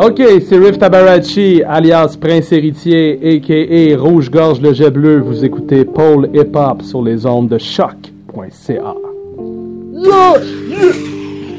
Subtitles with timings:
[0.00, 4.00] Ok, c'est Riff Tabarachi, alias Prince Héritier, a.k.a.
[4.00, 5.18] Rouge-Gorge le Jet Bleu.
[5.18, 8.94] Vous écoutez Paul Hip Hop sur les ondes de choc.ca.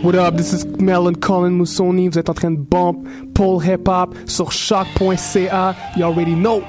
[0.02, 2.08] What up, this is Melon Colin Moussoni.
[2.08, 5.76] Vous êtes en train de bump Paul Hip Hop sur choc.ca.
[5.98, 6.62] You already know.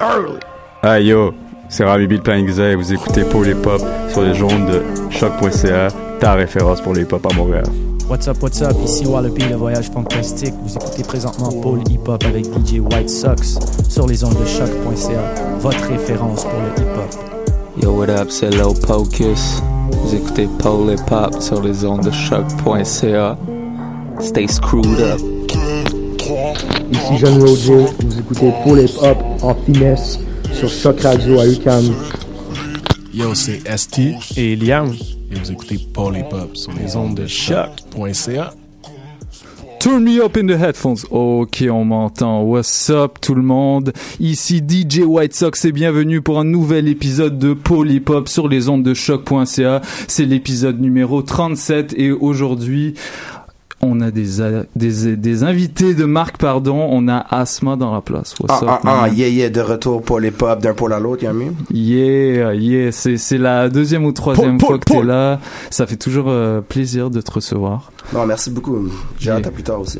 [0.00, 0.38] Early.
[0.84, 1.34] Ah yo,
[1.68, 5.88] c'est Rami Bill et vous écoutez Paul Hip Hop sur les ondes de choc.ca,
[6.20, 7.64] ta référence pour le hip hop à Montréal.
[8.10, 8.74] What's up, what's up?
[8.84, 10.52] Ici Wallopy, le voyage fantastique.
[10.64, 13.56] Vous écoutez présentement Paul Hip Hop avec DJ White Sox
[13.88, 17.80] sur les ondes de choc.ca, votre référence pour le hip hop.
[17.80, 18.28] Yo, what up?
[18.28, 19.62] C'est Low Pocus.
[19.92, 23.38] Vous écoutez Paul Hip Hop sur les ondes de choc.ca.
[24.18, 25.20] Stay screwed up.
[26.90, 30.18] Ici John Roger, vous écoutez Paul Hip Hop en finesse
[30.52, 31.84] sur Choc Radio à UCAM.
[33.12, 34.00] Yo, c'est ST
[34.36, 34.92] Et Liam.
[35.30, 38.54] et vous écoutez Paul Hip Hop sur les ondes de choc.ca.
[39.80, 41.06] Turn me up in the headphones.
[41.10, 42.42] Ok, on m'entend.
[42.42, 43.92] What's up tout le monde?
[44.20, 48.82] Ici DJ White Sox et bienvenue pour un nouvel épisode de Polypop sur les ondes
[48.82, 49.80] de choc.ca.
[50.06, 52.92] C'est l'épisode numéro 37 et aujourd'hui,
[53.82, 54.26] on a des,
[54.76, 56.86] des, des invités de marque, pardon.
[56.90, 58.34] On a Asma dans la place.
[58.38, 61.00] What's Ah, up, ah, ah, yeah, yeah, de retour pour les pop d'un pôle à
[61.00, 61.52] l'autre, y'a mieux?
[61.72, 65.40] Yeah, yeah, c'est, c'est la deuxième ou troisième Paul, fois Paul, que t'es là.
[65.70, 67.90] Ça fait toujours euh, plaisir de te recevoir.
[68.12, 68.88] Non, merci beaucoup.
[69.18, 69.48] J'ai hâte Yeah.
[69.48, 69.98] à plus tard aussi.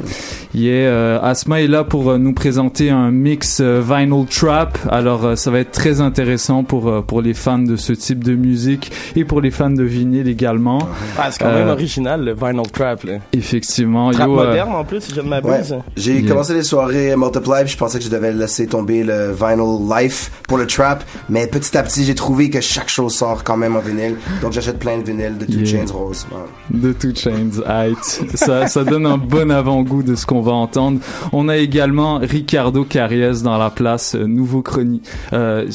[0.54, 4.78] Yeah, euh, Asma est là pour euh, nous présenter un mix euh, vinyl trap.
[4.90, 8.24] Alors euh, ça va être très intéressant pour euh, pour les fans de ce type
[8.24, 10.80] de musique et pour les fans de vinyle également.
[11.18, 13.12] Ah, c'est quand même original, le vinyl trap, là.
[13.32, 15.40] Effectivement, Trap yo, euh, moderne, en plus, si je ne Ouais.
[15.42, 15.76] m'abuse.
[15.96, 16.28] J'ai Yeah.
[16.28, 20.30] commencé les soirées Multiply, puis je pensais que je devais laisser tomber le vinyl life
[20.48, 23.76] pour le trap, mais petit à petit, j'ai trouvé que chaque chose sort quand même
[23.76, 24.16] en vinyle.
[24.42, 25.84] Donc j'achète plein de vinyles de Two Yeah.
[25.86, 26.26] Chains Rose.
[26.32, 26.78] Ouais.
[26.80, 27.60] de Two Chains,
[28.02, 31.00] ça, ça donne un bon avant-goût de ce qu'on va entendre.
[31.32, 35.04] On a également Ricardo Carriès dans la place, euh, nouveau chronique.
[35.32, 35.66] Euh,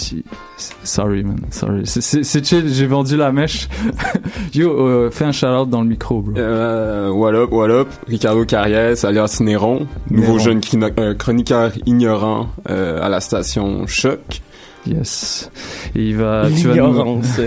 [0.84, 1.82] sorry man, sorry.
[1.86, 3.68] C'est- chill, j'ai vendu la mèche.
[4.54, 6.38] Yo, euh, fais un shout-out dans le micro, bro.
[6.38, 10.40] Euh, what up, what up, Ricardo Carriès, alias Néron, nouveau Néron.
[10.40, 10.62] jeune
[11.00, 14.42] euh, chroniqueur ignorant euh, à la station Choc.
[14.88, 15.50] Yes.
[15.96, 17.40] Et il va, L'ignorance.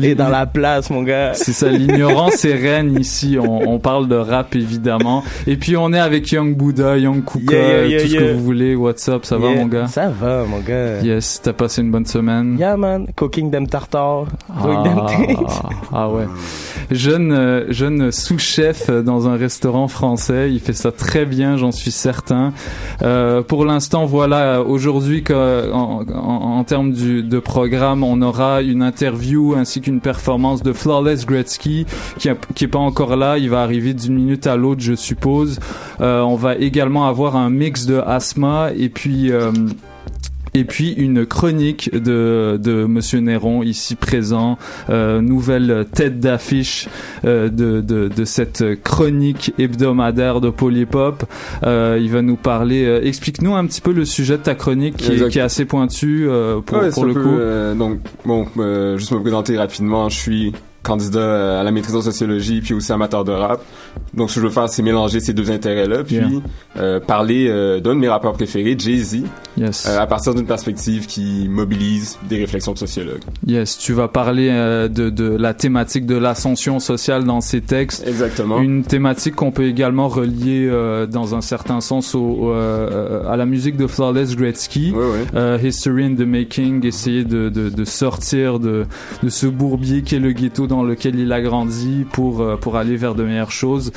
[0.00, 1.32] est dans la place, mon gars.
[1.34, 3.36] C'est ça, l'ignorance est reine ici.
[3.40, 5.22] On, on parle de rap évidemment.
[5.46, 8.32] Et puis on est avec Young Buddha, Young Kuka, Yeah, yeah, yeah, tout ce que
[8.32, 8.74] vous voulez.
[8.74, 9.86] What's up, ça va mon gars?
[9.88, 11.00] Ça va, mon gars.
[11.02, 12.56] Yes, t'as passé une bonne semaine?
[12.58, 13.06] Yeah, man.
[13.16, 14.26] Cooking them tartare.
[14.62, 15.60] Doing them Ah, things.
[15.92, 16.24] ah ouais.
[16.90, 20.50] Jeune, euh, jeune sous-chef dans un restaurant français.
[20.50, 22.52] Il fait ça très bien, j'en suis certain.
[23.02, 29.54] Euh, pour l'instant, voilà, aujourd'hui, en, en, en termes de programme, on aura une interview
[29.56, 31.84] ainsi qu'une performance de Flawless Gretzky
[32.18, 33.38] qui, a- est pas encore là.
[33.38, 35.58] Il va arriver d'une minute à l'autre, je suppose.
[36.00, 39.32] Euh, on va également avoir un mix de Asma et puis...
[40.54, 46.88] et puis une chronique de, de Monsieur Néron ici présent, euh, nouvelle tête d'affiche
[47.24, 51.24] euh, de, de, de cette chronique hebdomadaire de Polypop.
[51.64, 52.84] Euh, il va nous parler.
[52.84, 55.28] euh, Explique-nous un petit peu le sujet de ta chronique qui, est, Exact.
[55.30, 56.26] qui est assez pointu
[56.66, 57.78] pour, Ouais, pour c'est le peu, coup.
[57.78, 58.46] donc, bon,
[58.96, 60.52] juste me présenter rapidement, je suis
[60.82, 63.60] candidat euh, à la maîtrise en sociologie puis aussi amateur de rap.
[64.14, 66.28] Donc ce que je veux faire c'est mélanger ces deux intérêts-là puis Yeah.
[66.78, 69.22] euh, parler euh, d'un de mes rappeurs préférés, Jay-Z,
[69.56, 69.86] Yes.
[69.88, 73.22] euh, à partir d'une perspective qui mobilise des réflexions de sociologues.
[73.46, 73.78] Yes.
[73.78, 78.06] Tu vas parler de, de la thématique de l'ascension sociale dans ces textes.
[78.06, 78.60] Exactement.
[78.60, 80.70] Une thématique qu'on peut également relier
[81.10, 84.92] dans un certain sens au, à la musique de Flawless Gretzky.
[84.92, 85.24] Ouais.
[85.34, 88.86] Euh, History in the Making, essayer de, de, de sortir de,
[89.22, 92.96] de ce bourbier qu'est le ghetto dans lequel il a grandi pour, euh, pour aller
[92.96, 93.92] vers de meilleures choses.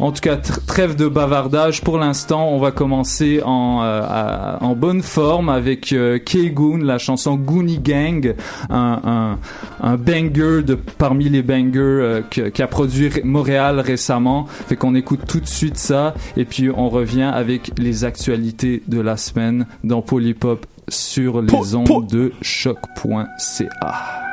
[0.00, 1.82] En tout cas, tr- trêve de bavardage.
[1.82, 6.98] Pour l'instant, on va commencer en, euh, à- en bonne forme avec euh, K-Goon, la
[6.98, 8.34] chanson Goonie Gang,
[8.68, 9.38] un, un,
[9.82, 12.20] un banger de, parmi les bangers
[12.52, 14.46] qu'a produit Ré- Montréal récemment.
[14.68, 19.00] Fait qu'on écoute tout de suite ça et puis on revient avec les actualités de
[19.00, 24.25] la semaine dans Polypop sur les Po- ondes po- de choc.ca.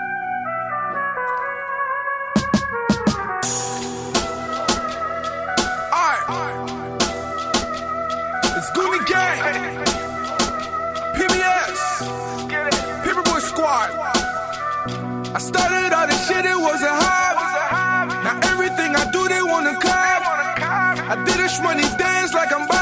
[21.43, 22.72] I did a money dance like I'm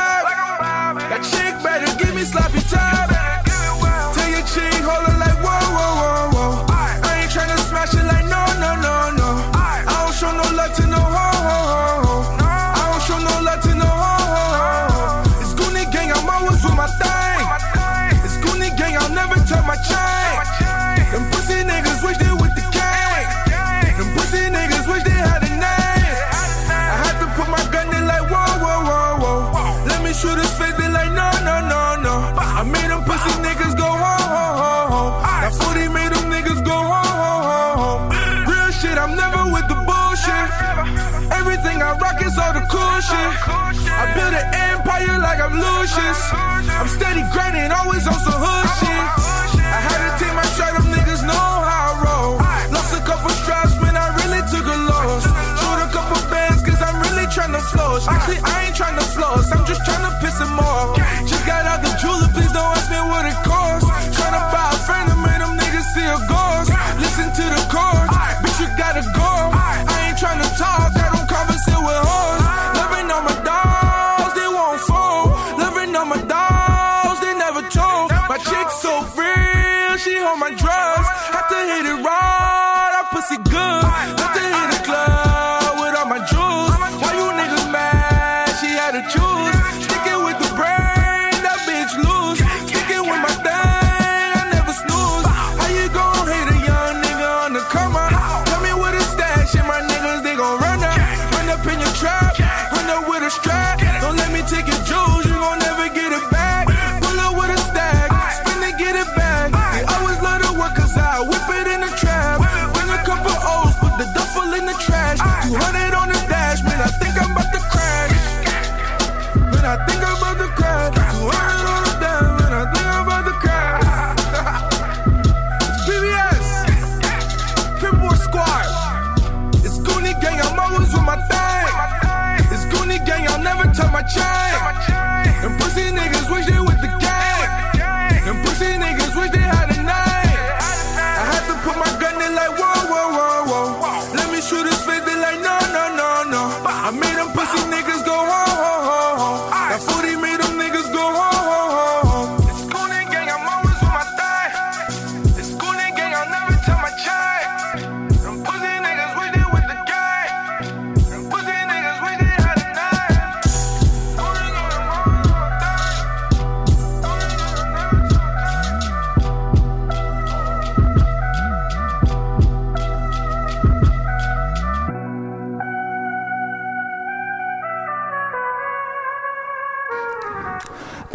[43.01, 43.31] shit.
[43.89, 46.21] I built an empire like I'm Lucius.
[46.31, 49.05] I'm steady grinding, always on some hood shit.
[49.61, 52.31] I had to take my shot, them niggas know how I roll.
[52.73, 55.23] Lost a couple straps, when I really took a loss.
[55.25, 58.07] Shoot a couple bands, cause I'm really trying to floss.
[58.07, 60.97] Actually, I ain't trying to floss, I'm just trying to piss him off.
[61.25, 63.80] Just got out the jeweler, please don't ask me what it costs.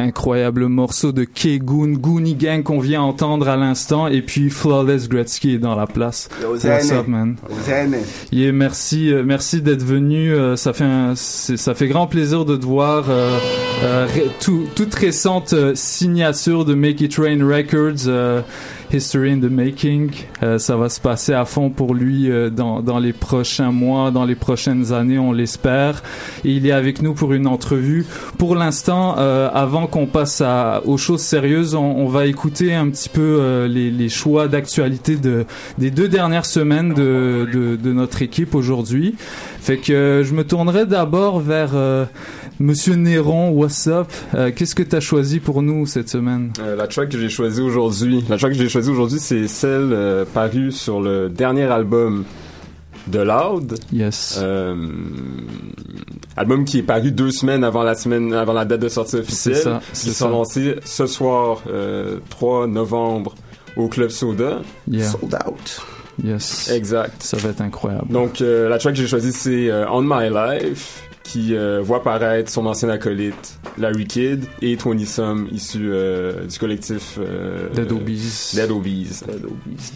[0.07, 5.55] Incroyable morceau de Kegun, Goonie Gang qu'on vient entendre à l'instant, et puis Flawless Gretzky
[5.55, 6.29] est dans la place.
[6.79, 7.37] What's up, man?
[8.31, 10.33] Yeah, merci, euh, merci d'être venu.
[10.33, 13.07] euh, ça fait un, ça fait grand plaisir de te voir.
[13.11, 13.37] euh,
[13.83, 14.07] euh,
[14.41, 18.43] tout- toute récente signature de Make It Rain Records, euh,
[18.93, 20.11] History in the Making.
[20.43, 24.11] Euh, ça va se passer à fond pour lui euh, dans, dans les prochains mois,
[24.11, 26.03] dans les prochaines années, on l'espère.
[26.45, 28.07] Il est avec nous pour une entrevue.
[28.39, 32.89] Pour l'instant, euh, avant qu'on passe à, aux choses sérieuses, on, on va écouter un
[32.89, 35.45] petit peu euh, les, les choix d'actualité de,
[35.79, 39.15] des deux dernières semaines de, de, de notre équipe aujourd'hui.
[39.61, 42.05] Fait que euh, je me tournerai d'abord vers euh,
[42.59, 43.51] Monsieur Néron.
[43.51, 44.09] What's up?
[44.35, 46.53] Euh, Qu'est-ce que tu as choisi pour nous cette semaine?
[46.59, 49.91] Euh, la track que j'ai choisie aujourd'hui, la track que j'ai choisie aujourd'hui, c'est celle
[49.93, 52.25] euh, parue sur le dernier album
[53.09, 53.79] de Loud.
[53.93, 54.39] Yes.
[54.41, 54.75] Euh,
[56.37, 59.57] album qui est paru deux semaines avant la semaine, avant la date de sortie officielle.
[59.57, 60.35] C'est ça, Qui c'est sera ça.
[60.37, 63.35] lancé ce soir, euh, 3 novembre,
[63.77, 64.63] au Club Soda.
[64.91, 65.05] Yeah.
[65.05, 65.83] Sold out.
[66.25, 66.71] Yes.
[66.71, 67.23] Exact.
[67.23, 68.09] Ça va être incroyable.
[68.11, 72.03] Donc, euh, la track que j'ai choisie, c'est euh, On My Life, qui euh, voit
[72.03, 77.91] paraître son ancien acolyte, Larry Kidd, et Tony Sum, issu euh, du collectif euh, Dead
[77.91, 78.53] Obies.
[78.55, 79.23] Dead Obies.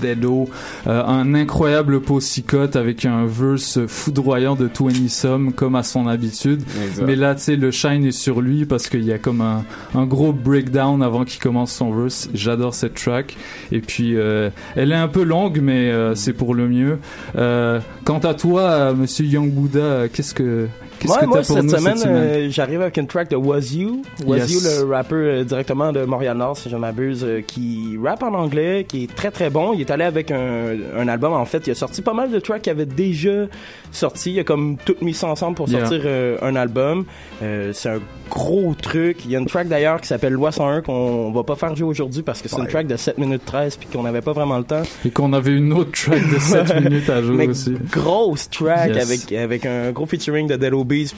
[0.03, 0.49] Dedo,
[0.87, 6.63] euh, un incroyable post-cicote avec un verse foudroyant de Twenty Sum comme à son habitude.
[6.85, 7.07] Exact.
[7.07, 9.65] Mais là, tu sais, le shine est sur lui parce qu'il y a comme un,
[9.95, 12.29] un gros breakdown avant qu'il commence son verse.
[12.35, 13.37] J'adore cette track.
[13.71, 16.99] Et puis, euh, elle est un peu longue, mais euh, c'est pour le mieux.
[17.37, 20.67] Euh, quant à toi, Monsieur Young Buddha, qu'est-ce que
[21.01, 22.17] qu'est-ce Ouais, que moi, pour cette nous semaine, cette semaine
[22.47, 24.03] euh, j'arrive avec une track de Was You.
[24.27, 24.51] Was Yes.
[24.53, 28.85] You, le rappeur euh, directement de Montréal-Nord, si je m'abuse, euh, qui rappe en anglais,
[28.87, 29.73] qui est très très bon.
[29.73, 31.67] Il est allé avec un, un album, en fait.
[31.67, 33.47] Il a sorti pas mal de tracks qui avaient déjà
[33.91, 34.33] sorti.
[34.35, 35.81] Il a comme tout mis ça ensemble pour Yeah.
[35.87, 36.03] sortir
[36.43, 37.05] un album.
[37.41, 39.25] C'est un gros truc.
[39.25, 41.89] Il y a une track d'ailleurs qui s'appelle Loi 101 qu'on va pas faire jouer
[41.89, 44.59] aujourd'hui parce que c'est une track de 7 minutes 13 puis qu'on n'avait pas vraiment
[44.59, 44.83] le temps.
[45.05, 47.75] Et qu'on avait une autre track de 7 minutes à jouer Mais aussi.
[47.91, 49.05] grosse track Yes.
[49.11, 50.73] avec avec un gros featuring de Dead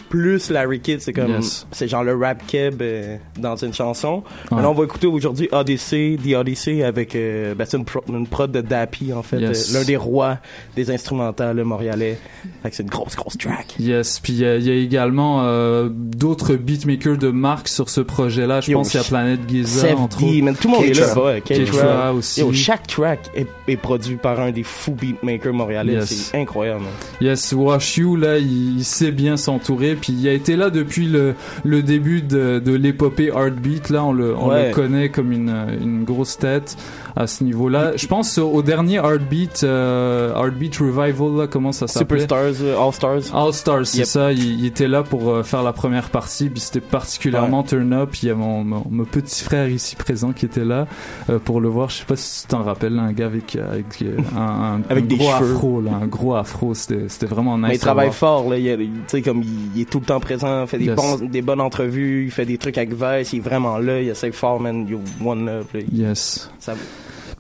[0.08, 1.66] Plus Larry Kidd, c'est comme Yes.
[1.72, 4.16] c'est genre le rap keb euh, dans une chanson.
[4.50, 4.56] Ouais.
[4.56, 8.26] Maintenant on va écouter aujourd'hui Odyssey, The Odyssey avec euh, ben, c'est une, pro- une
[8.26, 9.74] prod de Dappy en fait, Yes.
[9.74, 10.38] euh, l'un des rois
[10.76, 12.18] des instrumentales montréalais.
[12.62, 13.74] Fait que c'est une grosse grosse track.
[13.78, 17.88] Yes, puis il y, a- il y a également euh, d'autres beatmakers de marque sur
[17.88, 18.60] ce projet-là.
[18.60, 20.42] Je pense qu'il y a Planet Giza, entre autres.
[20.42, 22.40] man, tout le monde est là, ouais, aussi.
[22.40, 26.08] Yo, chaque track est, est produit par un des fous beatmakers montréalais, Yes.
[26.30, 26.80] c'est incroyable.
[26.82, 26.90] man.
[27.20, 31.07] Yes, Wash You, là, il, il sait bien s'entourer, puis il a été là depuis
[31.07, 34.69] le, le début de, de l'épopée Heartbeat, là, on le, on Ouais.
[34.69, 36.76] le connaît comme une, une grosse tête
[37.16, 37.92] à ce niveau-là.
[37.97, 42.21] Je pense au, dernier Heartbeat, euh, Heartbeat Revival, là, comment ça s'appelait?
[42.23, 43.35] Superstars, euh, All Stars.
[43.35, 44.07] All Stars, c'est Yep.
[44.07, 44.33] ça.
[44.33, 48.14] Il, il était là pour euh, faire la première partie, puis c'était particulièrement turn up.
[48.23, 50.87] Il y a mon, mon, mon petit frère ici présent qui était là
[51.31, 51.90] euh, pour le voir.
[51.90, 54.02] Je sais pas si tu t'en rappelles, là, un gars avec, euh, avec
[54.37, 55.54] un, un- Avec un des gros cheveux.
[55.54, 56.75] afro, là, un gros afro.
[56.75, 57.69] C'était vraiment nice.
[57.69, 58.59] Mais il travaille fort, là.
[58.59, 60.97] Il, il- tu sais, comme il, il est tout le temps présent, fait des, Yes.
[60.97, 64.09] bons, des bonnes entrevues, il fait des trucs avec Vice, il est vraiment là, il
[64.09, 64.87] essaie fort, man.
[64.88, 65.81] You one love, là.
[65.92, 66.50] Il- Yes.
[66.59, 66.75] Ça,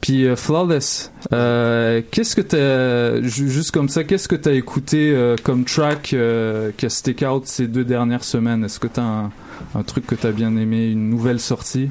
[0.02, 5.12] Puis euh, Flawless, euh, qu'est-ce que t'as, ju- juste comme ça, qu'est-ce que t'as écouté
[5.14, 6.02] euh, comme track
[6.76, 8.64] qui a stick out ces deux dernières semaines?
[8.64, 9.30] Est-ce que t'as un,
[9.74, 11.88] un truc que t'as bien aimé, une nouvelle sortie?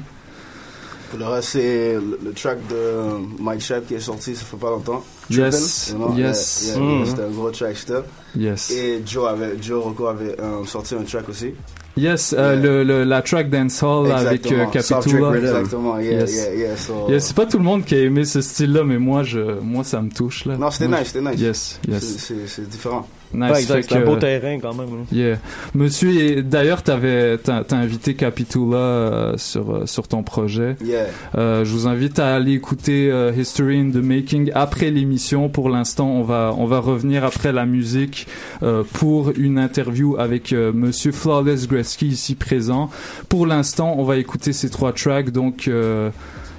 [1.18, 5.02] Le reste, c'est le, track de Mike Shep qui est sorti, ça fait pas longtemps.
[5.28, 6.64] Yes, Trippin', you know, yes.
[6.66, 7.06] yeah, yeah, Mhm.
[7.06, 8.04] C'était un gros track, step.
[8.38, 8.70] Yes.
[8.70, 11.52] Et Joe, avait, Joe Rocco avait euh, sorti un track aussi.
[11.94, 14.82] Yes, euh, le, le- la track Dancehall avec euh, Exactement.
[14.82, 15.36] Soft Drink Capitula.
[15.38, 16.34] Exactement, yeah, yes.
[16.34, 18.98] yeah, yeah, so- Yeah, c'est pas tout le monde qui a aimé ce style-là, mais
[18.98, 20.56] moi, je, moi, ça me touche là.
[20.56, 21.38] Non, c'était nice, c'était nice.
[21.40, 22.30] Yes, yes.
[22.46, 23.06] C'est- différent.
[23.34, 23.70] Nice.
[23.70, 24.88] Ouais, c'est un beau terrain quand même.
[24.90, 25.06] hein.
[25.10, 25.38] Yeah.
[25.74, 30.76] Monsieur, d'ailleurs, t'avais, t'as, invité Capitula euh, sur, euh, sur ton projet.
[30.84, 31.06] Yeah.
[31.38, 35.48] Euh, je vous invite à aller écouter euh, History in the Making après l'émission.
[35.48, 38.21] Pour l'instant, on va, on va revenir après la musique
[38.62, 42.90] euh, pour une interview avec euh, Monsieur Flawless Gretzky ici présent.
[43.28, 46.10] Pour l'instant, on va écouter ces trois tracks, donc euh,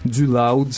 [0.05, 0.69] du loud,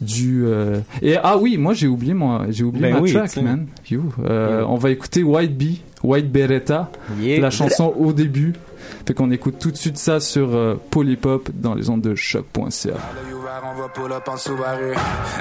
[0.00, 3.36] du euh, et ah oui, moi j'ai oublié moi, j'ai oublié Ben ma oui, track,
[3.36, 3.66] man.
[3.90, 4.12] You.
[4.24, 4.68] Euh, Yeah.
[4.68, 7.40] On va écouter White Bee, White Beretta, Yeah.
[7.40, 8.54] la chanson au début.
[9.06, 12.94] Fait qu'on écoute tout de suite ça sur euh, Polypop dans les ondes de choc.ca.
[13.62, 14.94] on va pull up en Subaru.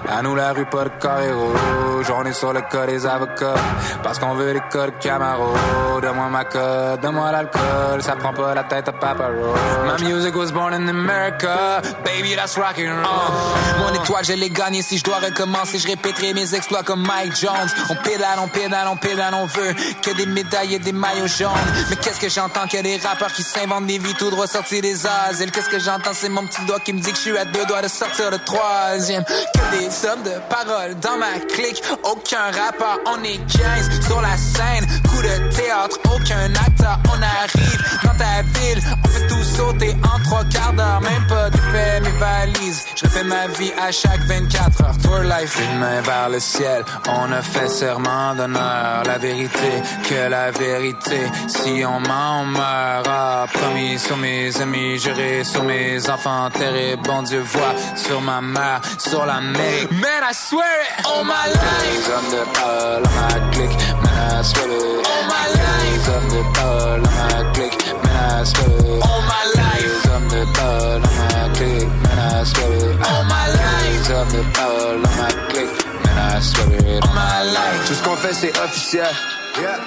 [0.09, 2.11] À nous la rue, pas de carré rouge.
[2.15, 3.55] On est sur le cas des avocats.
[4.03, 5.53] Parce qu'on veut les codes Camaro.
[6.01, 8.01] Donne-moi ma code, donne-moi l'alcool.
[8.01, 10.01] Ça prend pas la tête à Papa Roach.
[10.01, 11.81] My music was born in America.
[12.03, 13.79] Baby, that's rock and roll.
[13.79, 14.81] Mon étoile, je l'ai gagné.
[14.81, 17.69] Si je dois recommencer, je répéterai mes exploits comme Mike Jones.
[17.89, 21.51] On pédale, on pédale, on pédale, on veut que des médailles et des maillots jaunes.
[21.89, 25.05] Mais qu'est-ce que j'entends que des rappeurs qui s'inventent des vies tout droit sortis des
[25.05, 25.51] asiles.
[25.51, 27.65] Qu'est-ce que j'entends, c'est mon petit doigt qui me dit que je suis à deux
[27.65, 29.23] doigts de sortir le troisième.
[29.23, 31.81] Que des hommes de parole dans ma clique.
[32.03, 34.85] Aucun rappeur, on est 15 sur la scène.
[35.09, 36.99] Coup de théâtre, aucun acteur.
[37.09, 41.01] On arrive dans ta ville, on fait tout sauter en trois quarts d'heure.
[41.01, 42.85] Même pas de fait mes valises.
[42.95, 44.97] Je refais ma vie à chaque 24 heures.
[45.01, 46.83] Tour life, une main vers le ciel.
[47.07, 49.03] On a fait serment d'honneur.
[49.05, 49.71] La vérité,
[50.09, 51.21] que la vérité.
[51.47, 53.07] Si on ment, on meurt.
[53.07, 56.49] Ah, promis sur mes amis, juré sur mes enfants.
[56.49, 59.91] Terre bon Dieu voit sur ma mère, sur l'Amérique.
[59.91, 61.61] Man, I swear it, all my life.
[61.93, 65.07] Les hommes de parole, ma clique, man, I swear it.
[65.07, 65.91] All my life.
[65.93, 69.03] Les hommes de parole, ma clique, man, I swear it.
[69.03, 69.83] All my life.
[69.83, 73.07] Les hommes de parole, ma clique, man, I swear it.
[73.07, 74.07] All my life.
[74.07, 77.03] Les hommes de parole, ma clique, man, I swear it.
[77.03, 77.87] All my life.
[77.87, 79.13] Tout ce qu'on fait, c'est officiel.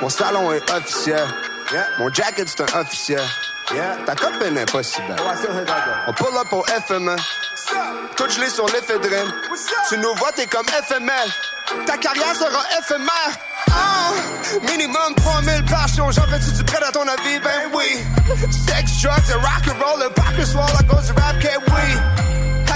[0.01, 1.27] Mon salon est officiel.
[1.99, 3.23] Mon jacket, c'est un officiel.
[4.07, 5.17] Ta copine est pas si belle.
[6.07, 7.17] On pull up au FME.
[8.29, 9.33] Gelé sur l'éphédrine.
[9.89, 11.29] Tu nous vois, t'es comme FML.
[11.87, 13.39] Ta carrière sera éphémère.
[13.71, 14.11] Ah,
[14.71, 16.11] minimum 3000 par show.
[16.13, 17.39] J'en fais-tu du prêt à ton avis?
[17.41, 18.05] Ben oui.
[18.51, 20.11] Sex, drugs, and rock and roll.
[20.37, 22.26] Le swallow goes rap, can we?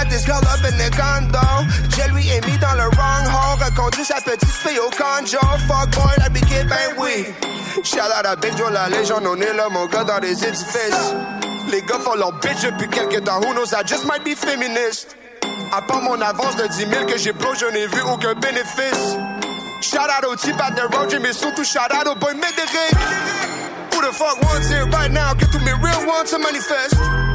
[0.09, 1.39] This girl up in the condo.
[1.95, 3.63] J'ai lui est mis dans le wrong hole.
[3.63, 5.39] Reconduit sa petite fille au conjo.
[5.67, 7.25] Fuck boy, la kid, ben oui.
[7.83, 9.25] Shout out à Big Joe, la légende.
[9.25, 11.13] On est là, mon gars, dans les édifices.
[11.71, 13.39] Les gars font leur bitch depuis quelques temps.
[13.39, 15.15] Who knows, I just might be feminist.
[15.71, 19.15] À part mon avance de 10 000 que j'ai pro, je n'ai vu aucun bénéfice.
[19.81, 22.93] Shout out au type at the road, mais surtout shout out au boy Médéric.
[23.93, 25.33] Who the fuck wants it right now?
[25.35, 27.30] Que tous mes real ones se manifestent.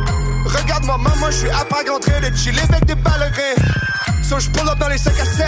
[0.47, 3.57] Regarde-moi, maman, je suis à pas en train de chiller avec des ballerins.
[4.23, 5.47] So je pull up dans les 5 à 7.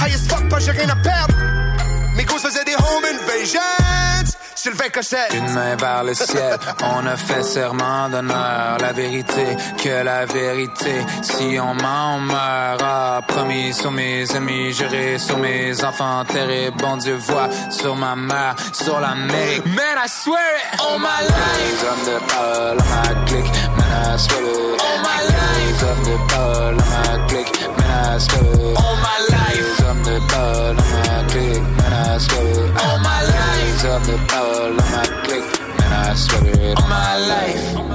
[0.00, 1.34] High as fuck, pas j'ai rien à perdre.
[2.18, 3.60] Mes gosses faisaient des home invasions.
[4.56, 5.32] Sylvain Cossette.
[5.34, 8.78] Une main vers le ciel, on a fait serment d'honneur.
[8.80, 11.06] La vérité, que la vérité.
[11.22, 12.82] Si on ment, on meurt.
[12.82, 16.24] Ah, promis sur mes amis, juré sur mes enfants.
[16.24, 19.64] Terre bon Dieu voit sur ma mère, sur l'Amérique.
[19.66, 21.84] Man, I swear it, all my life.
[21.84, 24.82] Hommes de parole, ma clique, man, I swear it.
[24.82, 25.82] All my life.
[25.84, 28.76] Hommes de parole, ma clique, man, I swear it.
[28.76, 29.37] All my life.
[29.54, 32.82] Les hommes de parole, ma clique, man, I swear it.
[32.82, 33.82] All my life.
[33.82, 36.78] Les hommes de parole, ma clique, man, I swear it.
[36.78, 37.88] All my life.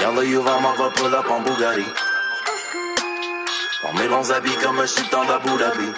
[0.00, 2.05] Yellow Yuva m'en va pull up en Bugatti.
[4.06, 5.92] On met longs habits comme un sultan d'Abu Dhabi.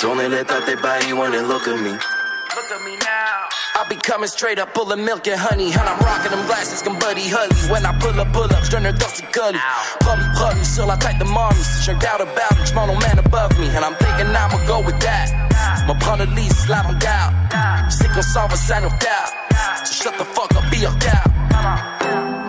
[0.00, 1.96] Tourner les têtes et baillis when they look at me.
[3.76, 5.72] I be coming straight up, full of milk and honey.
[5.72, 7.54] And I'm rocking them glasses comme Buddy Holly.
[7.70, 9.58] When I pull up, pull up, je donne un torti gully.
[10.00, 11.62] Promis, promis, sur la tête de mommy.
[11.62, 13.68] Si doubt about it, j'm'en man above me.
[13.68, 15.30] And I'm thinking I'ma go with that.
[15.86, 17.32] M'en prendre le lead, slap mon doubt.
[17.88, 19.84] Je sais qu'on s'en va, ça doubt.
[19.84, 21.30] So shut the fuck up, be your doubt.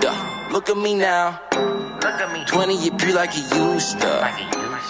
[0.02, 1.40] Yeah, look at me now.
[2.22, 4.32] 20, you be like he used to.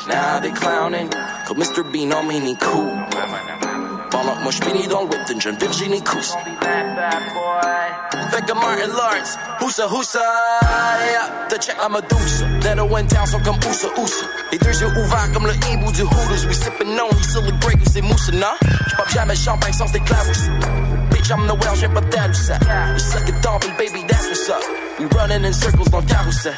[0.08, 1.10] Now they clowning.
[1.46, 1.90] Cause Mr.
[1.90, 2.92] Bean on me, ni cool.
[4.10, 6.34] Pendant que moi j'finis dans le whip d'une jeune Virginie Cousse.
[8.32, 11.48] Fait que Martin Lawrence, Houssa Houssa, yeah.
[11.48, 12.46] Te check la Medusa.
[12.64, 14.26] Netto town sont comme Oussa Oussa.
[14.52, 16.46] Les deux yeux ouverts comme le hibou du Hooters.
[16.48, 18.56] We sippin' on, he still a Grey Goose et Moussa, non?
[18.88, 20.50] J'pop jamais champagne sans tes clavos.
[21.32, 22.60] I'm the well, j'ai pas d'adoucet.
[22.94, 24.62] You suck it dumping, baby, that's what's up.
[25.00, 26.54] We running in circles dans le carrousel.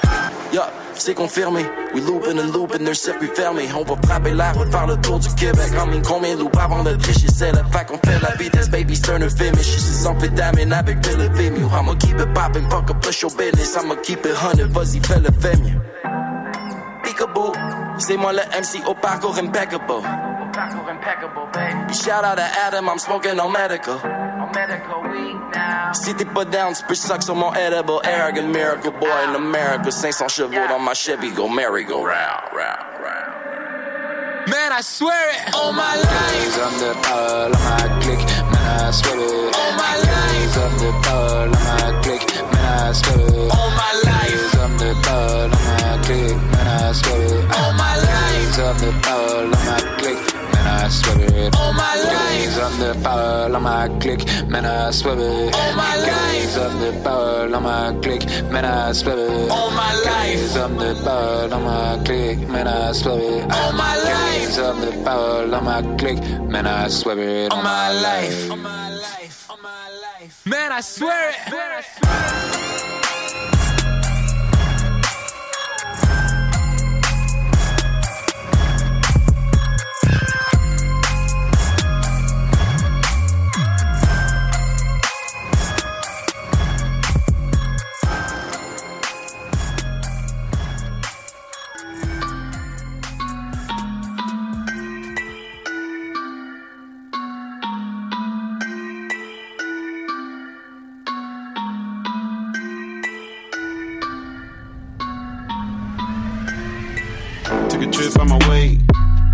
[0.51, 1.63] Yeah, c'est confirmé.
[1.93, 3.69] We looping and looping, their circuit fermé.
[3.75, 5.71] On va frapper la route, faire le tour du Québec.
[5.79, 7.27] En mine, combien loups avant de tricher?
[7.33, 11.31] C'est le fait qu'on fait la vitesse, baby, c'est un je suis amphétamine avec Philip
[11.33, 11.67] Vimeo.
[11.67, 13.77] I'ma keep it poppin', fuck up, push your business.
[13.77, 15.29] I'ma keep it hundred, vas-y, fais le.
[17.03, 17.51] Peekaboo,
[17.99, 20.32] c'est moi le MC au parcours impeccable.
[21.87, 23.95] Puis shout out to Adam, I'm smoking on medical.
[23.95, 25.37] On medical weed
[25.93, 27.99] Si t'es pas down, tu peux suck sur mon edible.
[28.03, 29.91] Arrogant miracle boy in America.
[29.91, 33.33] 500 chevaux dans ma Chevy, go merry go round, round, round.
[34.47, 36.35] Man, I swear it, all my life.
[36.35, 39.55] Les the de parole, ma clique, man, I swear it.
[39.55, 40.37] All my life.
[40.37, 43.51] Les the de parole, ma clique, man, I swear it.
[43.51, 44.53] All my life.
[44.53, 47.57] Les hommes de parole, ma clique, man, I swear it.
[47.57, 48.37] All my life.
[48.37, 50.32] Les the de parole, ma clique,
[50.73, 51.55] man, I swear it.
[51.55, 52.45] All my life.
[52.45, 55.55] Les hommes de parole, ma clique, man, I swear it.
[55.55, 56.33] All my life.
[56.33, 59.51] Les hommes de parole, ma clique, man, I swear it.
[59.51, 60.39] All my life.
[60.41, 63.51] Les hommes de parole, ma clique, man, I swear it.
[63.51, 64.47] All my life.
[64.47, 67.51] Les hommes de parole, ma clique, man, I swear it.
[67.51, 68.49] All my life.
[70.45, 71.35] Man, I swear it.
[71.49, 73.02] Took a
[108.03, 108.77] trip on my way.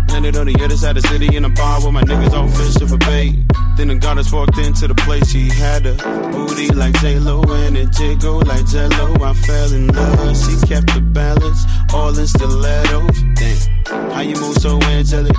[0.08, 2.48] Landed on the other side of the city in a bar where my niggas all
[2.48, 3.34] fishing for bait.
[3.76, 5.30] Then the goddess walked into the place.
[5.30, 5.94] She had a
[6.30, 9.14] booty like J-Lo and it jiggle like Jello.
[9.22, 10.36] I fell in love.
[10.36, 13.22] She kept the balance, all in stilettos.
[13.34, 15.36] Damn, how you move so angelic?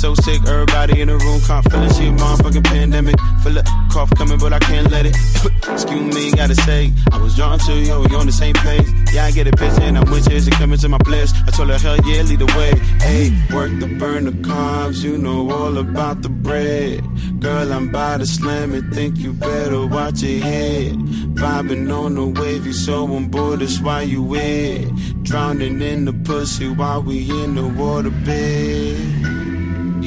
[0.00, 1.92] So sick, everybody in the room can't feel it.
[1.94, 3.20] She a motherfucking pandemic.
[3.42, 5.14] Feel the cough coming, but I can't let it.
[5.68, 8.88] Excuse me, gotta say, I was drawn to you, we on the same page.
[9.12, 10.40] Yeah, I get a picture and I'm with you.
[10.52, 11.34] Coming to my place.
[11.46, 12.72] I told her, hell yeah, lead the way.
[13.06, 17.04] Hey, work the burn the carbs, you know all about the bread.
[17.38, 20.94] Girl, I'm by to slam it, think you better watch your head.
[21.36, 24.88] Vibing on the wave, you so on board, that's why you wet.
[25.24, 29.39] Drowning in the pussy while we in the water bed.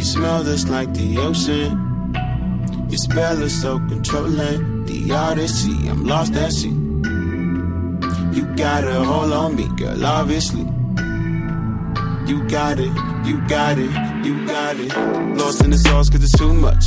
[0.04, 2.14] You smell just like the ocean.
[2.90, 4.84] Your spell is so controlling.
[4.84, 6.68] The odyssey, I'm lost at sea.
[8.36, 10.64] You got a hold on me, girl, obviously.
[12.28, 12.92] You got it,
[13.26, 14.94] you got it, you got it.
[15.38, 16.84] Lost in the sauce cause it's too much.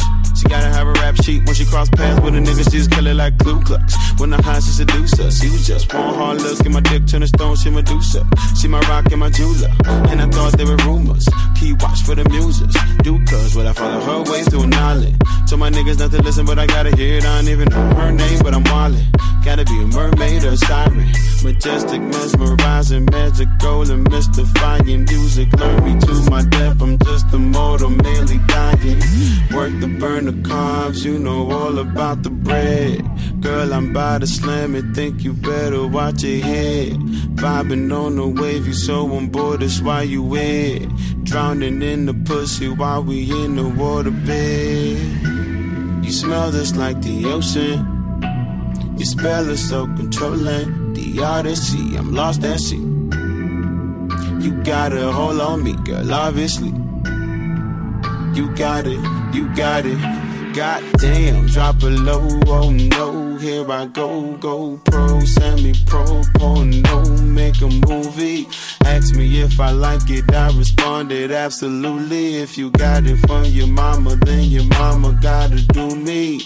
[0.46, 2.92] She gotta have a rap sheet when she cross paths with a nigga, she just
[2.92, 3.96] kill it like Ku Klux.
[4.18, 5.40] When the high, she seduce us.
[5.40, 8.24] She was just one hard look, get my dick turn to stone, she Medusa.
[8.54, 9.74] She my rock and my jeweler,
[10.06, 11.28] and I thought there were rumors.
[11.59, 12.76] Keep watch for the muses.
[13.02, 15.20] Do cuz, but I follow her ways to an island.
[15.48, 17.24] Told my niggas not to listen, but I gotta hear it.
[17.24, 19.04] I don't even know her name, but I'm wildin'.
[19.44, 21.11] Gotta be a mermaid or a siren.
[21.42, 25.04] Majestic, mesmerizing, magical and mystifying.
[25.04, 26.82] Music learn me to my death.
[26.82, 28.98] I'm just a mortal, merely dying.
[29.54, 33.03] Work the burn the carbs, you know all about the bread.
[33.40, 36.94] Girl, I'm by to slam it, think you better watch your head.
[37.37, 40.88] Vibing on the wave, you so on board, that's why you wet.
[41.25, 45.25] Drowning in the pussy while we in the waterbed.
[46.05, 47.94] You smell just like the ocean.
[48.96, 50.94] Your spell is so controlling.
[50.94, 52.77] The odyssey, I'm lost at sea.
[52.77, 56.72] You got a hold on me, girl, obviously.
[58.35, 59.01] You got it,
[59.35, 60.25] you got it.
[60.57, 67.61] Goddamn, drop a low, oh no, here I go, go pro, semi pro, porno, make
[67.61, 68.46] a movie.
[68.85, 72.37] Ask me if I like it, I responded absolutely.
[72.37, 76.40] If you got it from your mama, then your mama gotta do me.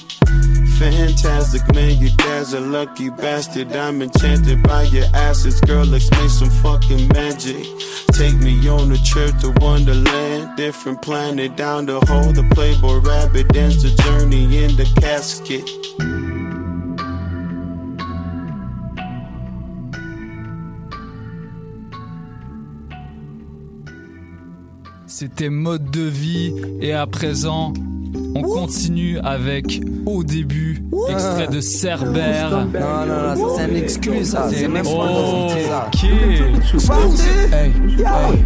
[0.79, 3.72] Fantastic man, your dad's a lucky bastard.
[3.72, 5.85] I'm enchanted by your assets, girl.
[5.85, 7.66] Let's make some fucking magic.
[8.12, 12.33] Take me on a trip to Wonderland, different planet down the hole.
[12.33, 15.68] The Playboy Rabbit ends the journey in the casket.
[25.20, 27.74] C'était mode de vie et à présent
[28.35, 32.50] on continue avec au début extrait de Cerbère.
[32.50, 34.48] Non, non, non, ça c'est une excuse, ça.
[34.50, 35.88] C'est même pas ça.
[35.88, 36.04] ok.
[37.52, 38.44] Hey, hey.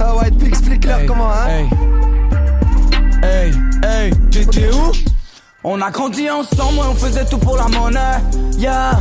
[0.00, 1.68] Ah ouais, explique-leur comment, hein.
[3.22, 3.52] Hey,
[3.84, 4.90] hey, t'étais où?
[5.62, 8.00] On a grandi ensemble, ouais, on faisait tout pour la monnaie.
[8.58, 8.98] Yeah.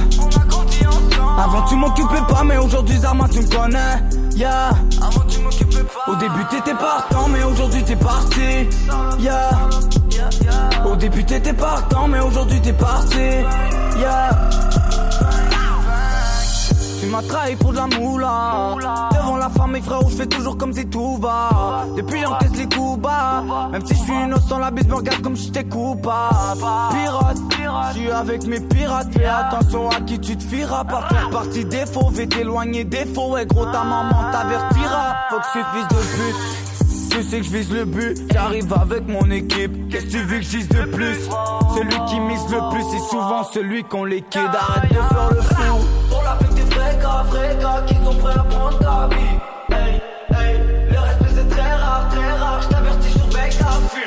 [1.38, 4.02] Avant tu m'occupais pas, mais aujourd'hui Zarma tu me connais.
[4.36, 4.72] Yeah.
[5.02, 6.12] Avant tu m'occupais pas.
[6.12, 8.68] Au début t'étais partant, mais aujourd'hui t'es parti.
[9.20, 9.50] Yeah.
[10.86, 13.20] Au début t'étais partant, mais aujourd'hui t'es parti.
[13.98, 14.30] Yeah.
[17.08, 18.76] Tu m'as trahi pour de la moula.
[19.14, 21.86] Devant la femme et frérot je fais toujours comme si tout va.
[21.96, 23.70] Depuis j'encaisse les coups bas.
[23.72, 26.60] Même si je suis innocent la bise me regarde comme si j'étais coupable.
[26.92, 27.38] Pirate,
[27.94, 29.08] je suis avec mes pirates.
[29.14, 33.06] Fais attention à qui tu te fieras Par faire partie des faux Vais t'éloigner des
[33.06, 33.32] faux.
[33.32, 35.16] Ouais gros ta maman t'avertira.
[35.30, 36.68] Faut que je fils de pute
[37.10, 39.90] tu sais que je vise le but, j'arrive avec mon équipe.
[39.90, 41.18] Qu'est-ce que tu veux que je de plus?
[41.76, 44.52] Celui qui mise le plus, c'est souvent celui qu'on liquide.
[44.54, 46.57] Arrête de faire le fou.
[46.88, 49.76] Vrais gars, vrais gars qui sont prêts à prendre ta vie.
[49.76, 52.62] Hey, hey, le respect c'est très rare, très rare.
[52.62, 54.04] Je t'avertis, surveille ta fille.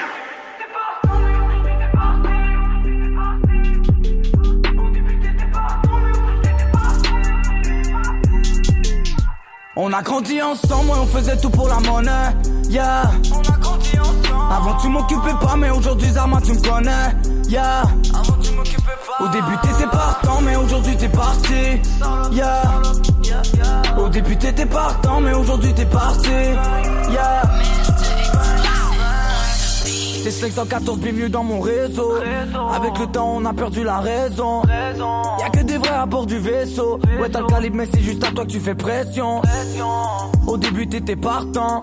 [9.77, 12.11] On a grandi ensemble, ouais, on faisait tout pour la monnaie.
[12.71, 13.11] Yeah.
[13.35, 13.60] On a.
[14.51, 16.91] Avant tu m'occupais pas, mais aujourd'hui Zarma tu me connais.
[17.49, 17.83] Yeah.
[18.13, 19.25] Avant tu m'occupais pas.
[19.25, 21.81] Au début t'étais partant, mais aujourd'hui t'es parti.
[22.33, 22.63] Yeah.
[23.97, 26.29] Au début t'étais partant, mais aujourd'hui t'es parti.
[27.11, 27.43] Yeah.
[30.23, 32.17] C'est 514 bienvenue dans mon réseau.
[32.75, 34.63] Avec le temps, on a perdu la raison.
[34.67, 37.01] Y'a que des vrais à bord du vaisseau.
[37.19, 39.41] Ouais, t'as le calibre, mais c'est juste à toi que tu fais pression.
[40.47, 41.83] Au début, t'étais partant.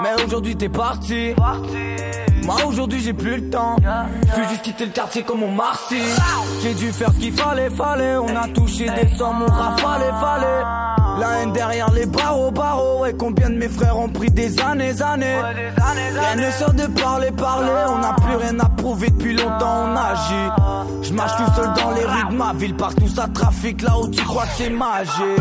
[0.00, 1.34] Mais aujourd'hui, t'es parti.
[2.44, 3.76] Moi, aujourd'hui, j'ai plus le temps.
[4.34, 6.00] J'ai juste quitté le quartier comme on Marcy.
[6.62, 8.16] J'ai dû faire ce qu'il fallait, fallait.
[8.16, 10.62] On a touché des sommes, on rafalait, fallait.
[11.20, 13.06] La haine derrière les barreaux, barreaux.
[13.06, 15.40] Et combien de mes frères ont pris des années, années?
[15.76, 17.70] Rien ne sort de parler, parler.
[17.88, 21.02] On n'a plus rien à prouver depuis longtemps, on agit.
[21.02, 22.74] Je marche tout seul dans les rues de ma ville.
[22.74, 25.40] Partout ça trafique là où tu crois que c'est magique.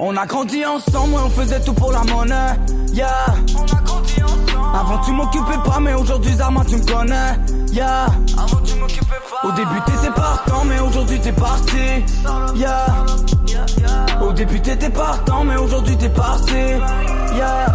[0.00, 2.34] On a grandi ensemble, ouais, on faisait tout pour la monnaie.
[2.92, 3.06] Yeah.
[3.56, 4.76] On a grandi ensemble.
[4.76, 7.38] Avant tu m'occupais pas, mais aujourd'hui Zarma tu me connais.
[7.72, 8.06] Yeah.
[8.36, 9.48] Avant tu m'occupais pas.
[9.48, 12.04] Au début t'étais partant, mais aujourd'hui t'es parti.
[12.56, 12.86] Yeah.
[14.20, 16.52] Au début t'étais partant, mais aujourd'hui t'es parti.
[17.36, 17.66] Yeah.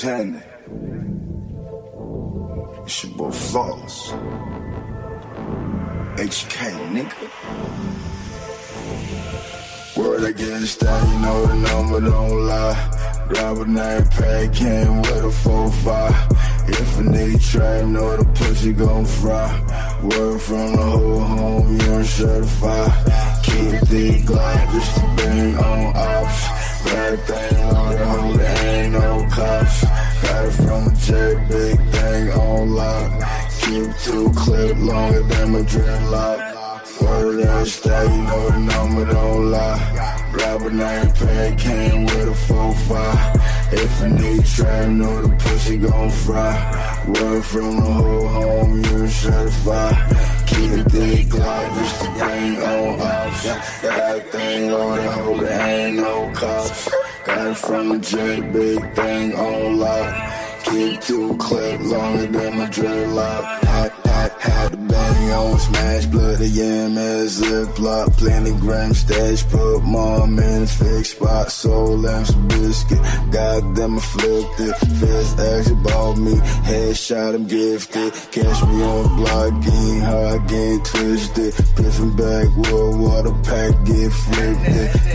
[0.00, 0.42] What's happening?
[2.84, 4.12] It's your boy Flawless.
[6.16, 6.58] HK,
[6.94, 7.26] nigga.
[9.96, 13.26] Word against that, you know the number don't lie.
[13.28, 16.68] Grab a nine pack, came with a 4-5.
[16.68, 19.48] If a nigga try, know the pussy gon' fry.
[20.02, 22.92] Word from the whole home, you ain't certified.
[23.42, 26.60] Keep thick, glide just to bang on ops.
[26.90, 28.59] A thing on the there
[28.90, 29.84] ain't no cops.
[30.22, 33.22] Got it from jet, big thing on lock.
[33.60, 37.00] Keep two clip longer than my dreadlock.
[37.00, 40.16] Word ass that, you know the number don't lie.
[40.32, 43.72] A nine pack, came with a 4-5.
[43.72, 47.04] If a nigga try, know the pussy gon' fry.
[47.08, 49.96] Word from the whole home, you certified.
[50.46, 53.46] Keep it thick, glide just to bang on ops.
[53.84, 56.88] A thing on the hoe, there ain't no cops.
[57.24, 60.64] Got from jet, big thing on lock.
[60.64, 63.60] Keep two clip longer than my dreadlock.
[63.64, 68.16] Had, had, had the bang on smash, blood yam as ziplock.
[68.18, 71.50] Plenty gram stash, put mom in fixed spot.
[71.50, 74.74] Soul lamps biscuit, goddamn afflicted.
[74.98, 76.34] Fist actually bought me,
[76.68, 78.12] headshot I'm gifted.
[78.34, 81.54] Catch me on block, getting high, getting twisted.
[81.76, 84.60] Piffin backwood, water pack, get flipped.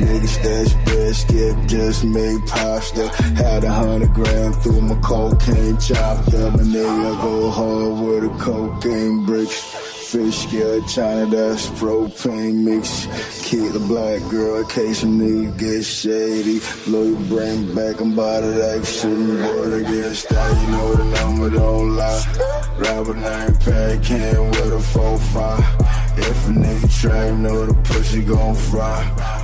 [0.06, 3.08] Nigga stash biscuit, just made pasta.
[3.36, 6.54] Had a hundred grand through my cocaine chopped up.
[6.56, 8.94] A nigga go hard with a cocaine
[9.25, 9.62] bricks.
[10.12, 13.08] Fish scale, China, that's propane mix.
[13.49, 16.60] Keep the black girl, in case some nigga get shady.
[16.86, 19.39] Blow your brain back, I'm about to action.
[19.39, 22.23] Word against that, you know the number don't lie.
[22.77, 26.17] A nine pack, can with a 4-5.
[26.17, 29.01] If a nigga try, know the pussy gon' fry.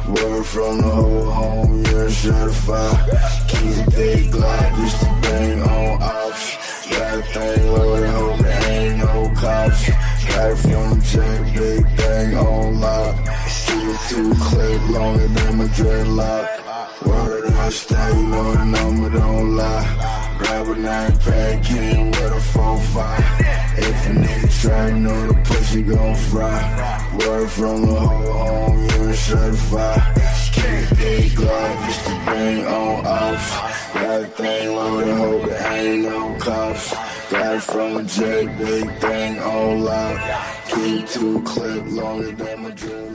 [0.07, 3.09] Word from the whole home, you're certified.
[3.49, 6.61] Keep it thick, glide just to bang on ops.
[6.91, 9.89] Got a thing loaded, hope there ain't no cops.
[10.27, 13.15] Got from the jet, big thing on lock.
[13.73, 17.06] It two clip longer than my dreadlock.
[17.06, 20.36] Word the stay, you know the number don't lie.
[20.38, 23.51] Grab a nine pack, came with a 4-5.
[23.77, 27.10] If a nigga try, know the pussy gon' fry.
[27.17, 30.01] Word from the whole home, you certified.
[30.54, 33.93] Keep big glide just to bang on off.
[33.93, 35.11] Got a thing loaded,
[37.62, 40.67] Got it from a jet, big thing on lock.
[40.67, 43.11] Keep two clip longer than my dreadlock.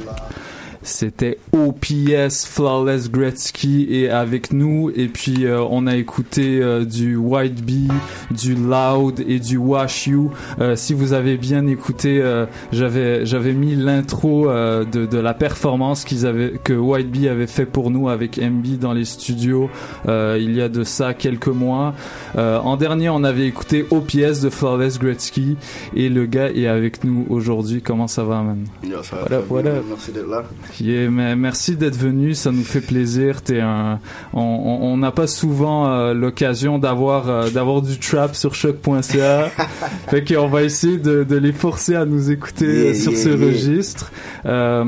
[0.87, 7.16] C'était OPS Flawless Gretzky et avec nous et puis euh, on a écouté euh, du
[7.16, 7.88] White Bee,
[8.31, 10.31] du Loud et du Wash You.
[10.61, 15.35] Euh, si vous avez bien écouté, euh, j'avais j'avais mis l'intro euh, de, de la
[15.35, 19.68] performance qu'ils avaient que White Bee avait fait pour nous avec MB dans les studios
[20.09, 21.94] euh, il y a de ça quelques mois.
[22.37, 25.57] Euh, en dernier, on avait écouté OPS de Flawless Gretzky
[25.96, 27.83] et le gars est avec nous aujourd'hui.
[27.83, 28.64] Comment ça va, man?
[29.03, 29.38] Ça va bien.
[29.79, 29.85] up?
[29.88, 30.44] Merci d'être là.
[30.81, 33.41] Yeah, mais merci d'être venu, ça nous fait plaisir.
[33.43, 33.99] T'es un,
[34.33, 39.51] on- n'a pas souvent euh, l'occasion d'avoir euh, d'avoir du trap sur choc.ca,
[40.09, 43.29] fait qu'on va essayer de, de les forcer à nous écouter Yeah, sur yeah, ce
[43.31, 44.11] registre.
[44.47, 44.85] Euh,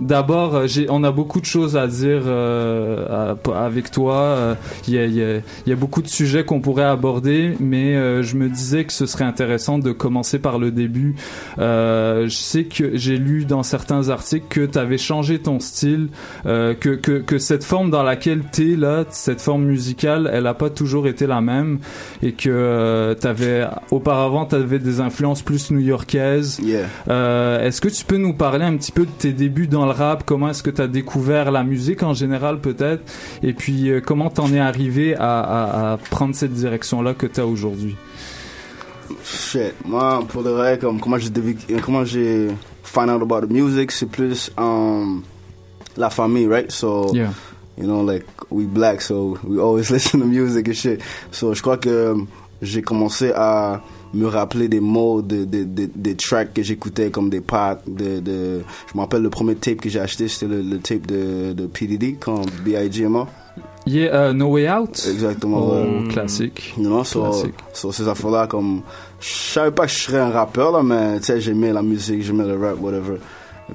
[0.00, 4.56] D'abord, on a beaucoup de choses à dire à- avec toi.
[4.88, 7.54] Il y, a, il y a- il y a beaucoup de sujets qu'on pourrait aborder,
[7.60, 11.14] mais je me disais que ce serait intéressant de commencer par le début.
[11.58, 16.08] Je sais que j'ai lu dans certains articles que tu avais changé ton style,
[16.46, 20.46] euh, que, que, que cette forme dans laquelle tu es là, cette forme musicale, elle
[20.46, 21.78] a pas toujours été la même
[22.22, 26.60] et que euh, t'avais auparavant tu avais des influences plus new-yorkaises.
[27.08, 29.92] Euh, est-ce que tu peux nous parler un petit peu de tes débuts dans le
[29.92, 33.02] rap, comment est-ce que tu as découvert la musique en général peut-être?
[33.42, 37.40] Et puis euh, comment t'en es arrivé à, à, à prendre cette direction-là que tu
[37.40, 37.96] as aujourd'hui?
[39.24, 41.30] Shit, moi, pour de vrai, comme, comment j'ai
[41.82, 42.48] comment j'ai
[42.94, 45.22] find out about the music, c'est plus um,
[45.96, 46.70] la famille, right?
[46.70, 47.32] So, Yeah.
[47.76, 51.00] you know, like, we black, so we always listen to music and shit.
[51.32, 52.26] So, je crois que um,
[52.62, 53.82] j'ai commencé à
[54.14, 58.20] me rappeler des mots, de, de, de- des tracks que j'écoutais comme des packs, de,
[58.20, 61.52] de, je me rappelle le premier tape que j'ai acheté, c'était le, le tape de,
[61.52, 63.02] de PDD, quand B.I.G.
[63.02, 63.26] est mort.
[63.86, 65.58] Yeah, euh, No Way Out Exactement.
[65.60, 66.08] Oh, ouais.
[66.08, 66.74] classique.
[66.78, 67.54] Non, sur, Classique.
[67.74, 68.82] sur ces affaires-là, comme,
[69.26, 72.22] je savais pas que je serais un rappeur, là, mais, tu sais, j'aimais la musique,
[72.22, 73.16] j'aimais le rap, whatever.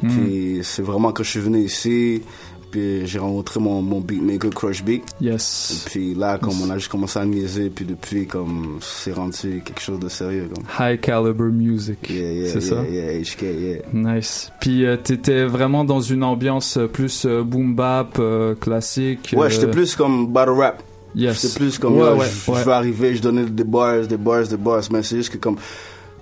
[0.02, 0.10] Et Mm.
[0.10, 2.22] puis, c'est vraiment quand je suis venu ici,
[2.70, 5.02] puis j'ai rencontré mon, mon beatmaker Crush Beat.
[5.20, 5.86] Yes.
[5.88, 9.64] Et puis là, comme on a juste commencé à niaiser, puis depuis, comme, c'est rendu
[9.66, 10.66] quelque chose de sérieux, comme.
[10.80, 11.98] High Caliber Music.
[12.08, 12.84] Yeah, yeah, c'est yeah, ça?
[12.88, 13.78] Yeah, HK, yeah.
[13.92, 14.52] Nice.
[14.62, 19.34] Puis euh, t'étais vraiment dans une ambiance plus euh, boom bap, euh, classique.
[19.36, 20.84] Ouais, j'étais plus comme battle rap.
[21.16, 21.42] Yes.
[21.42, 22.60] J'étais plus comme, Ouais, yo, ouais, je, ouais.
[22.60, 24.84] je vais arriver, je donnais des bars, des bars, des bars.
[24.92, 25.58] Mais c'est juste que comme,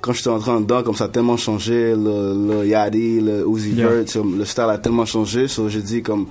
[0.01, 3.71] quand j'étais entré en dedans, comme ça a tellement changé, le, le Yadi, le Uzi
[3.71, 3.87] Yeah.
[3.89, 6.27] Vert, le style a tellement changé, so j'ai dit comme,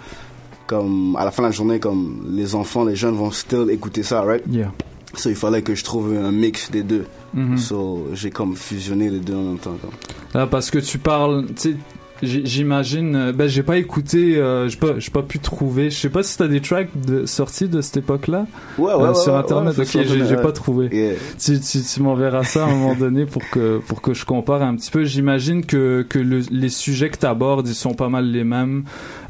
[0.67, 4.03] comme à la fin de la journée, comme les enfants, les jeunes vont still écouter
[4.03, 4.43] ça, right?
[4.51, 4.73] Yeah.
[5.15, 7.05] So il fallait que je trouve un mix des deux.
[7.35, 7.57] Mhm.
[7.59, 9.77] So j'ai comme fusionné les deux en même temps.
[9.81, 9.91] Comme.
[10.35, 11.77] Là, parce que tu parles, tu
[12.23, 15.91] j'imagine, euh, ben j'ai pas écouté, euh, j'ai pas, j'ai pas pu trouver.
[15.91, 18.47] Je sais pas si t'as des tracks de, sortis de cette époque-là
[18.79, 19.79] Ouais, ouais, Euh, ouais, sur internet.
[19.79, 19.87] ok,
[20.29, 20.89] j'ai pas trouvé.
[20.93, 21.15] Yeah.
[21.39, 24.63] Tu, tu, tu m'enverras ça à un moment donné pour que pour que je compare
[24.63, 25.05] un petit peu.
[25.05, 28.85] J'imagine que que le- les sujets que t'abordes ils sont pas mal les mêmes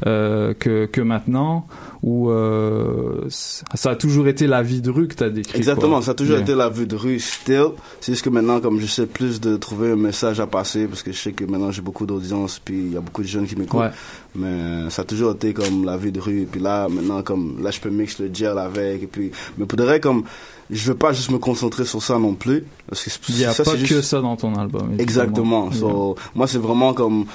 [0.05, 1.67] euh, que que maintenant
[2.03, 5.57] ou euh, ça a toujours été la vie de rue que t'as décrit.
[5.57, 6.01] Exactement, quoi.
[6.03, 6.43] ça a toujours Yeah.
[6.43, 7.69] été la vue de rue, still.
[8.01, 11.01] C'est juste que maintenant, comme je sais plus de trouver un message à passer, parce
[11.03, 13.47] que je sais que maintenant j'ai beaucoup d'audience, puis il y a beaucoup de jeunes
[13.47, 13.79] qui m'écoutent.
[13.81, 13.89] Ouais.
[14.35, 16.41] Mais ça a toujours été comme la vie de rue.
[16.41, 19.01] Et puis là, maintenant, comme là, je peux mixer le gel avec.
[19.03, 20.23] Et puis, mais pour de vrai, comme
[20.69, 22.63] je veux pas juste me concentrer sur ça non plus.
[22.87, 24.91] Parce que Il y a ça, pas que juste- ça dans ton album.
[24.99, 25.71] Exactement.
[25.71, 27.25] So, moi, c'est vraiment comme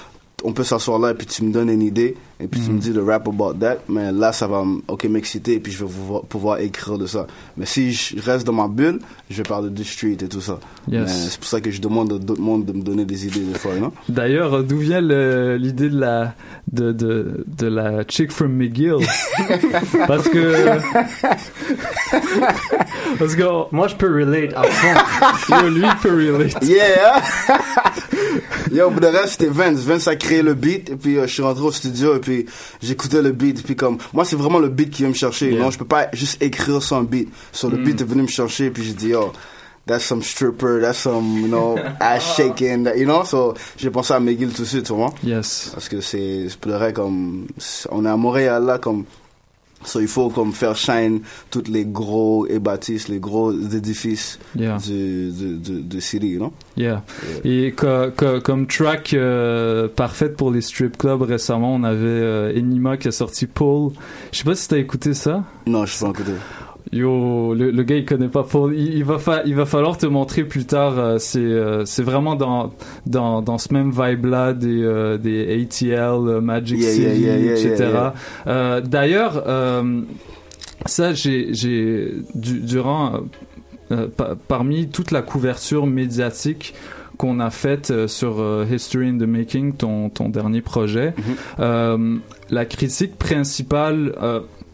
[0.45, 2.79] on peut s'asseoir là et puis tu me donnes une idée et puis tu me
[2.81, 3.77] dis de rap about that.
[3.89, 7.27] Mais là, ça va ok m'exciter et puis je vais pouvoir, pouvoir écrire de ça.
[7.57, 8.99] Mais si je reste dans ma bulle,
[9.31, 10.59] je vais parler du street et tout ça.
[10.91, 11.29] Yes.
[11.31, 13.59] C'est pour ça que je demande à d'autres mondes de me donner des idées des
[13.59, 13.93] fois, non?
[14.09, 16.35] D'ailleurs, d'où vient le- l'idée de la
[16.73, 18.97] de, de, de la chick from McGill?
[20.09, 20.41] Parce que
[23.19, 23.43] parce que
[23.75, 25.55] moi je peux relate à fond.
[25.63, 26.63] Yo, lui il peut relate.
[26.65, 27.23] Yeah!
[28.71, 29.81] Yo, pour de reste, c'était Vince.
[29.81, 32.47] Vince a créé le beat, et puis euh, je suis rentré au studio, et puis
[32.83, 35.53] j'écoutais le beat, et puis comme, moi, c'est vraiment le beat qui vient me chercher.
[35.53, 37.29] Non, je peux pas juste écrire sans beat.
[37.53, 37.85] So, le Mm.
[37.85, 39.33] beat est venu me chercher, et puis j'ai dit, yo,
[39.87, 43.25] that's some stripper, that's some, you know, ass shaking, you know?
[43.25, 45.13] So, j'ai pensé à McGill tout de suite, tu vois?
[45.23, 45.71] Yes.
[45.75, 47.47] Parce que c'est, de vrai, comme,
[47.91, 49.05] on est à Montréal, là, comme,
[49.85, 54.77] So, il faut comme faire shine toutes les gros bâtisses, les gros édifices Yeah.
[54.79, 55.31] du,
[55.83, 56.53] du city, you know?
[56.77, 57.03] Yeah.
[57.45, 58.11] Et co-
[58.43, 63.13] comme track euh, parfaite pour les strip clubs récemment, on avait euh, Enima qui a
[63.13, 63.93] sorti Paul.
[64.33, 65.45] Je sais pas si t'as écouté ça.
[65.67, 66.33] Non, je sais pas écouté.
[66.93, 68.75] Yo, le, le gars il connaît pas Paul.
[68.75, 70.99] Il, il va fa- il va falloir te montrer plus tard.
[70.99, 72.75] euh, c'est euh, c'est vraiment dans
[73.07, 77.39] dans dans ce même vibe là des euh, des ATL, Magic Yeah, City, yeah, yeah,
[77.39, 78.81] yeah, etc.
[78.85, 79.43] D'ailleurs,
[80.87, 83.21] ça j'ai j'ai du- durant
[84.17, 86.75] pa- parmi toute la couverture médiatique
[87.19, 91.15] qu'on a faite sur History in the Making, ton, ton dernier projet,
[91.61, 92.17] euh,
[92.51, 94.13] la critique principale,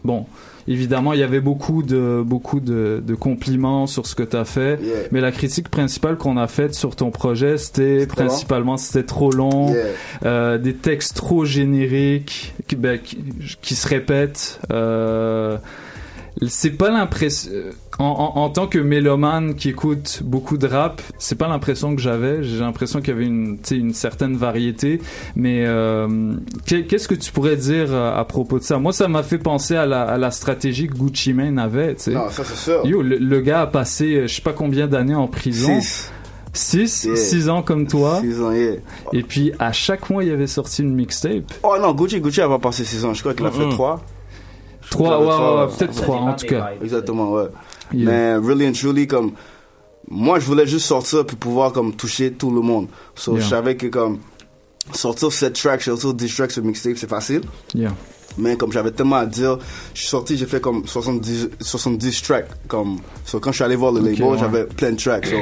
[0.03, 0.25] bon,
[0.69, 4.45] évidemment, il y avait beaucoup de, beaucoup de, de compliments sur ce que tu as
[4.45, 4.95] fait, Yeah.
[5.11, 9.73] mais la critique principale qu'on a faite sur ton projet, c'était principalement c'était trop long,
[9.73, 9.85] Yeah.
[10.25, 13.17] euh, des textes trop génériques qui, ben, qui,
[13.61, 14.59] qui se répètent.
[14.71, 15.57] Euh,
[16.47, 17.51] c'est pas l'impression
[17.99, 22.01] en, en, en tant que mélomane qui écoute beaucoup de rap c'est pas l'impression que
[22.01, 25.01] j'avais j'ai l'impression qu'il y avait une tu sais, une certaine variété
[25.35, 26.33] mais euh,
[26.65, 28.79] qu'est- qu'est-ce que tu pourrais dire euh, à propos de ça?
[28.79, 32.03] Moi ça m'a fait penser à la, à la stratégie que Gucci Mane avait tu
[32.03, 32.85] sais Non, ça, c'est sûr.
[32.85, 36.11] yo le, le gars a passé euh, je sais pas combien d'années en prison Six.
[36.51, 37.15] 6 Yeah.
[37.15, 38.73] 6 ans comme toi Six ans, yeah.
[39.13, 42.47] et puis à chaque mois il avait sorti une mixtape Oh non, Gucci, Gucci a
[42.47, 43.13] pas passé 6 ans.
[43.13, 43.71] Je crois qu'il a fait Mhm.
[43.73, 44.01] 3.
[44.89, 46.71] Trois, ouais, ouais, ouais, peut-être trois, en tout cas.
[46.81, 47.43] Exactement, ouais.
[47.93, 48.05] Yeah.
[48.05, 49.31] Mais really and truly, comme,
[50.09, 52.87] moi, je voulais juste sortir puis pouvoir, comme, toucher tout le monde.
[53.15, 53.43] So, Yeah.
[53.43, 54.19] je savais que, comme,
[54.93, 57.41] sortir 7 tracks, sortir 10 tracks sur mixtape, c'est facile.
[57.75, 57.93] Yeah.
[58.37, 59.57] Mais comme j'avais tellement à dire,
[59.93, 62.47] je suis sorti, j'ai fait comme 70, 70 tracks.
[62.67, 64.37] Comme, so, quand je suis allé voir le Ok, label, ouais.
[64.37, 65.25] j'avais plein de tracks.
[65.27, 65.35] So,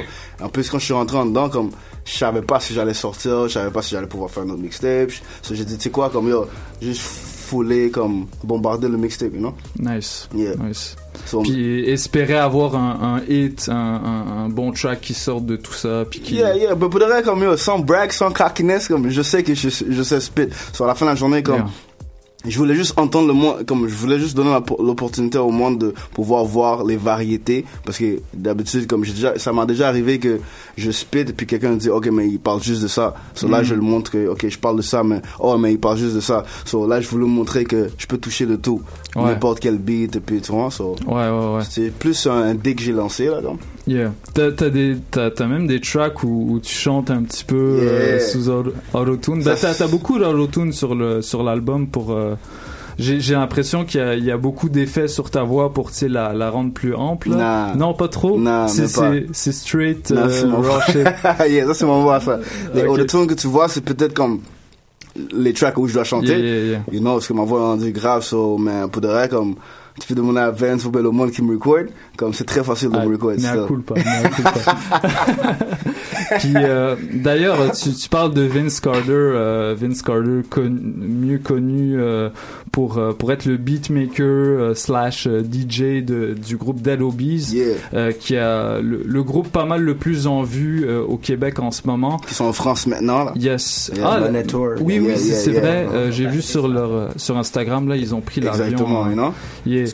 [0.44, 1.72] en plus, quand je suis rentré en dedans, comme,
[2.06, 4.62] je savais pas si j'allais sortir, je savais pas si j'allais pouvoir faire un autre
[4.62, 5.12] mixtape.
[5.42, 6.46] So, j'ai dit, tu sais quoi, comme, yo,
[6.82, 7.04] juste
[7.48, 9.54] fouler, comme, bombarder le mixtape, you know?
[9.80, 10.28] Nice.
[10.36, 10.56] Yeah.
[10.56, 10.96] Nice.
[11.26, 15.56] So, Puis espérer avoir un, un hit, un, un, un bon track qui sorte de
[15.56, 16.36] tout ça, puis qui...
[16.36, 19.44] Yeah, yeah, mais pour de vrai, comme, yo, sans brag, sans cockiness, comme, je sais
[19.44, 20.50] que je, je sais spit.
[20.74, 21.70] Sur la fin de la journée, comme, Yeah.
[22.48, 25.94] Je voulais juste entendre le monde, comme, je voulais juste donner l'opportunité au monde de
[26.14, 30.40] pouvoir voir les variétés, parce que d'habitude, comme j'ai déjà, ça m'a déjà arrivé que
[30.78, 33.16] je spit, puis quelqu'un dit, ok, mais il parle juste de ça.
[33.36, 33.66] So là, Mm.
[33.66, 36.16] je le montre que, ok, je parle de ça, mais, oh, mais il parle juste
[36.16, 36.44] de ça.
[36.66, 38.82] So là, je voulais montrer que je peux toucher de tout.
[39.16, 39.24] Ouais.
[39.26, 40.96] N'importe quel beat, et puis, tu vois, so.
[41.06, 41.62] Ouais, ouais, ouais.
[41.70, 43.60] C'est plus un, un dé que j'ai lancé, là, donc.
[43.88, 44.12] Yeah.
[44.34, 47.56] T'as, t'as, des, t'as, t'as même des tracks où, où tu chantes un petit peu
[47.82, 48.19] euh, Yeah.
[48.19, 49.41] sous auto- autotune.
[49.43, 52.12] Ben, t'as, beaucoup d'autotune sur, le, sur l'album pour...
[52.12, 52.36] euh,
[53.00, 55.91] j'ai, j'ai l'impression qu'il y a, il y a beaucoup d'effets sur ta voix pour
[56.02, 57.30] la, la rendre plus ample.
[57.30, 57.76] Nah.
[57.76, 58.38] Non, pas trop.
[58.39, 59.12] Non, c'est, même pas.
[59.12, 60.80] c'est, c'est straight Non, euh, c'est mon raw
[61.47, 62.39] yeah, ça c'est mon voix ça.
[62.73, 62.89] Les Ok.
[62.89, 64.39] autotunes que tu vois, c'est peut-être comme
[65.32, 66.28] les tracks où je dois chanter.
[66.30, 66.80] Yeah, yeah, yeah.
[66.91, 69.55] You know, parce que ma voix est rendue grave, so, mais pour de vrai, comme,
[70.00, 71.86] tu peux demander à Vince ou monde qui me record.
[72.18, 73.34] Comme c'est très facile de me record.
[73.39, 73.95] Mais à mea culpa.
[76.39, 82.00] Puis euh, d'ailleurs, tu, tu parles de Vince Carter, euh, Vince Carter con- mieux connu
[82.00, 82.30] euh,
[82.72, 87.58] pour euh, pour être le beatmaker slash DJ de, du groupe Dead Obies,
[87.93, 91.72] euh, qui a le, le groupe pas mal le plus en vue au Québec en
[91.72, 92.18] ce moment.
[92.18, 93.34] Qui sont en France maintenant là.
[93.36, 93.91] Yes.
[93.95, 94.70] Yeah, ah, Tour.
[94.82, 95.62] oui, Yeah, oui, yeah, c'est yeah.
[95.62, 95.88] vrai.
[96.12, 98.66] J'ai vu sur leur sur Instagram là, ils ont pris l'avion.
[98.66, 99.34] Exactement?
[99.66, 99.87] Yeah.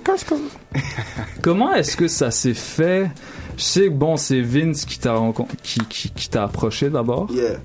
[1.41, 3.11] Comment est-ce que ça s'est fait?
[3.57, 5.15] Je sais que bon, c'est Vince qui t'a
[5.61, 7.29] qui, qui, qui t'a approché d'abord.
[7.31, 7.59] Yeah.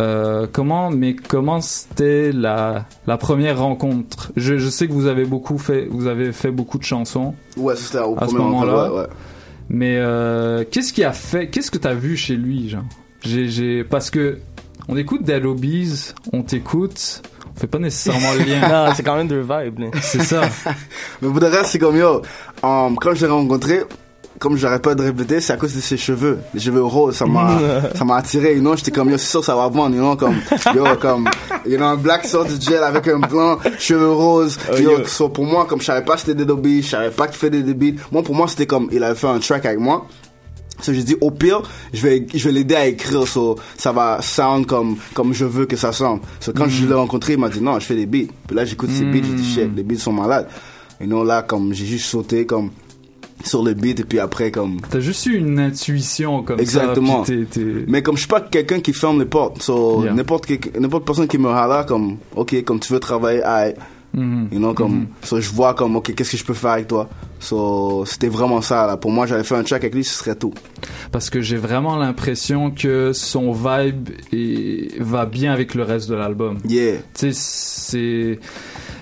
[0.00, 4.32] Euh, comment, mais comment c'était la, la première rencontre?
[4.36, 7.34] Je, je sais que vous avez beaucoup fait, vous avez fait beaucoup de chansons.
[7.56, 8.72] Ouais, c'était au à ce premier moment-là.
[8.72, 9.08] rencontre, ouais, ouais.
[9.70, 12.84] Mais euh, qu'est-ce qui a fait, qu'est-ce que t'as vu chez lui, genre?
[13.22, 14.38] J'ai, parce que
[14.88, 17.22] on écoute Dead Obies, on t'écoute,
[17.58, 18.68] fait pas nécessairement le lien.
[18.86, 19.94] non, c'est quand même deux vibes.
[20.00, 20.42] C'est ça.
[21.22, 22.22] Mais pour de reste, c'est comme yo.
[22.62, 23.82] um, quand je l'ai rencontré,
[24.38, 26.38] comme j'arrête pas de répéter, c'est à cause de ses cheveux.
[26.54, 27.58] Les cheveux roses, ça m'a,
[27.94, 28.54] ça m'a attiré.
[28.54, 29.94] You know, j'étais comme yo, c'est sûr que ça va vendre.
[29.96, 30.36] You know, comme
[30.74, 31.28] yo, comme
[31.66, 34.58] you know, un black sort du gel avec un blanc, cheveux roses.
[34.72, 35.06] Oh, yo, yo.
[35.06, 37.50] so, pour moi, comme je savais pas c'était des beats, je savais pas qu'il fait
[37.50, 38.00] des beats.
[38.12, 40.06] Moi, pour moi, c'était comme il avait fait un track avec moi.
[40.80, 41.62] So, j'ai dit, au pire,
[41.92, 45.66] je vais, je vais l'aider à écrire, so, ça va sound comme, comme je veux
[45.66, 46.20] que ça sonne.
[46.40, 48.32] So, quand je l'ai rencontré, il m'a dit, non, je fais des beats.
[48.46, 50.48] Puis là, j'écoute ses beats, j'ai dit, shit, les beats sont malades.
[51.00, 52.70] Et non, là, comme, j'ai juste sauté, comme,
[53.44, 57.24] sur le beat, et puis après, comme, T'as juste eu une intuition comme Exactement.
[57.24, 57.32] ça.
[57.50, 60.12] t'es- mais comme je suis pas quelqu'un qui ferme les portes, so, Yeah.
[60.14, 60.48] n'importe,
[60.78, 63.42] n'importe personne qui me hala, comme, ok, comme tu veux travailler,
[64.52, 67.08] You know, comme, so, je vois comme, ok, qu'est-ce que je peux faire avec toi?
[67.40, 68.96] So, c'était vraiment ça, là.
[68.96, 70.52] Pour moi, j'avais fait un track avec lui, ce serait tout.
[71.12, 76.14] parce que j'ai vraiment l'impression que son vibe est- va bien avec le reste de
[76.14, 76.58] l'album.
[76.68, 76.96] Yeah.
[77.14, 78.38] Tu sais, c'est.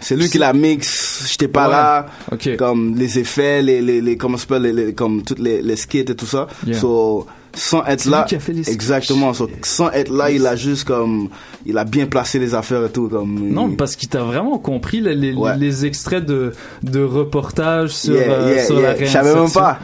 [0.01, 1.73] C'est lui qui la mixe, j'étais pas Ouais.
[1.73, 2.57] là.
[2.57, 5.99] Comme les effets, les, les, les comment s'appelle, les, les- comme toutes les, les skits
[6.01, 6.47] et tout ça.
[6.67, 6.79] Yeah.
[6.79, 8.21] So, sans être C'est là.
[8.21, 8.71] lui qui a fait les.
[8.71, 9.33] Exactement.
[9.35, 11.29] So, sans être là, il a juste comme,
[11.65, 13.49] il a bien placé les affaires et tout, comme.
[13.51, 15.57] Non, il- parce qu'il t'a vraiment compris les, les, Ouais.
[15.57, 16.53] les extraits de,
[16.83, 18.93] de reportages sur, Yeah, euh, yeah, sur yeah.
[18.93, 19.79] la Je savais même pas.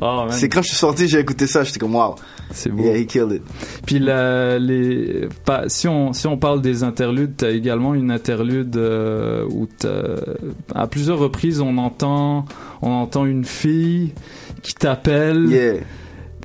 [0.00, 0.26] Oh.
[0.30, 2.14] C'est quand je suis sorti, j'ai écouté ça, j'étais comme wow.
[2.52, 2.82] C'est beau.
[2.82, 3.42] Yeah, he killed it.
[3.86, 8.76] Puis la, les, pas, si, on, si on parle des interludes, t'as également une interlude
[8.76, 10.16] euh, où t'as-
[10.74, 12.44] à plusieurs reprises on entend,
[12.82, 14.12] on entend une fille
[14.62, 15.46] qui t'appelle.
[15.50, 15.74] Yeah.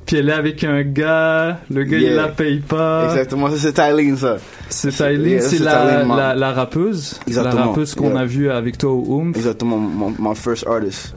[0.05, 2.15] Puis elle est avec un gars, le gars il Yeah.
[2.15, 3.05] la paye pas.
[3.05, 4.37] Exactement, c'est Tylene ça.
[4.69, 7.19] C'est Tylene, Yeah, c'est la, la, la rappeuse.
[7.27, 7.55] Exactement.
[7.55, 8.19] La rappeuse qu'on Yeah.
[8.19, 9.35] a vue avec toi au Oomph.
[9.35, 11.15] Exactement, mon, mon first artist.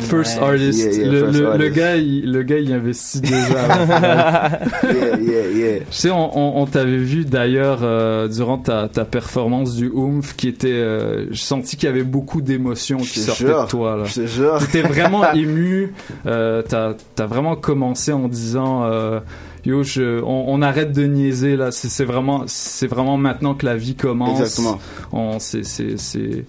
[0.00, 0.46] First Ouais.
[0.48, 0.78] artist.
[0.78, 1.72] Yeah, yeah, le, first le, le artist.
[1.74, 3.38] gars, il, le gars, il investit déjà.
[4.82, 5.78] Yeah, yeah, yeah.
[5.90, 10.34] Je sais, on, on, on t'avait vu d'ailleurs euh, durant ta, ta performance du Oomph
[10.36, 10.68] qui était.
[10.72, 13.96] euh, je sentis qu'il y avait beaucoup d'émotions qui sortaient de toi.
[13.96, 14.04] Là.
[14.04, 14.58] je te jure.
[14.58, 15.92] T'étais vraiment ému.
[16.26, 18.84] Euh, t'as, t'as vraiment commencé en disant.
[18.84, 19.20] Euh,
[19.66, 21.70] Yo, je, on, on arrête de niaiser là.
[21.70, 24.40] C'est, c'est vraiment, c'est vraiment maintenant que la vie commence.
[24.40, 24.78] Exactement.
[25.12, 26.46] On, c'est, c'est, c'est,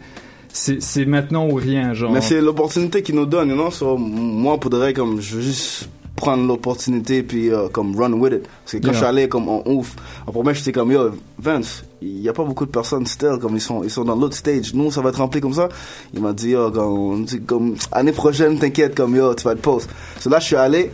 [0.54, 2.12] c'est, c'est maintenant ou rien, genre.
[2.12, 3.72] Mais c'est l'opportunité qu'ils nous donnent, you know?
[3.72, 8.14] So, moi, pour de vrai, comme, je veux juste prendre l'opportunité puis euh, comme run
[8.14, 8.43] with it.
[8.43, 8.93] Parce que quand Yeah.
[8.93, 9.95] je suis allé comme en ouf,
[10.28, 13.56] en premier j'étais comme yo Vince, il y a pas beaucoup de personnes still comme
[13.56, 14.72] ils sont ils sont dans l'autre stage.
[14.76, 15.68] Nous ça va être rempli comme ça.
[16.14, 19.89] Il m'a dit yo comme, comme année prochaine t'inquiète comme yo tu vas être post.
[20.20, 20.91] So là je suis allé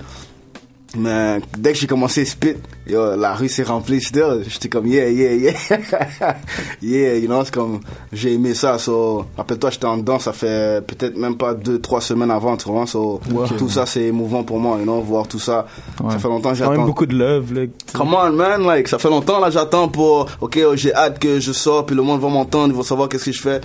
[0.95, 2.55] mais dès que j'ai commencé spit,
[2.87, 3.99] yo, la rue s'est remplie.
[3.99, 5.53] J'étais comme, yeah, yeah, yeah.
[6.81, 7.81] yeah, you know, c'est comme,
[8.13, 8.77] j'ai aimé ça.
[8.79, 12.69] So, rappelle-toi, j'étais en dedans, ça fait peut-être même pas deux, trois semaines avant, tu
[12.69, 12.87] vois.
[12.87, 13.19] So,
[13.57, 15.67] tout ça, c'est émouvant pour moi, you know, voir tout ça.
[16.09, 16.85] Ça fait longtemps que Quand même j'attends.
[16.85, 17.65] beaucoup de love, là.
[17.93, 21.39] Come on, man, like, ça fait longtemps, là, j'attends pour, ok, oh, j'ai hâte que
[21.39, 23.61] je sors, puis le monde va m'entendre, ils vont savoir qu'est-ce que je fais.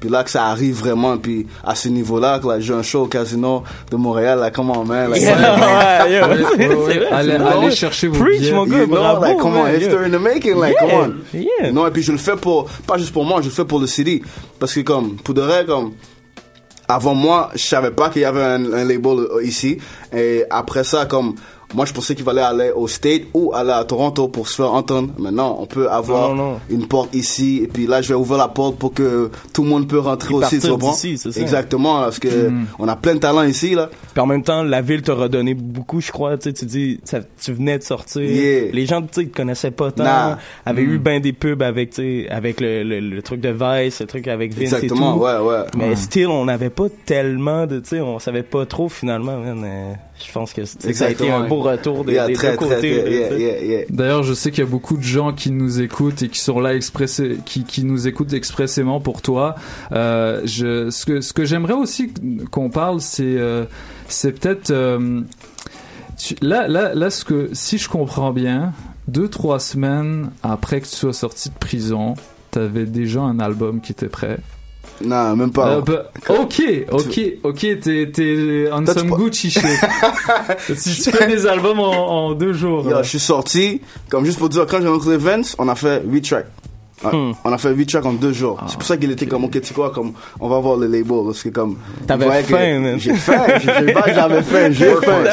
[0.00, 3.02] Puis là, que ça arrive vraiment, puis à ce niveau-là, que là, j'ai un show
[3.02, 5.10] au casino de Montréal, là, come on, man.
[5.10, 6.74] Like, Yeah, yeah, Ouais, ouais, c'est ouais.
[6.98, 8.52] vrai, Allez- allez chercher vos Preach, billets.
[8.52, 10.06] mon gars, You know, bravo, like, come on, man, history yeah.
[10.06, 11.00] in the making, like, Yeah, come
[11.34, 11.38] on.
[11.38, 11.70] yeah.
[11.72, 13.78] Non, et puis je le fais pour, pas juste pour moi, je le fais pour
[13.78, 14.22] le city.
[14.58, 15.92] Parce que comme, pour de vrai, comme,
[16.88, 19.78] avant moi, je savais pas qu'il y avait un, un label ici.
[20.16, 21.34] Et après ça, comme,
[21.74, 24.72] moi, je pensais qu'il fallait aller au State ou aller à Toronto pour se faire
[24.72, 25.10] entendre.
[25.18, 26.60] Maintenant, on peut avoir Non, non, non.
[26.70, 27.60] une porte ici.
[27.64, 30.34] Et puis là, je vais ouvrir la porte pour que tout le monde peut rentrer
[30.34, 31.40] aussi, d'ici, c'est ça.
[31.40, 32.66] Exactement, parce que Mhm.
[32.78, 33.88] on a plein de talents ici, là.
[34.12, 36.36] Puis en même temps, la ville t'a redonné beaucoup, je crois.
[36.38, 38.22] Tu sais, tu dis, ça- tu venais de sortir.
[38.22, 38.72] Yeah.
[38.72, 40.04] Les gens, tu sais, ils te connaissaient pas tant.
[40.04, 40.38] Nah.
[40.66, 40.92] Avaient Mm.
[40.92, 44.06] eu ben des pubs avec, tu sais, avec le, le, le truc de Vice, le
[44.06, 45.24] truc avec Vince Exactement, et tout.
[45.24, 45.64] ouais, ouais.
[45.76, 45.96] Mais Ouais.
[45.96, 49.36] still, on n'avait pas tellement de, tu sais, on savait pas trop finalement.
[49.38, 49.62] man.
[49.64, 49.92] Euh,
[50.26, 52.50] je pense que c'est- ça a été un beau au retour des, Yeah, des très,
[52.52, 53.38] deux très, côtés.
[53.68, 53.84] yeah.
[53.90, 56.60] D'ailleurs, je sais qu'il y a beaucoup de gens qui nous écoutent et qui sont
[56.60, 59.54] là expressé, qui, qui nous écoutent expressément pour toi.
[59.92, 62.12] Euh, je, ce que, ce que j'aimerais aussi
[62.50, 63.64] qu'on parle, c'est, euh,
[64.08, 65.20] c'est peut-être, euh,
[66.42, 68.72] là, là, là, ce que, si je comprends bien,
[69.08, 72.14] deux, trois semaines après que tu sois sorti de prison,
[72.50, 74.38] t'avais déjà un album qui était prêt.
[75.02, 75.76] Non, même pas.
[75.76, 79.50] Euh, bah, ok, ok, ok, t'es, t'es on Toi, tu some pas- Gucci
[80.76, 82.88] si tu fais des albums en, en deux jours.
[82.88, 83.80] Yo, je suis sorti,
[84.10, 86.46] comme juste pour dire, quand j'ai rencontré Vince, on a fait 8 tracks.
[87.02, 87.32] Ouais, Hmm.
[87.44, 88.58] On a fait 8 tracks en deux jours.
[88.60, 88.66] Ah.
[88.68, 90.86] C'est pour ça qu'il était comme, ok, tu sais quoi, comme, on va voir le
[90.86, 92.98] label, parce que comme, T'avais faim.
[92.98, 95.24] J'ai faim, j'ai pas, j'avais faim, j'ai faim.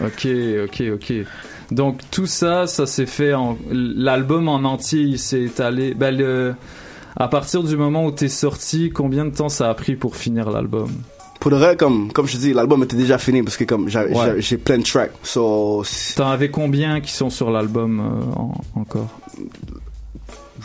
[0.04, 0.26] Ok,
[0.64, 1.12] ok, ok.
[1.70, 5.94] Donc tout ça, ça s'est fait en l'album en entier, il s'est étalé.
[5.94, 6.54] Ben le
[7.16, 10.50] à partir du moment où t'es sorti, combien de temps ça a pris pour finir
[10.50, 10.88] l'album?
[11.40, 13.86] Pour de vrai, comme, comme je te dis, l'album était déjà fini, parce que comme,
[13.86, 14.34] Ouais.
[14.38, 15.10] j'ai plein de tracks.
[15.22, 15.82] So,
[16.16, 19.08] T'en avais combien qui sont sur l'album euh, en- encore?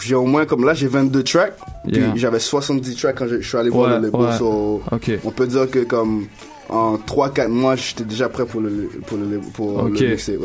[0.04, 1.56] J'ai au moins, comme là, j'ai 22 tracks.
[1.88, 2.12] Puis Yeah.
[2.16, 4.20] j'avais 70 tracks quand je, je suis allé voir le label.
[4.22, 4.38] ouais.
[4.38, 4.82] So,
[5.24, 6.26] on peut dire que comme,
[6.68, 10.38] en 3-4 mois, j'étais déjà prêt pour le, pour le, pour le mixer.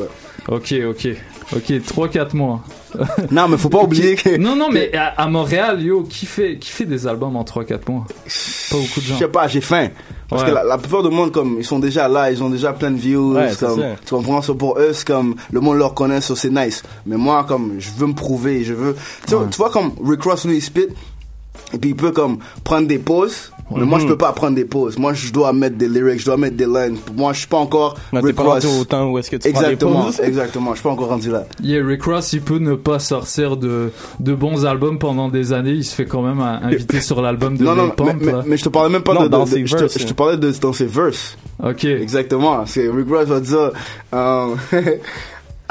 [0.48, 1.09] Ok, ok,
[1.57, 2.62] ok, 3-4 mois.
[3.30, 4.36] non, mais faut pas oublier que.
[4.36, 7.91] Non, non, mais à, à Montréal, yo, qui fait, qui fait des albums en 3-4
[7.91, 8.07] mois?
[8.70, 9.14] Pas beaucoup de gens.
[9.14, 9.88] Je sais pas, j'ai faim.
[10.28, 10.49] Parce Ouais.
[10.51, 12.91] que la, la plupart du monde, comme, ils sont déjà là, ils ont déjà plein
[12.93, 13.34] de views.
[13.34, 14.43] Ouais, comme, tu comprends?
[14.43, 16.82] So, pour eux, c'est comme, le monde leur connaît, so, c'est nice.
[17.07, 18.95] Mais moi, comme, je veux me prouver, je veux.
[19.26, 20.86] Tu, vois- tu vois, comme Rick Ross, lui, il spit,
[21.72, 23.53] et puis il peut, comme, prendre des pauses.
[23.76, 24.10] Mais moi, je Mhm.
[24.10, 24.98] peux pas prendre des pauses.
[24.98, 26.96] Moi, je dois mettre des lyrics, je dois mettre des lines.
[27.16, 28.64] Moi, je suis pas encore Mais t'es Rick pas Ross.
[28.64, 30.20] rendu au temps où est-ce que tu prends des Exactement, pauses.
[30.20, 30.70] exactement.
[30.70, 31.44] Je suis pas encore rendu là.
[31.62, 35.72] Yeah, Rick Ross, il peut ne pas sortir de, de bons albums pendant des années.
[35.72, 38.16] Il se fait quand même euh, inviter sur l'album de Non, non, Lil Pump.
[38.20, 39.80] mais, mais, mais je te parlais même pas Non, de, dans de- ses je, te,
[39.80, 41.36] verses, je te parlais de dans ses verses.
[41.62, 41.84] Ok.
[41.84, 42.64] Exactement.
[42.66, 43.70] C'est Rick Ross va dire,
[44.12, 44.56] um,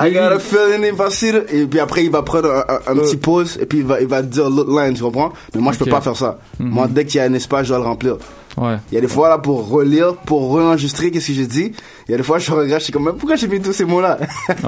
[0.01, 3.17] I got a feeling facile et puis après il va prendre un, un- un petit
[3.17, 5.33] pause et puis il va il va dire l'autre line, tu comprends?
[5.55, 6.39] Mais moi je peux pas faire ça.
[6.59, 6.69] Mhm.
[6.69, 8.17] Moi dès qu'il y a un espace, je dois le remplir.
[8.57, 8.75] Ouais.
[8.91, 11.71] Il y a des fois là pour relire, pour réenregistrer qu'est-ce que j'ai dit.
[12.07, 13.73] Il y a des fois je regrette, je suis comme mais pourquoi j'ai mis tous
[13.73, 14.17] ces mots là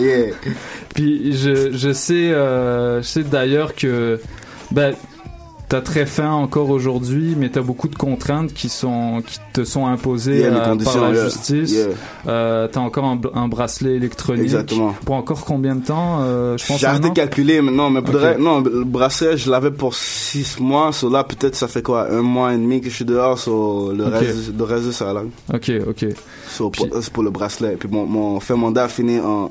[0.00, 0.32] Yeah.
[0.94, 4.20] Puis je, je sais, euh, je sais d'ailleurs que
[4.70, 4.94] ben,
[5.72, 9.86] t'as très faim encore aujourd'hui, mais t'as beaucoup de contraintes qui sont qui te sont
[9.86, 11.24] imposées Yeah, euh, par la yeah.
[11.24, 11.72] justice.
[11.72, 11.86] Yeah.
[12.28, 14.42] Euh, t'as encore un, un bracelet électronique.
[14.44, 14.94] Exactement.
[15.06, 18.18] Pour encore combien de temps euh, Je pense J'ai arrêté de calculer mais pour de
[18.18, 18.22] Ok.
[18.22, 22.06] vrai, non, le bracelet, je l'avais pour 6 mois, so là, peut-être ça fait quoi,
[22.12, 25.22] un mois et demi que je suis dehors, so le reste, le reste, ça là.
[25.54, 26.04] Ok, ok.
[26.50, 27.76] So, pour- c'est pour le bracelet.
[27.78, 29.48] Puis mon, mon fait mandat fini en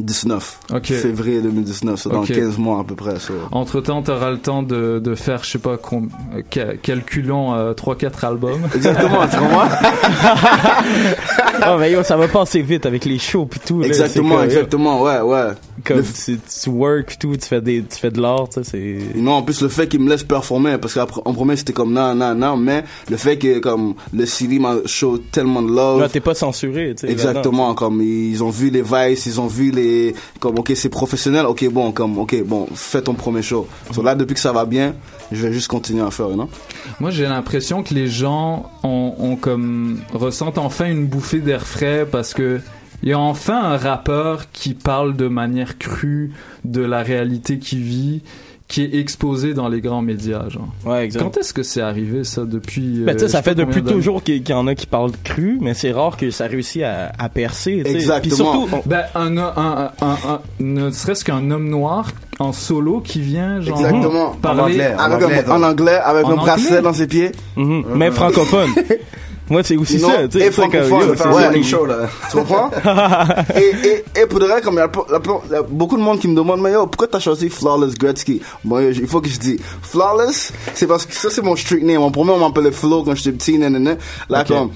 [0.00, 0.60] 2019.
[0.72, 0.86] Ok.
[0.86, 2.32] Février 2019, so dans Ok.
[2.32, 3.18] 15 mois à peu près.
[3.18, 3.32] so.
[3.52, 7.54] Entre temps, t'auras le temps de, de faire, je sais pas, com- euh, ca- calculons
[7.54, 8.60] euh, 3-4 albums.
[8.74, 9.68] Exactement, tu comprends?
[11.62, 13.80] Ah, mais yo, ça va passer vite avec les shows pis tout.
[13.80, 13.86] là.
[13.86, 15.52] Exactement, exactement, ouais, ouais.
[15.84, 18.70] Comme Le- tu, tu work tout, tu fais, des, tu fais de l'art, tu sais,
[19.12, 19.18] c'est...
[19.18, 22.14] Non, en plus le fait qu'il me laisse performer, parce qu'en premier c'était comme non,
[22.14, 26.00] non, non, mais le fait que comme le CD m'a show tellement de love.
[26.00, 27.12] Là, t'es pas censuré, tu sais.
[27.12, 31.46] Exactement, comme ils ont vu les Vice, ils ont vu les, comme ok c'est professionnel,
[31.46, 33.66] ok bon, comme ok bon, fais ton premier show.
[33.92, 34.94] So, là depuis que ça va bien,
[35.32, 36.48] je vais juste continuer à faire, non?
[36.98, 42.06] Moi, j'ai l'impression que les gens ont, ont comme ressentent enfin une bouffée d'air frais
[42.10, 42.60] parce que
[43.02, 46.32] il y a enfin un rappeur qui parle de manière crue
[46.64, 48.22] de la réalité qu'il vit,
[48.70, 50.48] qui est exposé dans les grands médias.
[50.48, 50.68] Genre.
[50.86, 51.20] Ouais, exact.
[51.22, 54.22] Quand est-ce que c'est arrivé ça depuis Ben, tu sais, euh, ça fait depuis toujours
[54.22, 57.28] qu'il y en a qui parlent cru, mais c'est rare que ça réussit à, à
[57.28, 58.20] percer, tu sais.
[58.22, 62.52] Puis surtout, on- Ben, un, un, un, un- un- ne serait-ce qu'un homme noir en
[62.52, 64.30] solo qui vient genre Exactement.
[64.40, 66.82] parler Avec un- en anglais, avec En un bracelet anglais?
[66.82, 67.32] dans ses pieds.
[67.56, 67.84] Mhm.
[67.96, 68.70] Mais francophone.
[69.50, 70.46] Moi, c'est aussi ça, tu sais.
[70.46, 71.42] et c'est francophone, c'est c'est ouais.
[71.42, 71.62] ça, les-
[72.30, 72.70] Tu comprends?
[73.56, 76.36] et, et, et pour de vrai, comme il y, a, beaucoup de monde qui me
[76.36, 78.40] demande, mais yo, pourquoi t'as choisi Flawless Gretzky?
[78.64, 82.00] Bon, il faut que je dise, Flawless, c'est parce que ça, c'est mon street name.
[82.02, 83.96] En premier, on m'appelait Flo quand j'étais petit, nanana.
[84.28, 84.70] Là, comme,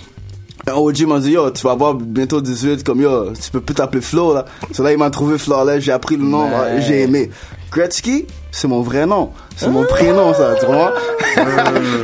[0.67, 3.75] un OG m'a dit, yo, tu vas avoir bientôt 18, comme yo, tu peux plus
[3.75, 4.45] t'appeler Flo, là.
[4.73, 6.49] So là, il m'a trouvé Flawless, j'ai appris le nom,
[6.81, 7.31] j'ai aimé.
[7.71, 9.31] Gretzky, c'est mon vrai nom.
[9.57, 10.91] C'est mon prénom, ça, tu comprends?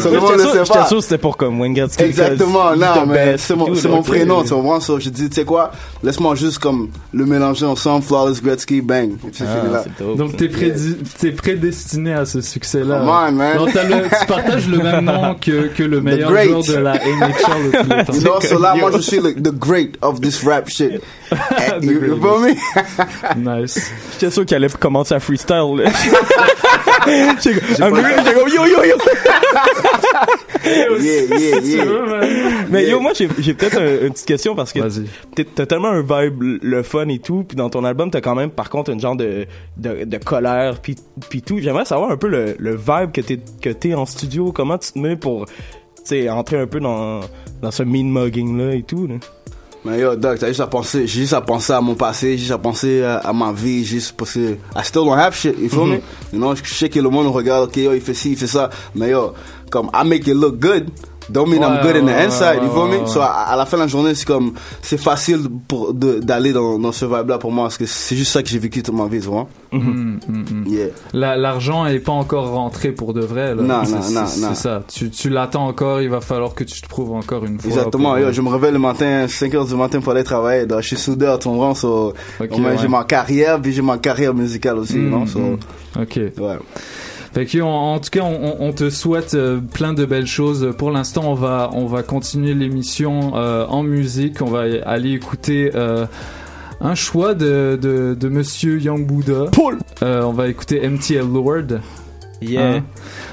[0.00, 0.88] So, le Moi, monde le sait pas.
[1.00, 2.04] c'était pour comme Wayne Gretzky.
[2.04, 4.48] Exactement, non, mais c'est mon, c'est prénom, tu?
[4.80, 5.72] So, j'ai dit, tu sais quoi,
[6.02, 9.12] laisse-moi juste comme le mélanger ensemble, Flawless Gretzky, bang.
[9.40, 9.84] Ah.
[10.16, 10.48] Donc t'es
[11.18, 12.98] t'es prédestiné à ce succès-là.
[13.00, 13.58] Come on, man.
[13.58, 17.82] Le- tu partages le même nom que, que le meilleur joueur de la NHL de
[17.82, 18.12] tous les temps.
[18.20, 21.02] You know, so là, moi, je suis le, the great of this rap shit.
[21.82, 22.54] You, feel me?
[23.36, 23.90] nice.
[24.12, 25.84] J'étais sûr qu'il allait commencer à freestyle
[27.54, 28.96] comme- I'm really- j'ai comme, yo, yo, yo.
[30.64, 31.84] Yeah, yeah, yeah.
[32.70, 34.80] Mais yo, moi, j'ai j'ai peut-être un- une petite question parce que
[35.54, 38.50] t'as tellement un vibe le fun et tout, puis dans ton album, t'as quand même,
[38.50, 39.46] par contre, une genre de,
[39.78, 40.96] de, de colère, puis
[41.28, 41.58] puis tout.
[41.60, 44.92] J'aimerais savoir un peu le, le vibe que t'es que t'es en studio, comment tu
[44.92, 45.52] te mets pour, tu
[46.04, 47.20] sais, entrer un peu dans,
[47.62, 49.06] dans ce mean mugging là et tout.
[49.06, 49.14] Là?
[49.84, 52.38] Mais yo, Doc, t'as juste à penser, j'ai juste à penser à mon passé, j'ai
[52.38, 55.56] juste à penser à, à ma vie, j'ai juste penser, I still don't have shit,
[55.58, 55.90] you feel Mhm.
[55.92, 56.00] me?
[56.34, 58.46] You know, je sais que le monde regarde, ok, yo, il fait ci, il fait
[58.46, 59.32] ça, mais yo,
[59.70, 60.90] comme, I make it look good,
[61.30, 63.06] don't mean I'm Ouais, good in the inside, you feel me?
[63.06, 64.52] So, à, à la fin de la journée, c'est comme,
[64.82, 68.42] c'est facile pour, d'aller dans, dans ce vibe-là pour moi, parce que c'est juste ça
[68.42, 69.46] que j'ai vécu toute ma vie, tu vois?
[69.72, 70.66] Mm, mm, mm.
[70.66, 70.86] Yeah.
[71.12, 73.54] La- L'argent est pas encore rentré pour de vrai.
[73.54, 73.62] Là.
[73.62, 74.82] Non, non, non, C'est ça.
[74.92, 76.00] Tu, tu l'attends encore.
[76.00, 77.70] Il va falloir que tu te prouves encore une fois.
[77.70, 80.66] Exactement, yo, je me réveille le matin, 5 heures du matin pour aller travailler.
[80.66, 81.74] Donc, je suis soudeur, tu comprends?
[81.74, 82.78] So, Ok, au moins, ouais.
[82.80, 85.26] j'ai ma carrière, puis j'ai ma carrière musicale aussi, Mm, non?
[85.26, 85.58] So, mm.
[86.02, 86.16] Ok.
[86.38, 86.58] Ouais.
[87.32, 90.74] Fait que, en, en tout cas, on, on te souhaite euh, plein de belles choses.
[90.76, 94.42] Pour l'instant, on va, on va continuer l'émission euh, en musique.
[94.42, 96.06] On va aller écouter euh,
[96.80, 99.46] un choix de, de, de Monsieur Young Buddha.
[99.52, 99.78] Paul.
[100.02, 101.80] on va écouter MTL Lord.
[102.42, 102.82] Yeah.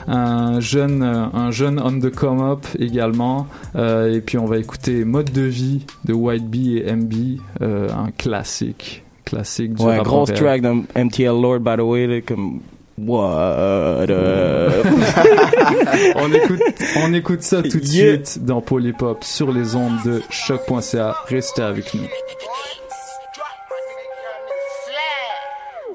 [0.08, 3.48] Un jeune, un jeune on the come up également.
[3.76, 7.14] Euh, et puis on va écouter Mode de vie de White Bee et MB,
[7.62, 12.08] euh, un classique, classique du Ouais, rap grosse track dans MTL Lord, by the way,
[12.08, 12.60] là, comme,
[12.98, 14.10] what
[16.16, 16.62] on écoute,
[16.98, 18.16] on écoute ça tout de Yeah.
[18.16, 21.16] suite dans Polypop sur les ondes de choc.ca.
[21.28, 22.08] Restez avec nous.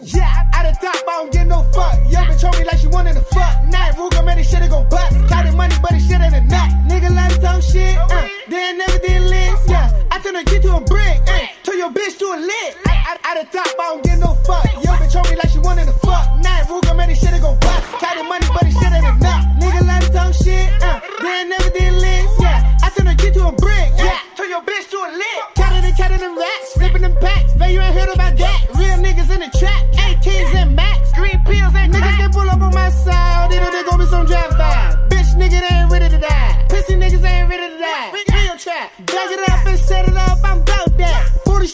[0.04, 0.24] Yeah,
[0.54, 1.94] out of top, I don't get no fuck.
[2.10, 3.62] Yo, bitch told me like she wanted to fuck.
[3.70, 5.14] Night Ruger, man, this shit gon' bust.
[5.28, 6.70] Counting money, but this shit ain't nut.
[6.88, 9.68] Nigga like to talk shit, uh, then never did list.
[9.68, 11.46] Yeah, I turn a kid to a brick, uh,
[11.82, 12.78] your bitch to a lick.
[12.86, 14.62] Out, out of top, I don't give no fuck.
[14.86, 16.30] Yo, bitch told me like she wanted to fuck.
[16.38, 17.82] Night Ruger, man, this shit gon' bust.
[17.98, 19.42] Counting money, but this shit ain't nut.
[19.58, 22.38] Nigga like to talk shit, uh, then never did list.
[22.38, 25.42] Yeah, I turn a kid to a brick, yeah, turn your bitch to a lick.
[25.58, 27.50] Counting and counting them racks, flipping them packs.
[27.56, 28.60] Man, you ain't heard about that.
[28.78, 32.62] Real niggas in the trap, AKs and Max, green pills and niggas can pull up
[32.62, 33.50] on my side.
[33.50, 34.94] They know they gon' be some drive by.
[35.10, 36.64] Bitch, nigga, they ain't ready to die.
[36.68, 38.14] Pussy niggas ain't ready to die.
[38.14, 39.51] Real trap, bag it up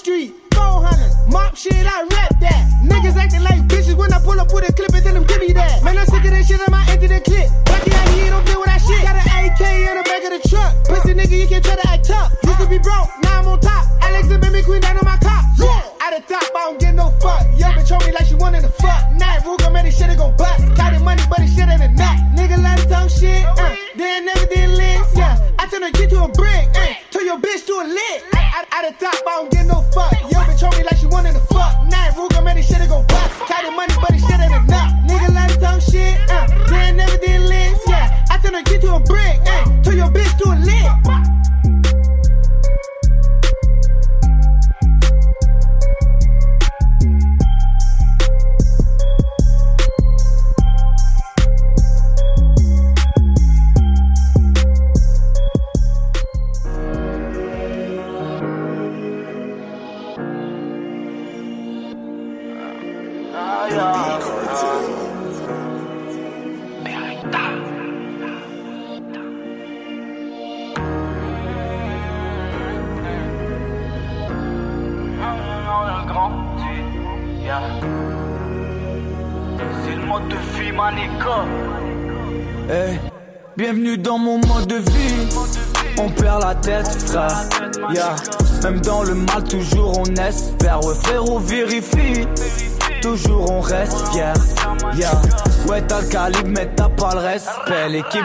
[0.08, 0.32] Street.
[0.56, 2.64] 400, mop shit, I rap that.
[2.80, 5.36] Niggas acting like bitches when I pull up with a clip and tell them give
[5.36, 5.84] me that.
[5.84, 7.52] Man, I'm sick of that shit, I might enter the clip.
[7.68, 9.04] Lucky how you don't play with that shit.
[9.04, 10.72] Got an AK in the back of the truck.
[10.88, 12.32] Pussy nigga, you can try to act tough.
[12.40, 13.84] Used to be broke, now I'm on top.
[14.00, 15.44] Alex and Baby Queen down on my cop.
[15.60, 17.44] Yeah, out of top, I don't get no fuck.
[17.60, 19.12] Yo, bitch told me like she wanted to fuck.
[19.12, 20.64] Night Ruger, man, this shit it gon' bust.
[20.72, 22.16] Counting money, but this shit ain't a nut.
[22.32, 25.20] Nigga like to talk shit, uh, then never did list.
[25.20, 28.37] Yeah, I turn a kid to a brick, uh, turn your bitch to a lick.
[28.78, 30.17] Out, out of top, I don't get no fuck.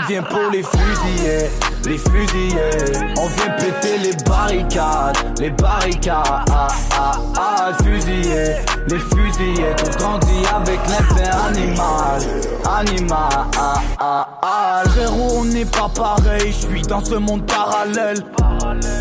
[0.08, 1.50] Vient pour les fusiller.
[1.86, 3.10] Les fusiller.
[3.18, 5.18] On vient péter les barricades.
[5.40, 6.46] Les barricades.
[6.52, 8.56] Ah, ah, ah, fusiller.
[8.88, 9.76] Les fusillés.
[9.78, 12.22] Tous grandis avec l'instinct animal.
[12.66, 13.30] Animal.
[13.58, 14.84] Ah, ah, ah.
[14.86, 16.52] Frérot, on n'est pas pareil.
[16.52, 18.24] Je suis dans ce monde parallèle.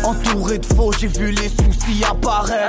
[0.03, 2.62] Entouré de faux, j'ai vu les soucis apparaître.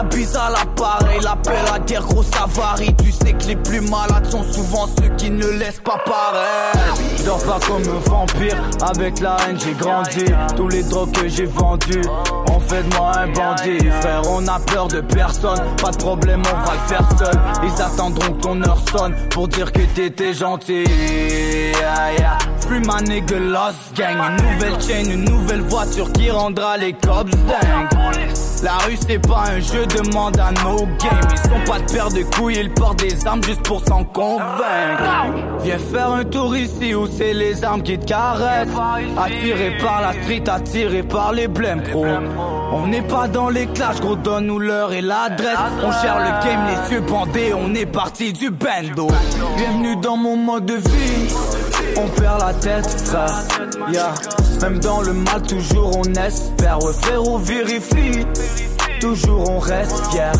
[0.00, 2.96] La bise à l'appareil, l'appel à guerre, gros ça varie.
[3.04, 6.98] Tu sais que les plus malades sont souvent ceux qui ne laissent pas paraître.
[7.18, 10.24] Je dors pas comme un vampire, avec la haine j'ai grandi.
[10.56, 12.00] Tous les drogues que j'ai vendus
[12.50, 13.90] ont fait de moi un bandit.
[14.00, 17.38] Frère, on a peur de personne, pas de problème, on va le faire seul.
[17.62, 20.84] Ils attendront que ton heure sonne pour dire que t'étais gentil.
[20.84, 22.38] Yeah, yeah.
[22.60, 27.32] Free my nigga lost gang, une nouvelle chain, une nouvelle voiture qui rendra les cops
[27.32, 28.29] dingues.
[28.62, 31.20] La rue c'est pas un jeu, demande à no game.
[31.30, 35.02] Ils sont pas de paire de couilles, ils portent des armes juste pour s'en convaincre.
[35.62, 38.68] Viens faire un tour ici où c'est les armes qui te caressent.
[39.16, 42.04] Attiré par la street, attiré par les blèmes pro.
[42.72, 45.58] On n'est pas dans les clashs, gros, donne-nous l'heure et l'adresse.
[45.82, 49.08] On gère le game, les yeux bandés, on est parti du bando.
[49.56, 51.34] Bienvenue dans mon mode de vie.
[52.02, 53.44] On perd la tête, frère.
[53.92, 54.14] Yeah.
[54.62, 56.82] Même dans le mal, toujours on espère.
[56.82, 58.26] Ouais, frérot, vérifie.
[59.00, 60.32] Toujours on reste fier.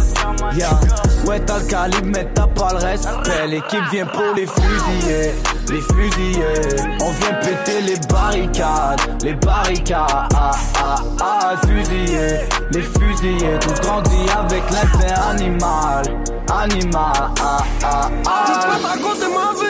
[0.56, 0.80] Yeah.
[1.26, 3.46] Ouais, t'as le calibre, mais t'as pas le respect.
[3.48, 5.32] L'équipe vient pour les fusiller.
[5.68, 6.76] Les fusiller.
[7.02, 9.22] On vient péter les barricades.
[9.22, 10.28] Les barricades.
[10.34, 12.38] Ah, ah, ah, fusiller.
[12.70, 13.58] Les fusiller.
[13.61, 16.04] Tous grandis avec l'instinct animal.
[16.50, 17.12] Animal.
[17.40, 18.78] Ah, ah, ah.
[18.84, 19.69] Ma vie.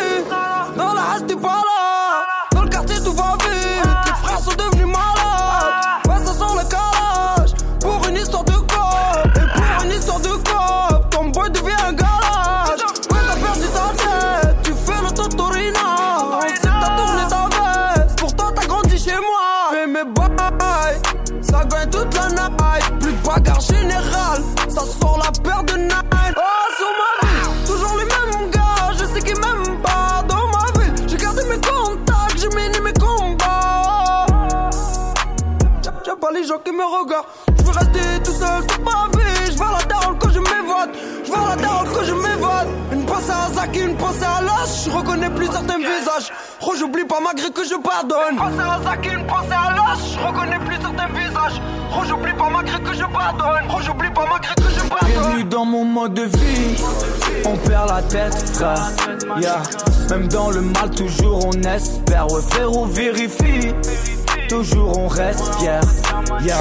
[36.80, 39.52] Je veux rester tout seul toute ma vie.
[39.52, 40.90] Je vais à la daronne quand je m'évade.
[41.24, 42.68] Je vais à la daronne quand je m'évade.
[42.92, 44.84] Une pensée à Zaki, une pensée à Lâche.
[44.86, 46.32] Je reconnais plus certains visages.
[46.62, 48.32] Oh, j'oublie pas malgré que je pardonne.
[48.32, 49.98] Une pensée à Zaki, une pensée à Lâche.
[50.14, 51.60] Je reconnais plus certains visages.
[51.92, 53.64] Oh, j'oublie pas malgré que je pardonne.
[53.68, 55.10] Oh, j'oublie pas malgré que je pardonne.
[55.10, 56.82] Bienvenue dans mon mode de vie.
[57.44, 58.90] On perd la tête, frère.
[59.38, 59.62] Yeah.
[60.08, 62.32] Même dans le mal, toujours on espère.
[62.32, 63.74] Ouais, frérot, vérifie.
[64.50, 65.80] Toujours on reste fier.
[66.42, 66.58] Yeah.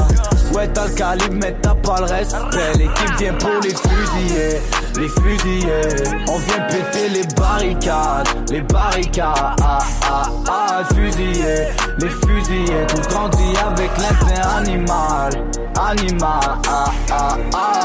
[0.54, 2.74] Ouais, t'as le calibre, mais t'as pas le respect.
[2.78, 4.62] L'équipe vient pour les fusiller.
[4.96, 6.04] Les fusiller.
[6.30, 8.28] On vient péter les barricades.
[8.52, 9.56] Les barricades.
[9.60, 11.70] Ah, ah, ah, fusiller.
[11.98, 12.86] Les fusiller.
[12.90, 15.32] Tous grandis avec l'instinct animal.
[15.76, 16.60] Animal.
[16.68, 17.80] Ah, ah, ah.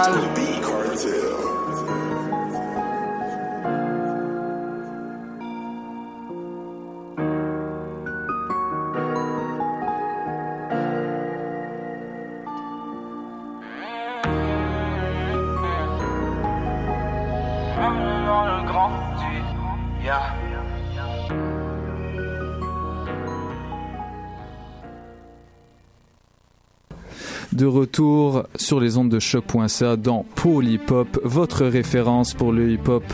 [27.54, 32.72] De retour sur les ondes de choc.ca dans Paul Hip Hop, votre référence pour le
[32.72, 33.04] hip hop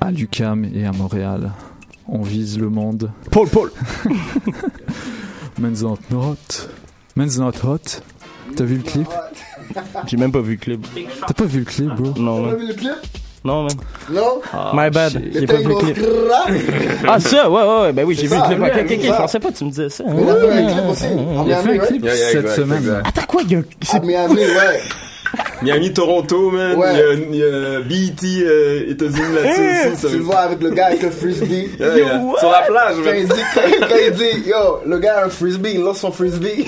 [0.00, 1.52] à l'UCAM et à Montréal.
[2.08, 3.10] On vise le monde.
[3.30, 3.70] Paul, Paul.
[5.58, 6.68] Men's not hot.
[7.14, 8.00] Men's not hot.
[8.56, 9.08] T'as vu le clip?
[10.06, 10.86] J'ai même pas vu le clip.
[11.26, 12.14] T'as pas vu le clip, bro?
[12.18, 12.92] Non, T'as vu le clip?
[13.44, 13.72] Non, man.
[14.10, 14.40] Non?
[14.72, 15.20] My bad.
[15.32, 15.98] J'ai pas vu le clip.
[17.08, 17.92] Ah, ça, ouais, ouais, ouais.
[17.92, 18.60] Ben oui, j'ai vu le clip.
[18.62, 19.04] Ok, ok.
[19.04, 20.04] Je pensais pas que tu me disais ça.
[20.06, 21.04] Mais il a fait un clip aussi.
[21.36, 23.02] En Il a fait un Miami, clip cette semaine.
[23.04, 23.42] Attends, quoi?
[23.44, 24.80] il y a- À Miami, ouais.
[25.62, 26.76] Miami, Toronto, man.
[26.76, 26.88] Ouais.
[26.92, 30.06] Il y a, il y a BET euh, États-Unis là-dessus aussi.
[30.12, 31.70] Tu le vois avec le gars avec le frisbee.
[31.80, 32.20] Yeah, yeah.
[32.38, 33.36] Sur la plage, Quand il man.
[33.36, 36.66] dit, quand, quand il dit, yo, le gars a un frisbee, il lance son frisbee.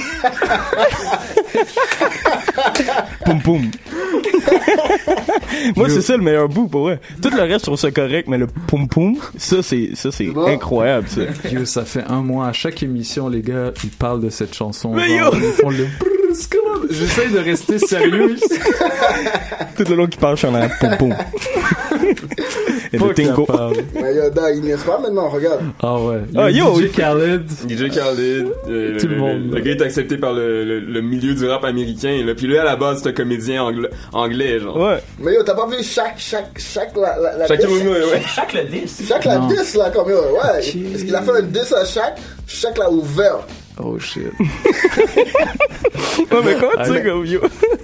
[3.25, 3.71] Poum poum.
[5.77, 7.01] Moi, c'est ça le meilleur bout pour vrai.
[7.23, 10.29] Tout le reste, je trouve ça correct, mais le poum poum, ça, c'est, ça, c'est
[10.47, 11.23] incroyable, ça.
[11.51, 12.49] Yo, ça fait un mois.
[12.49, 14.95] À chaque émission, les gars, ils parlent de cette chanson.
[14.95, 15.41] Mais Genre, yo!
[15.43, 15.87] Ils font le...
[16.91, 18.37] J'essaye de rester sérieux.
[19.77, 21.15] Tout le long qui parle, je suis en poum poum.
[22.95, 23.45] Et Pas le tingo.
[23.47, 23.77] capable.
[23.95, 25.61] Mais yo, dog, il n'y pas maintenant, regarde.
[25.83, 26.21] Ah ouais.
[26.37, 27.43] Ah, yo, DJ Khaled.
[27.69, 29.53] DJ Khaled, euh, Tout le monde.
[29.53, 32.23] Le, gars est accepté par le, le, le milieu du rap américain.
[32.25, 32.35] Là.
[32.35, 34.77] Puis lui, à la base, c'est un comédien anglais, anglais genre.
[34.77, 34.99] Ouais.
[35.19, 37.77] Mais yo, t'as pas vu chaque, chaque, chaque la, la, la Chacun diss?
[37.83, 38.23] au ouais.
[38.35, 39.03] Chaque le 10.
[39.09, 40.41] Chaque la 10 là, comme yo, ouais.
[40.93, 43.39] Parce qu'il a fait un 10 à chaque, chaque l'a ouvert.
[43.83, 44.23] Oh shit.
[46.31, 47.41] Ouais, mais comment tu sais, comme yo?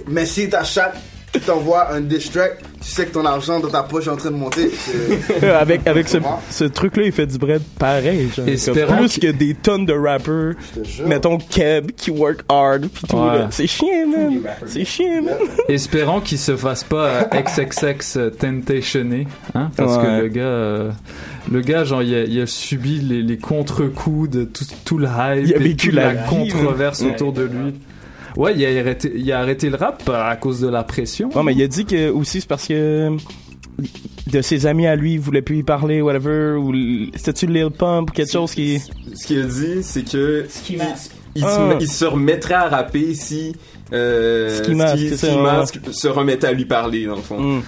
[0.07, 0.95] Mais si t'as chaque
[1.31, 4.17] qui t'envoie un diss track, tu sais que ton argent dans ta poche est en
[4.17, 4.69] train de monter.
[5.59, 6.17] avec avec ce,
[6.49, 8.29] ce truc-là, il fait du bread pareil.
[8.35, 10.53] Genre, Espérons plus que des tonnes de rappers.
[11.05, 13.15] Mettons Keb qui work hard pis tout.
[13.15, 13.37] Ouais.
[13.39, 13.47] là.
[13.51, 14.41] C'est chiant, man.
[14.65, 15.35] C'est chiant, man.
[15.69, 20.03] Espérons qu'il se fasse pas euh, XXX tentationné, hein, parce Ouais.
[20.03, 20.91] que le gars, euh,
[21.51, 25.07] le gars, genre, il a, il a subi les, les contre-coups de tout, tout le
[25.07, 27.11] hype, Il a et vécu toute la la, vie, controverse ouais.
[27.11, 27.73] autour de lui.
[28.37, 31.29] Ouais, il a arrêté, il a arrêté le rap à cause de la pression.
[31.35, 33.09] Ouais, mais il a dit que aussi c'est parce que
[34.27, 36.73] de ses amis à lui, il voulait plus y parler, whatever, ou
[37.15, 38.79] c'était-tu Lil Pump ou quelque chose qui...
[39.13, 40.45] Ce qu'il a dit, c'est que
[41.35, 41.55] il, Ah.
[41.55, 43.53] se, met- il se remettrait à rapper si
[43.93, 45.37] euh, Ski Mask, Ski- c'est Ski.
[45.37, 47.39] Mask se remettait à lui parler dans le fond.
[47.39, 47.61] Mm.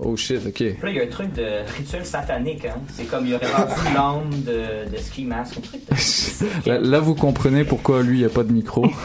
[0.00, 0.54] Oh shit, ok.
[0.54, 2.80] Puis Là, il y a un truc de rituel satanique, hein.
[2.94, 5.56] C'est comme il aurait rendu l'âme de, de Ski Mask.
[5.58, 6.68] Un truc de...
[6.70, 8.86] Là, là, vous comprenez pourquoi lui, il n'y a pas de micro.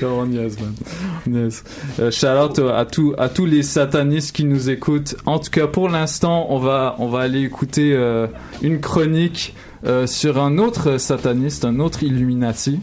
[0.00, 0.74] Non, on niaise, man.
[1.26, 1.62] On niaise.
[2.00, 5.14] Euh, shout out à, tous à tous les satanistes qui nous écoutent.
[5.26, 8.26] En tout cas, pour l'instant, on va, on va aller écouter euh,
[8.62, 9.54] une chronique
[9.84, 12.80] euh, sur un autre sataniste, un autre Illuminati,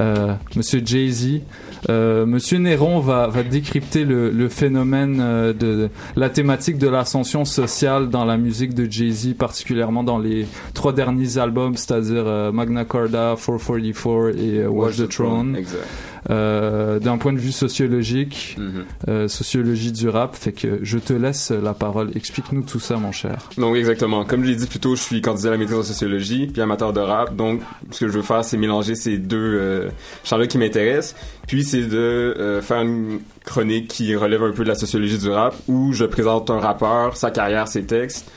[0.00, 1.40] euh, Monsieur Jay-Z.
[1.88, 7.44] Euh, Monsieur Néron va, va décrypter le, le phénomène euh, de la thématique de l'ascension
[7.44, 12.84] sociale dans la musique de Jay-Z, particulièrement dans les trois derniers albums, c'est-à-dire euh, Magna
[12.84, 15.54] Carta, 444 et Watch the Throne.
[15.56, 15.84] Exact.
[16.28, 18.84] Euh, D'un point de vue sociologique, Mhm.
[19.08, 22.10] euh, sociologie du rap, fait que je te laisse la parole.
[22.16, 23.48] Explique-nous tout ça, mon cher.
[23.58, 24.24] Donc exactement.
[24.24, 26.60] Comme je l'ai dit plus tôt, je suis candidat à la maîtrise en sociologie, puis
[26.62, 27.36] amateur de rap.
[27.36, 27.60] Donc
[27.92, 29.88] ce que je veux faire, c'est mélanger ces deux euh,
[30.24, 31.14] champs-là qui m'intéressent.
[31.46, 35.30] Puis c'est de euh, faire une chronique qui relève un peu de la sociologie du
[35.30, 38.30] rap, où je présente un rappeur, sa carrière, ses textes,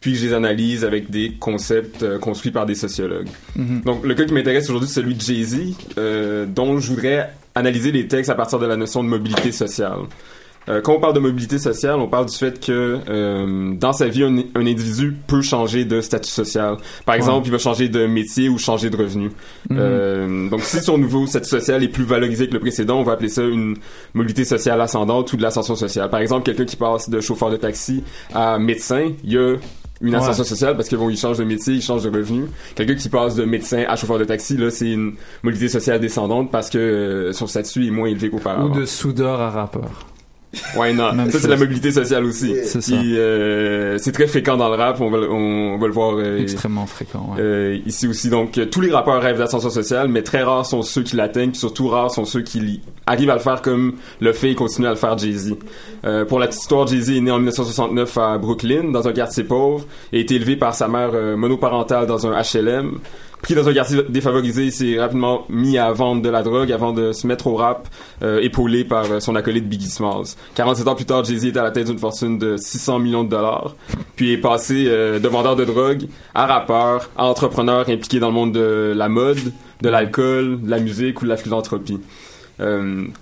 [0.00, 3.28] puis je les analyse avec des concepts euh, construits par des sociologues.
[3.56, 3.82] Mhm.
[3.82, 5.58] Donc le cas qui m'intéresse aujourd'hui, c'est celui de Jay-Z,
[5.96, 10.00] euh, dont je voudrais analyser les textes à partir de la notion de mobilité sociale.
[10.68, 14.06] Euh, quand on parle de mobilité sociale, on parle du fait que euh, dans sa
[14.08, 16.76] vie, un, un individu peut changer de statut social.
[17.04, 19.30] Par exemple, il va changer de métier ou changer de revenu.
[19.70, 19.76] Mhm.
[19.80, 23.12] Euh, donc, si son nouveau statut social est plus valorisé que le précédent, on va
[23.12, 23.76] appeler ça une
[24.14, 26.10] mobilité sociale ascendante ou de l'ascension sociale.
[26.10, 28.04] Par exemple, quelqu'un qui passe de chauffeur de taxi
[28.34, 29.56] à médecin, il y a
[30.00, 30.16] une Ouais.
[30.16, 32.46] ascension sociale parce que bon, il change de métier, il change de revenu.
[32.74, 36.50] Quelqu'un qui passe de médecin à chauffeur de taxi, là, c'est une mobilité sociale descendante
[36.50, 38.66] parce que euh, son statut est moins élevé qu'auparavant.
[38.68, 40.06] Ou de soudeur à rappeur.
[40.76, 41.12] Ouais, non.
[41.14, 42.54] Même ça, c'est la mobilité sociale aussi.
[42.64, 45.00] C'est euh, c'est très fréquent dans le rap.
[45.00, 47.40] On va, le- on, va le voir euh, Extrêmement fréquent, ouais.
[47.40, 48.28] euh, ici aussi.
[48.28, 51.50] Donc, euh, tous les rappeurs rêvent d'ascension sociale, mais très rares sont ceux qui l'atteignent,
[51.52, 54.86] puis surtout rares sont ceux qui arrivent à le faire comme le fait et continuent
[54.88, 55.54] à le faire Jay-Z.
[56.04, 59.44] Euh, pour la petite histoire, Jay-Z est né en 1969 à Brooklyn, dans un quartier
[59.44, 62.98] pauvre, et a été élevé par sa mère euh, monoparentale dans un HLM.
[63.42, 66.92] Pris dans un quartier défavorisé, il s'est rapidement mis à vendre de la drogue avant
[66.92, 67.88] de se mettre au rap,
[68.22, 70.36] euh, épaulé par euh, son acolyte Biggie Smalls.
[70.54, 73.30] 47 ans plus tard, Jay-Z est à la tête d'une fortune de 600 millions de
[73.30, 73.74] dollars,
[74.14, 78.34] puis est passé euh, de vendeur de drogue à rappeur, à entrepreneur impliqué dans le
[78.34, 79.40] monde de la mode,
[79.80, 81.98] de l'alcool, de la musique ou de la philanthropie.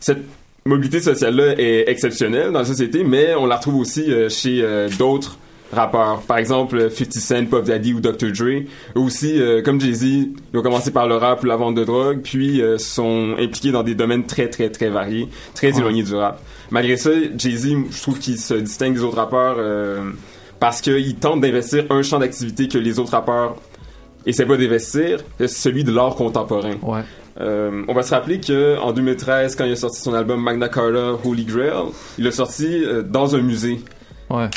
[0.00, 0.22] Cette
[0.66, 4.62] mobilité sociale-là est exceptionnelle dans la société, mais on la retrouve aussi chez
[4.98, 5.38] d'autres
[5.72, 6.20] rappeurs.
[6.22, 8.32] Par exemple, 50 Cent, Puff Daddy ou Dr.
[8.32, 8.64] Dre.
[8.94, 12.20] Aussi, euh, comme Jay-Z, ils ont commencé par le rap ou la vente de drogue,
[12.22, 15.78] puis euh, sont impliqués dans des domaines très, très, très variés, très Ouais.
[15.78, 16.40] éloignés du rap.
[16.70, 20.10] Malgré ça, Jay-Z, je trouve qu'il se distingue des autres rappeurs euh,
[20.58, 23.56] parce qu'il tente d'investir un champ d'activité que les autres rappeurs
[24.26, 26.74] essaient pas d'investir, celui de l'art contemporain.
[26.82, 27.00] Ouais.
[27.40, 30.68] Euh, on va se rappeler que en 2013, quand il a sorti son album Magna
[30.68, 31.72] Carta Holy Grail,
[32.18, 33.80] il l'a sorti euh, dans un musée.
[34.28, 34.48] Ouais.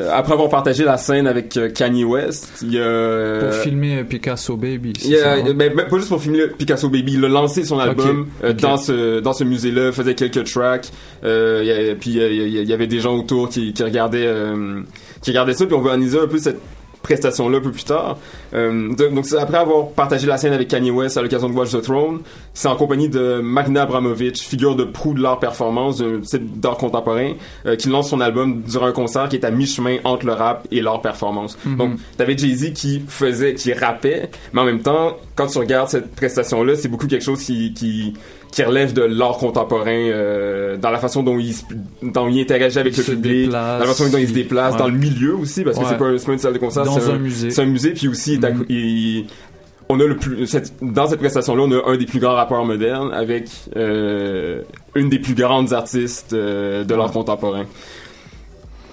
[0.00, 4.04] Euh, après avoir partagé la scène avec euh, Kanye West, il a Pour filmer euh,
[4.04, 4.92] Picasso Baby.
[5.04, 5.52] il a- ça, hein?
[5.54, 8.76] ben, ben, pas juste pour filmer Picasso Baby, il a lancé son album euh, dans
[8.76, 10.90] ce dans ce musée-là, faisait quelques tracks,
[11.24, 14.26] euh, il y a- puis euh, il y, avait des gens autour qui, qui regardaient
[14.26, 14.80] euh,
[15.22, 16.58] qui regardaient ça, puis on analyser un peu cette
[17.06, 18.18] prestation-là un peu plus tard.
[18.52, 21.80] Euh, donc, après avoir partagé la scène avec Kanye West à l'occasion de Watch the
[21.80, 22.20] Throne,
[22.52, 26.76] c'est en compagnie de Magna Abramovich, figure de proue de l'art performance, d'un type d'art
[26.76, 27.34] contemporain,
[27.66, 30.66] euh, qui lance son album durant un concert qui est à mi-chemin entre le rap
[30.72, 31.56] et l'art performance.
[31.64, 31.76] Mhm.
[31.76, 36.12] Donc, t'avais Jay-Z qui faisait, qui rappait, mais en même temps, quand tu regardes cette
[36.16, 38.14] prestation-là, c'est beaucoup quelque chose qui, qui,
[38.52, 41.54] qui relève de l'art contemporain, euh, dans la façon dont il,
[42.02, 44.72] dont il interagit avec Il le public, déplace, dans la façon dont il se déplace,
[44.74, 44.78] ouais.
[44.78, 45.88] dans le milieu aussi, parce que Ouais.
[45.90, 47.50] c'est pas, pas une salle de concert, c'est un musée.
[47.50, 49.26] C'est un musée, puis aussi, il-
[49.88, 52.64] on a le plus, cette- dans cette prestation-là, on a un des plus grands rappeurs
[52.64, 54.62] modernes avec euh,
[54.94, 57.66] une des plus grandes artistes euh, de l'art contemporain.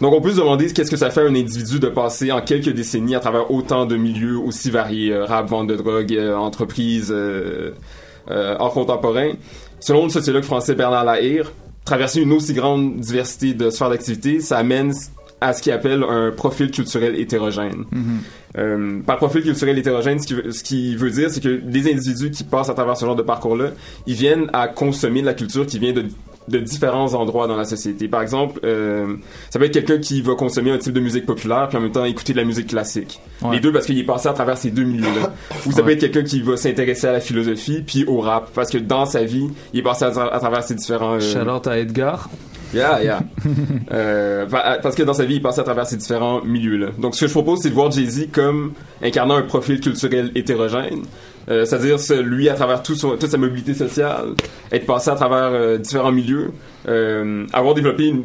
[0.01, 2.41] Donc on peut se demander qu'est-ce que ça fait à un individu de passer en
[2.41, 7.13] quelques décennies à travers autant de milieux aussi variés, euh, rap, vente de drogue, entreprise,
[8.31, 9.33] euh, art contemporain.
[9.79, 11.51] Selon le sociologue français Bernard Lahire,
[11.85, 14.93] traverser une aussi grande diversité de sphères d'activité, ça amène
[15.41, 17.83] à ce qu'il appelle un profil culturel hétérogène.
[17.91, 18.19] Mhm.
[18.57, 21.91] Euh, par profil culturel hétérogène, ce qui veut, ce qui veut dire, c'est que les
[21.91, 23.71] individus qui passent à travers ce genre de parcours-là,
[24.07, 26.05] ils viennent à consommer de la culture qui vient de,
[26.47, 28.07] de différents endroits dans la société.
[28.07, 29.15] Par exemple, euh,
[29.49, 31.91] ça peut être quelqu'un qui va consommer un type de musique populaire, puis en même
[31.91, 33.19] temps écouter de la musique classique.
[33.41, 33.55] Ouais.
[33.55, 35.33] Les deux parce qu'il est passé à travers ces deux milieux-là.
[35.65, 38.69] Ou ça peut être quelqu'un qui va s'intéresser à la philosophie, puis au rap, parce
[38.69, 41.15] que dans sa vie, il est passé à, tra- à travers ces différents...
[41.15, 41.19] euh,
[41.65, 42.29] à Edgar.
[42.73, 43.19] Yeah, yeah.
[43.91, 46.87] Euh, pa- parce que dans sa vie, il passe à travers ces différents milieux-là.
[46.97, 51.03] Donc, ce que je propose, c'est de voir Jay-Z comme incarnant un profil culturel hétérogène.
[51.49, 54.33] Euh, c'est-à-dire, ce- lui, à travers tout son- toute sa mobilité sociale,
[54.71, 56.51] être passé à travers euh, différents milieux,
[56.87, 58.23] euh, avoir développé une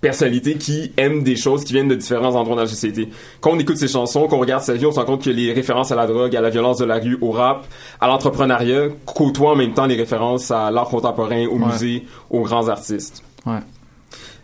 [0.00, 3.08] personnalité qui aime des choses qui viennent de différents endroits dans la société.
[3.40, 5.52] Quand on écoute ses chansons, qu'on regarde sa vie, on se rend compte que les
[5.54, 7.66] références à la drogue, à la violence de la rue, au rap,
[8.00, 11.66] à l'entrepreneuriat, côtoient en même temps les références à l'art contemporain, au Ouais.
[11.66, 13.22] musée, aux grands artistes.
[13.46, 13.60] Ouais.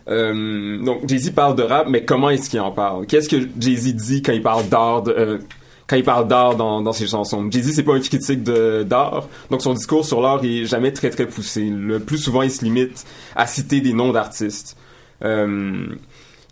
[0.09, 3.05] Euh, donc Jay-Z parle de rap, mais comment est-ce qu'il en parle?
[3.05, 5.37] Qu'est-ce que Jay-Z dit quand il parle d'art de- euh,
[5.91, 9.61] quand il parle d'art dans, dans ses chansons Jay-Z c'est pas un critique d'art, donc
[9.61, 11.69] son discours sur l'art est jamais très très poussé.
[11.69, 14.77] Le plus souvent il se limite à citer des noms d'artistes.
[15.25, 15.87] Euh,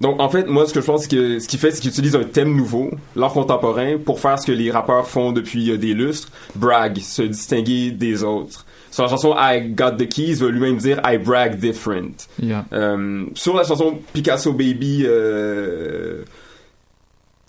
[0.01, 2.17] donc en fait moi ce que je pense que ce qu'il fait c'est qu'il utilise
[2.17, 5.93] un thème nouveau, l'art contemporain, pour faire ce que les rappeurs font depuis euh, des
[5.93, 8.65] lustres, brag, se distinguer des autres.
[8.91, 12.27] Sur la chanson I Got the Keys, il va lui-même dire I brag different.
[12.41, 12.65] Yeah.
[12.73, 16.23] Euh, sur la chanson Picasso Baby, euh,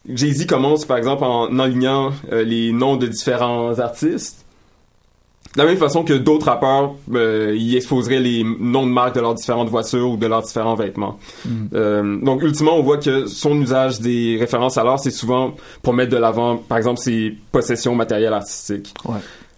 [0.08, 4.44] Jay-Z commence par exemple en alignant euh, les noms de différents artistes.
[5.56, 9.20] De la même façon que d'autres rappeurs, euh, ils exposeraient les noms de marques de
[9.20, 11.18] leurs différentes voitures ou de leurs différents vêtements.
[11.74, 15.92] Euh, donc, ultimement, on voit que son usage des références à l'art, c'est souvent pour
[15.92, 18.94] mettre de l'avant, par exemple, ses possessions matérielles artistiques.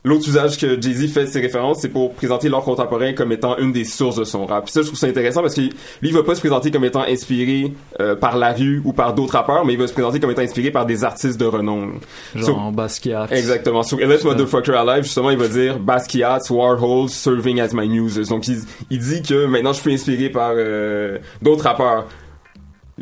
[0.05, 3.57] L'autre usage que Jay-Z fait de ses références, c'est pour présenter l'art contemporain comme étant
[3.59, 4.65] une des sources de son rap.
[4.65, 5.71] Puis ça, je trouve ça intéressant parce que lui,
[6.03, 9.35] il va pas se présenter comme étant inspiré euh, par la rue ou par d'autres
[9.35, 11.93] rappeurs, mais il va se présenter comme étant inspiré par des artistes de renom.
[12.35, 13.29] Genre So- Basquiat.
[13.31, 13.85] Exactement.
[13.85, 18.29] Sur Ellis Motherfucker Alive, justement, il va dire Basquiat, Warhol, serving as my muses.
[18.29, 18.59] Donc, il,
[18.91, 22.07] il dit que maintenant, je suis inspiré par euh, d'autres rappeurs.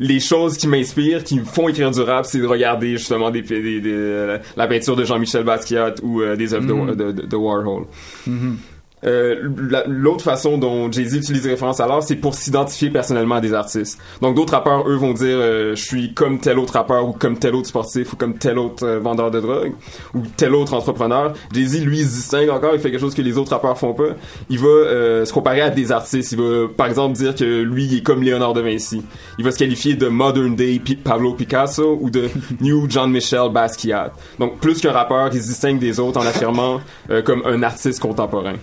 [0.03, 3.43] Les choses qui m'inspirent, qui me font écrire du rap, c'est de regarder justement des,
[3.43, 7.37] des- des- la peinture de Jean-Michel Basquiat ou euh, des œuvres de- de, de- de
[7.37, 7.85] Warhol.
[8.27, 8.57] Mhm.
[9.05, 13.37] Euh, la- L'autre façon dont Jay-Z utilise les références à l'art, c'est pour s'identifier personnellement
[13.37, 13.99] à des artistes.
[14.21, 17.39] Donc d'autres rappeurs, eux, vont dire euh, je suis comme tel autre rappeur ou comme
[17.39, 19.73] tel autre sportif ou comme tel autre euh, vendeur de drogue
[20.15, 21.33] ou tel autre entrepreneur.
[21.53, 23.95] Jay-Z, lui, il se distingue encore, il fait quelque chose que les autres rappeurs font
[23.95, 24.11] pas.
[24.51, 26.33] Il va euh, se comparer à des artistes.
[26.33, 29.03] Il va, par exemple, dire que lui, il est comme Léonard de Vinci.
[29.39, 32.29] Il va se qualifier de Modern Day Pablo Picasso ou de
[32.61, 34.13] New John-Michel Basquiat.
[34.39, 36.81] Donc plus qu'un rappeur, il se distingue des autres en affirmant
[37.11, 38.55] euh, comme un artiste contemporain.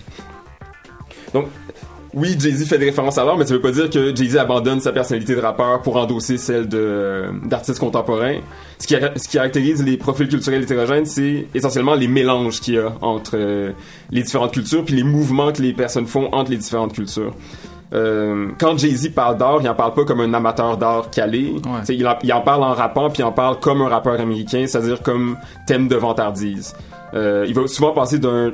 [1.34, 1.46] Donc,
[2.14, 4.80] oui, Jay-Z fait des références à l'art, mais ça veut pas dire que Jay-Z abandonne
[4.80, 8.38] sa personnalité de rappeur pour endosser celle de d'artiste contemporain.
[8.78, 12.78] Ce qui, ce qui caractérise les profils culturels hétérogènes, c'est essentiellement les mélanges qu'il y
[12.78, 13.72] a entre euh,
[14.10, 17.34] les différentes cultures, puis les mouvements que les personnes font entre les différentes cultures.
[17.92, 21.54] Euh, quand Jay-Z parle d'art, il en parle pas comme un amateur d'art calé.
[21.88, 24.64] Il, en, il en parle en rappant, puis il en parle comme un rappeur américain,
[24.66, 26.74] c'est-à-dire comme thème de vantardise.
[27.14, 28.52] Euh, il va souvent passer d'un un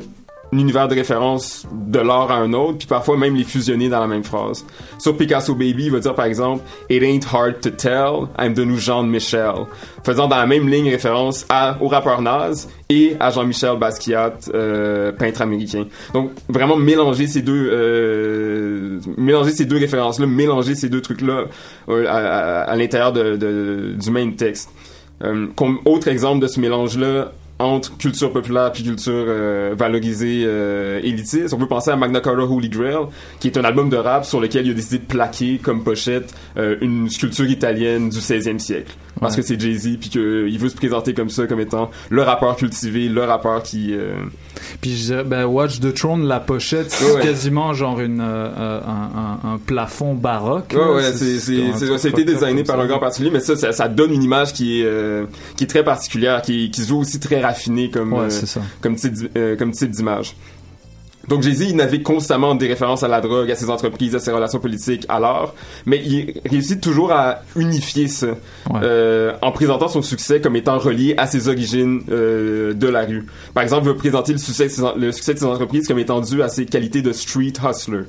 [0.58, 4.06] univers de référence de l'art à un autre, puis parfois même les fusionner dans la
[4.06, 4.64] même phrase.
[4.98, 8.60] Sur Picasso Baby, il va dire par exemple It ain't hard to tell, I'm the
[8.60, 9.66] new Jean-Michel,
[10.04, 15.12] faisant dans la même ligne référence à, au rappeur Nas et à Jean-Michel Basquiat, euh,
[15.12, 15.86] peintre américain.
[16.12, 21.44] Donc vraiment mélanger ces deux, euh, mélanger ces deux références-là, mélanger ces deux trucs-là
[21.88, 24.70] euh, à, à- l'intérieur de, de- du même texte.
[25.86, 31.58] Autre exemple de ce mélange-là entre culture populaire puis culture euh, valorisée euh, élitiste, on
[31.58, 33.06] peut penser à Magna Carta Holy Grail,
[33.40, 36.34] qui est un album de rap sur lequel il a décidé de plaquer comme pochette
[36.56, 38.92] euh, une sculpture italienne du 16e siècle.
[39.24, 39.42] Parce Ouais.
[39.42, 43.08] que c'est Jay-Z puis qu'il veut se présenter comme ça, comme étant le rappeur cultivé,
[43.08, 43.94] le rappeur qui...
[43.94, 44.14] euh,
[44.80, 48.24] Puis je dirais, ben, Watch the Throne, la pochette, c'est Ouais, quasiment genre une, euh,
[48.24, 50.74] euh, un, un- un plafond baroque.
[50.76, 54.22] Ouais, ouais, c'est, été designé par un grand particulier, mais ça, ça, ça donne une
[54.22, 55.24] image qui est, euh,
[55.56, 58.96] qui est très particulière, qui, qui se veut aussi très raffinée comme, Ouais, euh, comme
[58.96, 60.36] type, euh, comme type d'image.
[61.28, 64.30] Donc Jay-Z, il navigue constamment des références à la drogue, à ses entreprises, à ses
[64.32, 65.54] relations politiques, à l'art,
[65.86, 68.28] mais il réussit toujours à unifier ça,
[68.82, 73.26] euh, en présentant son succès comme étant relié à ses origines euh, de la rue.
[73.54, 75.88] Par exemple, il veut présenter le succès, de ses, en- le succès de ses entreprises
[75.88, 78.02] comme étant dû à ses qualités de street hustler.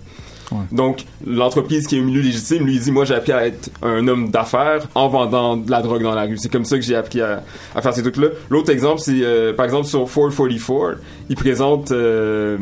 [0.71, 4.07] Donc, l'entreprise qui est au milieu légitime, lui, dit, moi, j'ai appris à être un
[4.07, 6.37] homme d'affaires en vendant de la drogue dans la rue.
[6.37, 7.41] C'est comme ça que j'ai appris à,
[7.73, 8.27] à faire ces trucs-là.
[8.51, 10.99] L'autre exemple, c'est, euh, par exemple, sur 444,
[11.29, 12.59] il présente, euh,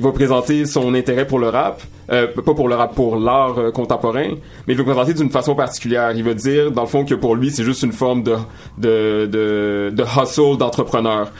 [0.00, 1.82] il va présenter son intérêt pour le rap,
[2.12, 4.28] euh, pas pour le rap, pour l'art euh, contemporain,
[4.66, 6.12] mais il le présenter d'une façon particulière.
[6.14, 8.34] Il va dire, dans le fond, que pour lui, c'est juste une forme de,
[8.78, 11.30] de, de, de hustle d'entrepreneur.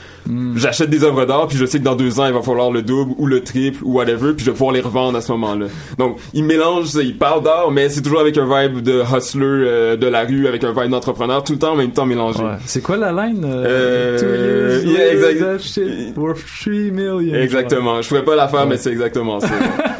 [0.55, 2.83] J'achète des œuvres d'art, puis je sais que dans deux ans, il va falloir le
[2.83, 5.67] double ou le triple ou whatever, puis je vais pouvoir les revendre à ce moment-là.
[5.99, 9.97] Donc, il mélange, il parle d'art, mais c'est toujours avec un vibe de hustler euh,
[9.97, 12.43] de la rue, avec un vibe d'entrepreneur, tout le temps en même temps mélangé.
[12.45, 12.57] Ouais.
[12.67, 13.45] C'est quoi la line?
[13.45, 17.35] Euh, years yeah, exact- that shit worth three million.
[17.35, 18.01] Exactement.
[18.03, 19.49] Je pourrais pas la faire, mais c'est exactement ça.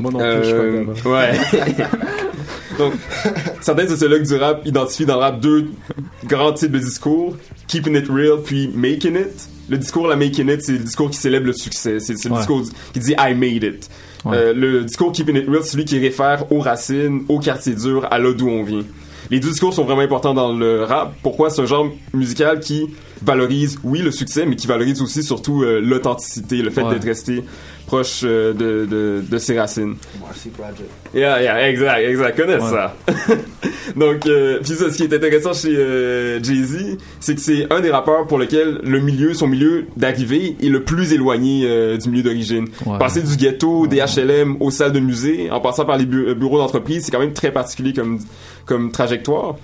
[0.00, 1.12] Moi non plus, je suis pas Euh.
[1.12, 1.76] Ouais.
[2.78, 2.92] Donc,
[3.60, 5.66] certains sociologues du rap identifient dans le rap deux
[6.26, 7.36] grands types de discours,
[7.66, 9.48] keeping it real puis making it.
[9.68, 11.98] Le discours, la making it, c'est le discours qui célèbre le succès.
[11.98, 12.38] C'est le Ouais.
[12.38, 13.90] discours qui dit I made it.
[14.26, 18.06] Euh, le discours keeping it real, c'est celui qui réfère aux racines, au quartier dur,
[18.10, 18.84] à là d'où on vient.
[19.30, 21.14] Les deux discours sont vraiment importants dans le rap.
[21.22, 22.86] Pourquoi c'est un genre musical qui
[23.22, 26.94] valorise, oui, le succès, mais qui valorise aussi surtout euh, l'authenticité, le fait Ouais.
[26.94, 27.42] d'être resté
[27.88, 29.96] proche euh, de, de, de ses racines.
[30.20, 30.90] Marcy Project.
[31.14, 32.36] Yeah, yeah, exact, exact.
[32.36, 32.70] Connais Ouais.
[32.70, 32.94] ça.
[33.96, 37.80] Donc, euh, puis ça, ce qui est intéressant chez euh, Jay-Z, c'est que c'est un
[37.80, 42.10] des rappeurs pour lequel le milieu, son milieu d'arrivée, est le plus éloigné euh, du
[42.10, 42.66] milieu d'origine.
[42.84, 42.98] Ouais.
[42.98, 46.58] Passer du ghetto, des HLM aux salles de musée, en passant par les bu- bureaux
[46.58, 48.18] d'entreprise, c'est quand même très particulier comme,
[48.66, 49.56] comme trajectoire.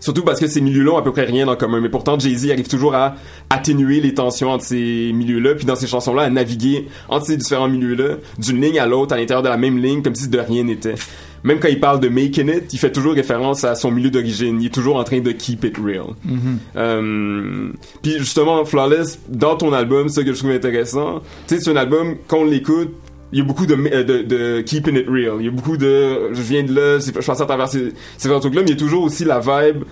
[0.00, 1.80] Surtout parce que ces milieux-là ont à peu près rien en commun.
[1.80, 3.14] Mais pourtant, Jay-Z arrive toujours à
[3.50, 7.68] atténuer les tensions entre ces milieux-là, puis dans ces chansons-là, à naviguer entre ces différents
[7.68, 10.64] milieux-là, d'une ligne à l'autre, à l'intérieur de la même ligne, comme si de rien
[10.64, 10.94] n'était.
[11.42, 14.60] Même quand il parle de making it, il fait toujours référence à son milieu d'origine.
[14.60, 16.14] Il est toujours en train de keep it real.
[16.24, 16.58] Mhm.
[16.76, 17.68] Euh,
[18.02, 21.20] puis justement, Flawless, dans ton album, ça que je trouve intéressant.
[21.46, 22.90] Tu sais, c'est un album, quand on l'écoute,
[23.32, 25.36] il y a beaucoup de, euh, de, keeping it real.
[25.38, 28.28] Il y a beaucoup de, je viens de là, je passe à travers ces, ces
[28.28, 29.84] trucs-là, mais il y a toujours aussi la vibe.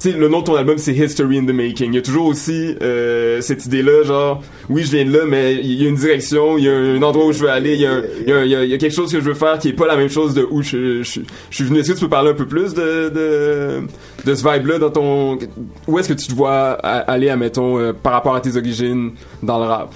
[0.00, 1.92] Tu sais, le nom de ton album, c'est History in the Making.
[1.92, 5.56] Il y a toujours aussi euh, cette idée-là, genre, oui, je viens de là, mais
[5.56, 7.80] il y a une direction, il y a un endroit où je veux aller, il
[7.82, 10.46] y a, quelque chose que je veux faire qui est pas la même chose de
[10.50, 11.80] où je, je, je suis venu.
[11.80, 13.10] Est-ce que tu peux parler un peu plus de,
[14.24, 15.38] de, ce vibe-là dans ton...
[15.86, 19.58] Où est-ce que tu te vois aller, admettons, euh, par rapport à tes origines dans
[19.58, 19.92] le rap?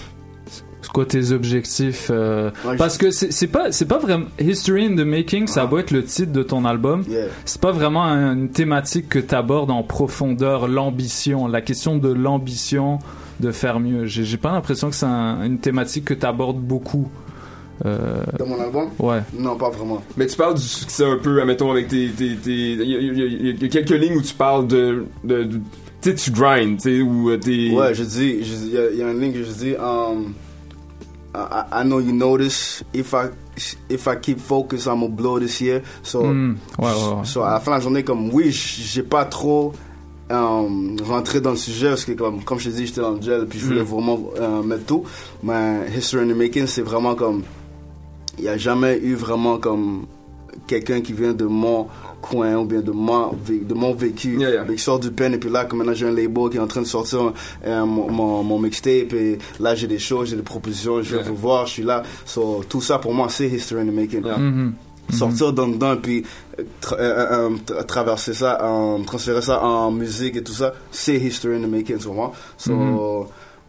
[0.95, 5.47] Quoi tes objectifs euh, Parce que c'est pas c'est pas vraiment History in the Making,
[5.49, 7.05] ça doit être le titre de ton album.
[7.45, 13.01] C'est pas vraiment un- une thématique que t'abordes en profondeur, l'ambition, la question de l'ambition
[13.40, 14.07] de faire mieux.
[14.07, 17.09] J'ai pas l'impression que c'est un- une thématique que t'abordes beaucoup.
[17.84, 18.88] Euh, Dans mon album?
[19.01, 19.20] Ouais.
[19.36, 20.01] Non, pas vraiment.
[20.16, 22.09] Mais tu parles du succès un peu, admettons, avec tes...
[22.11, 25.05] tes, tes- Il y, a- y y quelques lignes où tu parles de...
[25.24, 25.61] de, de-
[26.01, 27.72] tu sais, tu grind, tu sais, ou euh, t'es...
[27.74, 29.51] Ouais, je dis, je dis- il y, a- il y a une ligne que je
[29.51, 30.34] dis, um,
[31.35, 33.30] I, I know you notice, if I,
[33.89, 35.82] if I keep focus, I'm gonna blow this year.
[36.03, 37.24] So, Mm, ouais, ouais, ouais.
[37.24, 39.72] so, à la fin de la journée, comme, oui, j'ai pas trop,
[40.30, 43.20] um, rentré dans le sujet parce que comme, comme je te dis, j'étais dans le
[43.22, 43.85] gel puis je voulais Mm.
[43.85, 45.05] vraiment euh, mettre tout.
[45.43, 47.43] Mais History in the Making, c'est vraiment comme,
[48.39, 50.07] il y a jamais eu vraiment comme
[50.66, 51.89] quelqu'un qui vient de mon
[52.28, 53.32] coin ou bien de mon,
[53.70, 54.38] de mon vécu.
[54.38, 56.60] Mais qui sort du pen et puis là comme maintenant j'ai un label qui est
[56.60, 57.32] en train de sortir
[57.66, 61.16] euh, mon, mon, mon mixtape et là j'ai des choses j'ai des propositions je vais
[61.22, 61.28] Yeah.
[61.28, 62.02] vous voir je suis là.
[62.24, 64.22] So, tout ça pour moi c'est history in the making.
[64.24, 64.72] Mhm.
[65.12, 66.24] sortir dans dedans puis
[66.58, 70.72] euh, tra- euh, euh, tra- traverser ça euh, transférer ça en musique et tout ça
[70.90, 72.32] c'est history in the making pour moi.
[72.56, 73.26] So, Mhm.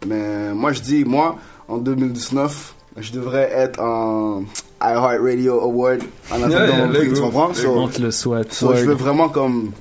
[0.08, 1.36] mais moi je dis moi
[1.68, 4.44] en 2019 je devrais être en
[4.92, 7.54] iHeartRadio Award en attendant Yeah, yeah, prix, tu comprends?
[7.54, 8.52] So- le souhaite.
[8.52, 9.72] so, je veux vraiment comme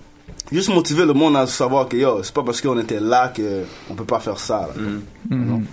[0.52, 3.64] juste motiver le monde à savoir que yo, c'est pas parce qu'on était là que
[3.90, 4.70] on peut pas faire ça.
[4.76, 5.36] là.
[5.36, 5.66] Mhm.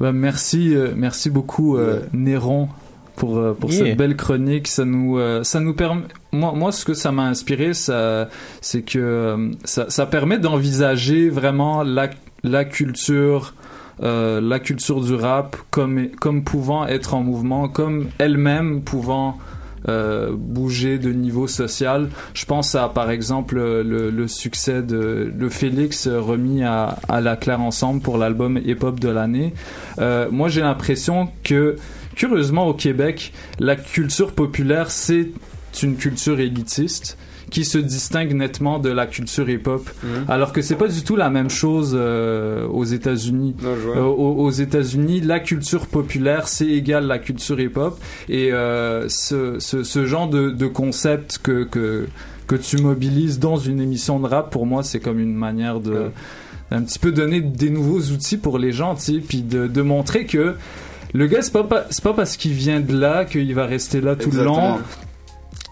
[0.00, 2.68] Bah, merci, euh, merci beaucoup euh, Néron
[3.16, 3.84] pour euh, pour Yeah.
[3.86, 4.66] cette belle chronique.
[4.68, 6.02] Ça nous euh, ça nous permet.
[6.32, 8.28] Moi moi ce que ça m'a inspiré ça
[8.62, 12.08] c'est que euh, ça ça permet d'envisager vraiment la
[12.42, 13.52] la culture.
[14.02, 19.38] Euh, la culture du rap comme pouvant être en mouvement comme elle-même pouvant
[19.88, 22.08] euh, bouger de niveau social.
[22.32, 27.36] Je pense à par exemple le, succès de le Félix euh, remis à, à la
[27.36, 29.52] Claire Ensemble pour l'album Hip Hop de l'année.
[29.98, 31.76] Moi j'ai l'impression que
[32.14, 35.28] curieusement au Québec, la culture populaire c'est
[35.82, 37.18] une culture élitiste
[37.50, 40.24] qui se distingue nettement de la culture hip-hop, Mhm.
[40.28, 43.56] alors que c'est pas du tout la même chose euh, aux États-Unis.
[43.96, 47.98] Euh, aux, aux États-Unis, la culture populaire, c'est égal la culture hip-hop.
[48.28, 52.06] Et euh, ce, ce, ce genre de, de concept que, que,
[52.46, 55.92] que tu mobilises dans une émission de rap, pour moi, c'est comme une manière de
[56.72, 58.94] un petit peu donner des nouveaux outils pour les gens,
[59.28, 60.54] puis de, de montrer que
[61.12, 64.30] le gars, c'est pas, pas- parce qu'il vient de là qu'il va rester là tout
[64.30, 64.78] le long.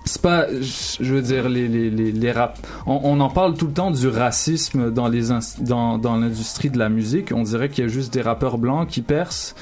[0.09, 2.59] C'est pas je veux dire les les les, les rap.
[2.87, 5.29] On, on en parle tout le temps du racisme dans les
[5.61, 7.33] dans dans l'industrie de la musique.
[7.35, 9.55] On dirait qu'il y a juste des rappeurs blancs qui percent.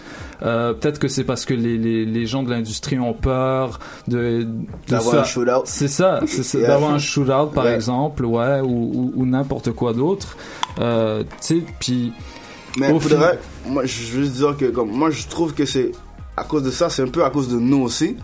[0.42, 4.46] Euh, peut-être que c'est parce que les, les, les gens de l'industrie ont peur de,
[4.86, 5.62] D'avoir un shootout.
[5.64, 10.36] C'est ça, c'est d'avoir un shootout par exemple, ouais, ou, ou, ou n'importe quoi d'autre.
[10.78, 12.12] Euh, tu sais, puis
[12.78, 15.64] Mais au pour de vrai, moi je veux dire que comme moi je trouve que
[15.64, 15.92] c'est
[16.36, 18.16] à cause de ça, c'est un peu à cause de nous aussi.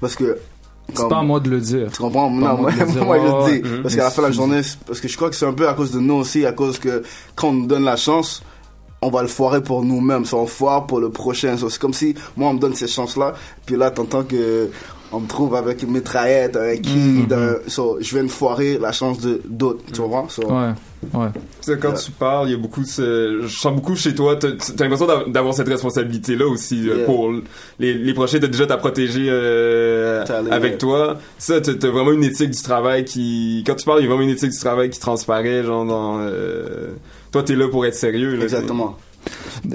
[0.00, 0.38] Parce que
[0.94, 1.90] c'est pas à moi de le dire.
[1.92, 2.30] Tu comprends?
[2.30, 3.82] Non, moi je le dis.
[3.82, 5.52] Parce qu'à la fin de la Mais journée, parce que je crois que c'est un
[5.52, 7.02] peu à cause de nous aussi, à cause que
[7.34, 8.42] quand on nous donne la chance,
[9.02, 10.24] on va le foirer pour nous-mêmes.
[10.32, 11.56] On foire pour le prochain.
[11.56, 13.34] C'est comme si moi, on me donne ces chances-là.
[13.66, 14.70] Puis là, t'entends que
[15.12, 17.32] on me trouve avec une mitraillette, un kid.
[17.32, 19.80] un- so, je viens de foirer la chance de d'autres.
[19.92, 20.26] Tu vois?
[20.28, 20.72] So, Ouais,
[21.14, 21.28] ouais.
[21.34, 24.36] Tu sais, quand tu parles, il y a beaucoup de je sens beaucoup chez toi,
[24.36, 27.04] t'as t'as l'impression d'av- d'avoir cette responsabilité-là aussi euh, Yeah.
[27.06, 27.32] pour
[27.78, 30.78] les, les prochains, t'as déjà t'as protégé euh, avec yeah.
[30.78, 31.18] toi.
[31.38, 34.08] Ça, t'as t'as vraiment une éthique du travail qui, quand tu parles, il y a
[34.08, 36.90] vraiment une éthique du travail qui transparaît, genre dans, euh,
[37.32, 38.34] toi t'es là pour être sérieux.
[38.36, 38.96] Là, Exactement.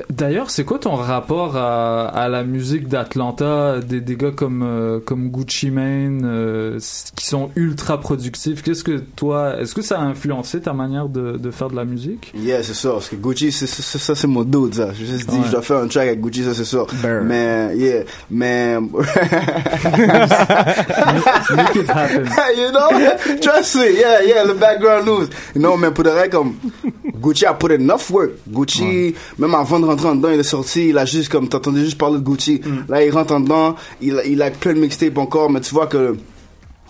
[0.10, 5.00] D'ailleurs, c'est quoi ton rapport à, à la musique d'Atlanta, des, des gars comme euh,
[5.04, 6.80] comme Gucci Mane, euh,
[7.16, 8.62] qui sont ultra productifs.
[8.64, 11.86] Qu'est-ce que toi, est-ce que ça a influencé ta manière de, de faire de la
[11.86, 12.32] musique?
[12.36, 12.94] Yeah, c'est sûr.
[12.94, 14.90] Parce que Gucci, c'est, c'est- ça, c'est mon dude, ça.
[14.94, 15.38] Je dit, Ouais.
[15.46, 16.88] je dois faire un track avec Gucci, ça, c'est sûr.
[17.24, 18.78] Mais, yeah, mais.
[20.32, 22.26] Make it happen.
[22.58, 22.90] you know,
[23.42, 25.30] trust me, yeah, yeah, the background news.
[25.56, 26.56] You know, mais pour de vrai, comme,
[27.22, 28.32] Gucci a put enough work.
[28.50, 31.82] Gucci, même avant de rentrer en dedans, il est sorti, il a juste, comme, t'entendais
[31.82, 32.62] juste parler de Gucci.
[32.90, 35.74] Là, il rentre en dedans, il, a- il a plein de mixtapes encore, mais tu
[35.74, 36.16] vois que,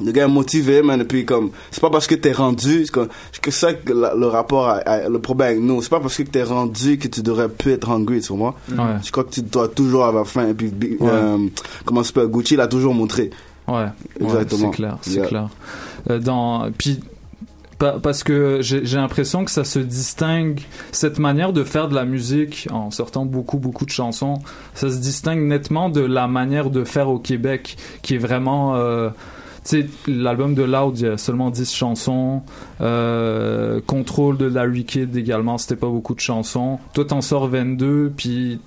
[0.04, 3.00] le gars est motivé, man, et puis comme, c'est pas parce que t'es rendu, c'est
[3.34, 6.00] c'est que ça que la- le rapport, à- à- le problème avec nous, c'est pas
[6.00, 8.56] parce que t'es rendu que tu devrais plus être hungry, tu vois.
[8.72, 8.78] Ouais.
[9.04, 11.08] Je crois que tu dois toujours avoir faim, et puis, Ouais.
[11.12, 11.38] euh,
[11.86, 13.30] comment ça s'appelle, Gucci l'a toujours montré.
[13.68, 13.88] Ouais, ouais,
[14.22, 14.72] Exactement.
[14.72, 15.28] c'est clair, c'est Yeah.
[15.28, 15.50] clair.
[16.10, 17.00] Euh, dans puis
[17.82, 21.96] pa- parce que j'ai j'ai l'impression que ça se distingue cette manière de faire de
[21.96, 24.36] la musique en sortant beaucoup beaucoup de chansons,
[24.76, 29.10] ça se distingue nettement de la manière de faire au Québec qui est vraiment euh,
[29.66, 32.42] tu sais, l'album de Loud, il y a seulement 10 chansons.
[32.82, 36.80] Euh, Contrôle de Larry Kidd également, c'était pas beaucoup de chansons.
[36.96, 38.60] Toi, t'en sors 22, puis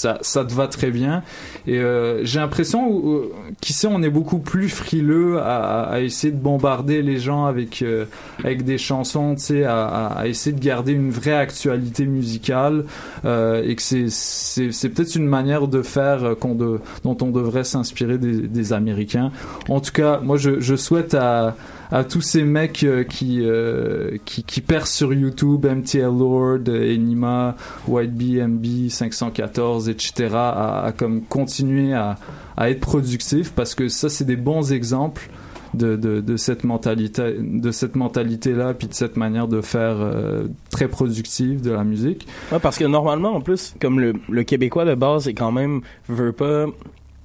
[0.00, 1.22] ça, ça te va très bien.
[1.66, 6.38] Et euh, j'ai l'impression euh, qu'ici, on est beaucoup plus frileux à, à essayer de
[6.40, 8.06] bombarder les gens avec, euh,
[8.42, 12.84] avec des chansons, tu sais, à, à- essayer de garder une vraie actualité musicale.
[13.24, 17.30] euh, et que c'est, c'est, c'est peut-être une manière de faire qu'on de, dont on
[17.30, 19.30] devrait s'inspirer des, des Américains.
[19.68, 21.54] En tout cas, moi, je, je souhaite à,
[21.90, 26.94] à tous ces mecs euh, qui, euh, qui, qui percent sur YouTube, MTL Lord, euh,
[26.94, 27.56] Enima,
[27.88, 32.16] White Bee, MB, 514, etc., à, comme continuer à,
[32.56, 35.28] à être productifs parce que ça, c'est des bons exemples
[35.74, 39.96] de, de, de cette mentalité de cette mentalité là puis de cette manière de faire
[40.00, 44.42] euh, très productive de la musique Ouais, parce que normalement, en plus, comme le, le
[44.42, 46.66] Québécois de base est quand même, veut pas,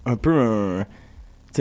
[0.06, 0.86] un peu un.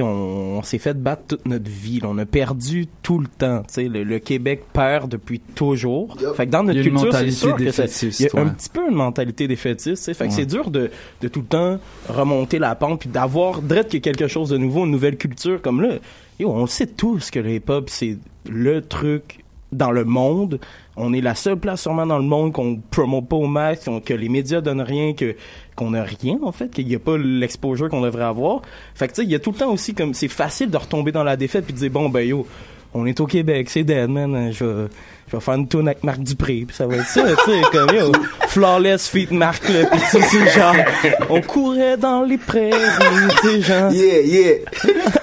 [0.03, 2.01] On, on s'est fait battre toute notre vie.
[2.01, 2.09] là.
[2.11, 3.61] On a perdu tout le temps.
[3.69, 6.17] Tu sais, le, le Québec perd depuis toujours.
[6.37, 8.21] Fait que dans notre Il y a une culture, c'est mentalité sûr que ça- défaitiste,
[8.21, 10.07] il y a un petit peu une mentalité défaitiste.
[10.13, 10.35] Fait que Ouais.
[10.35, 10.91] c'est dur de,
[11.21, 13.61] de tout le temps remonter la pente puis d'avoir
[14.05, 15.95] y a quelque chose de nouveau, une nouvelle culture comme là.
[16.41, 18.19] Yo, on le sait tous que le hip-hop, c'est
[18.51, 19.44] le truc
[19.77, 20.61] dans le monde.
[20.97, 24.15] On est la seule place sûrement dans le monde qu'on promote pas au max, que
[24.15, 25.37] les médias donnent rien, que
[25.77, 28.63] qu'on a rien en fait, qu'il y a pas l'exposure qu'on devrait avoir.
[28.95, 30.77] Fait que tu sais, il y a tout le temps aussi comme c'est facile de
[30.77, 32.47] retomber dans la défaite puis de dire bon ben yo,
[32.95, 34.87] on est au Québec, c'est dead man, je
[35.35, 37.53] vais je vais faire une tune avec Marc Dupré, puis ça va être ça, tu
[37.53, 38.13] sais, comme yo,
[38.49, 40.75] flawless feat Marc là, puis tu sais, c'est genre
[41.31, 42.73] on courait dans les prairies,
[43.43, 44.55] tu sais genre Yeah, yeah.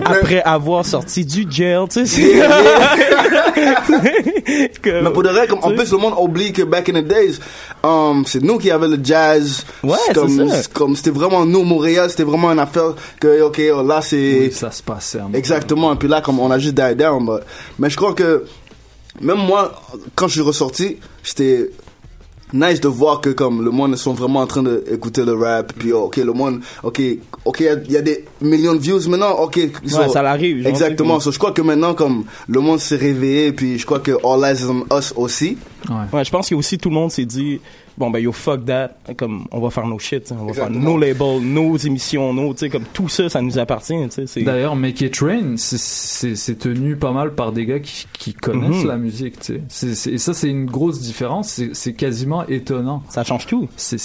[0.04, 2.08] après avoir sorti du gel, tu sais.
[2.08, 2.50] c'est- Yeah,
[4.84, 7.06] Comme- Mais pour de vrai, comme, en plus, le monde oublie que back in the
[7.06, 7.40] days,
[7.84, 9.64] um, c'est nous qui avions le jazz.
[9.84, 10.70] Ouais, c'est comme, ça.
[10.74, 14.40] Comme c'était vraiment nous, Montréal, c'était vraiment une affaire que, ok, oh, là c'est.
[14.42, 15.20] Oui, ça se passait.
[15.34, 15.94] Exactement.
[15.94, 17.26] Et puis là, comme on a juste died down.
[17.26, 17.44] but-
[17.80, 18.46] Mais je crois que,
[19.20, 19.82] même moi,
[20.16, 21.70] quand je suis ressorti, j'étais
[22.54, 25.72] nice de voir que comme le monde ils sont vraiment en train d'écouter le rap
[25.78, 27.02] puis ok le monde ok
[27.46, 29.58] ok il y a- il y, a des millions de views maintenant ok.
[29.86, 32.98] So- Ouais, ça l'arrive, exactement que- So, je crois que maintenant comme le monde s'est
[32.98, 35.58] réveillé puis je crois que All Eyes is on Us aussi.
[36.12, 37.62] Ouais, je pense que aussi tout le monde s'est dit
[37.98, 40.80] bon ben yo fuck that comme on va faire nos shit, on va Exactement.
[40.82, 44.12] faire nos labels, nos émissions, nos tu sais comme tout ça ça nous appartient, tu
[44.12, 48.34] sais, c'est D'ailleurs, Make It Rain, c'est- tenu pas mal par des gars qui, qui
[48.34, 48.88] connaissent Mhm.
[48.88, 50.12] la musique, tu sais.
[50.12, 51.50] Et ça, c'est une grosse différence.
[51.50, 53.04] C'est- C'est quasiment étonnant.
[53.10, 53.68] Ça change tout.
[53.76, 53.98] C'est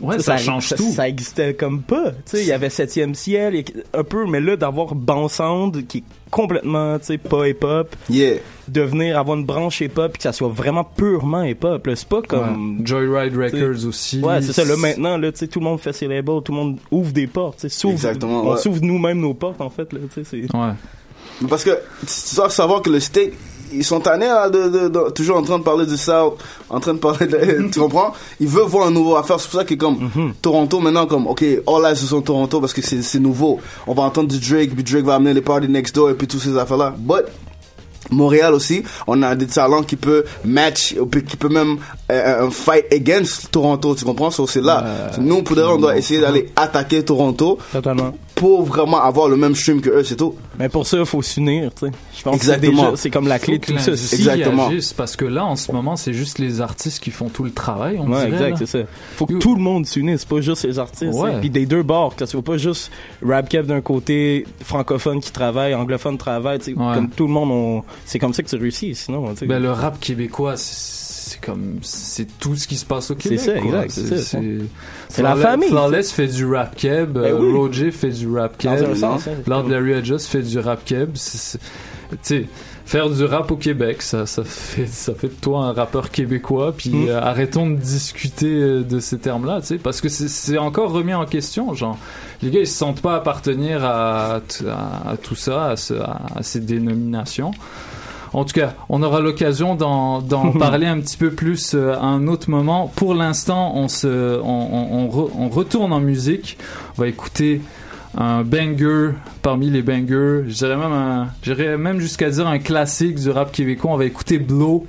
[0.00, 0.90] ouais, ça, change ça, tout.
[0.92, 2.10] Ça existait comme pas.
[2.12, 5.86] Tu sais, il y avait septième ciel, et un peu, mais là d'avoir Bon Sound
[5.86, 7.94] qui est complètement, tu sais, pas hip-hop.
[8.08, 8.36] Yeah.
[8.68, 11.88] Devenir avoir une branche hip-hop puis que ça soit vraiment purement hip-hop.
[11.94, 12.86] C'est pas comme Ouais.
[12.86, 13.36] Joyride.
[13.36, 14.20] Records aussi.
[14.20, 14.64] Ouais, c'est ça.
[14.64, 17.12] Là maintenant, là, tu sais, tout le monde fait ses labels, tout le monde ouvre
[17.12, 17.58] des portes.
[17.60, 18.58] tu sais, s'ouvre- Exactement, On ouais.
[18.58, 19.92] s'ouvre nous-mêmes nos portes en fait.
[19.92, 20.56] Là, tu sais, c'est.
[20.56, 20.72] Ouais.
[21.48, 21.70] Parce que
[22.06, 23.32] tu dois savoir que le state,
[23.72, 26.38] ils sont tannés là, de, de- de- toujours en train de parler du South,
[26.70, 28.12] en train de parler de, tu comprends?
[28.38, 29.40] Ils veulent voir un nouveau affaire.
[29.40, 30.10] C'est pour ça que comme
[30.40, 33.58] Toronto maintenant, comme ok, all eyes sont Toronto parce que c'est c'est nouveau.
[33.86, 36.26] On va entendre du Drake, puis Drake va amener les parties next door et puis
[36.28, 36.94] toutes ces affaires là.
[36.96, 37.24] But
[38.14, 40.94] Montréal aussi, on a des talents qui peut match,
[41.28, 41.78] qui peut même
[42.10, 44.30] euh, un fight against Toronto, tu comprends?
[44.30, 45.10] So, c'est là.
[45.18, 47.58] Nous, pour vrai, on doit essayer d'aller attaquer Toronto.
[47.72, 48.14] Totalement.
[48.34, 50.34] Pour vraiment avoir le même stream que eux, c'est tout.
[50.58, 51.92] Mais pour ça, il faut s'unir, tu sais.
[52.16, 52.96] Je pense Exactement.
[52.96, 53.92] c'est comme la clé de tout ça.
[53.92, 54.66] Exactement.
[54.66, 57.52] agisse, parce que là, en ce moment, c'est juste les artistes qui font tout le
[57.52, 57.96] travail.
[58.00, 58.86] On Ouais, dirait, exact, c'est ça.
[59.16, 61.12] Faut que tout le monde s'unisse, pas juste les artistes.
[61.14, 61.34] Ouais.
[61.34, 61.38] hein.
[61.40, 62.90] Puis des deux bords, parce qu'il faut pas juste
[63.24, 66.94] rap kev d'un côté, francophone qui travaille, anglophone travaille, tu sais, Ouais.
[66.94, 67.82] comme tout le monde, on...
[68.04, 69.46] c'est comme ça que tu réussis, sinon, tu sais.
[69.46, 73.40] Ben, le rap québécois, c'est c'est comme c'est tout ce qui se passe au Québec.
[73.40, 73.84] ça, quoi.
[73.84, 73.90] exact,
[74.20, 74.58] c'est.
[75.08, 77.52] C'est la famille, Flawless fait du rap keb, Ben euh, oui.
[77.56, 79.18] Roger fait du rap keb, hein.
[79.46, 81.10] Lord Larry Adjust fait du rap keb.
[81.14, 81.58] C'est- c'est-
[82.10, 82.46] Tu sais,
[82.84, 86.72] faire du rap au Québec, ça, ça fait ça fait de toi un rappeur québécois.
[86.76, 87.08] Puis Mm.
[87.08, 90.92] euh, arrêtons de discuter euh, de ces termes-là, tu sais, parce que c'est- c'est encore
[90.92, 91.72] remis en question.
[91.74, 91.98] Genre,
[92.42, 96.42] les gars, ils se sentent pas appartenir à, à, à tout ça, à, ce- à
[96.42, 97.50] ces dénominations.
[98.34, 100.20] En tout cas, on aura l'occasion d'en
[100.58, 102.92] parler un petit peu plus euh, à un autre moment.
[102.96, 106.58] Pour l'instant, on se, on, on- on re- on retourne en musique.
[106.98, 107.60] On va écouter
[108.16, 109.12] un banger
[109.42, 110.42] parmi les bangers.
[110.48, 113.92] Je dirais même, j'irais même jusqu'à dire un classique du rap québécois.
[113.92, 114.86] On va écouter Blow,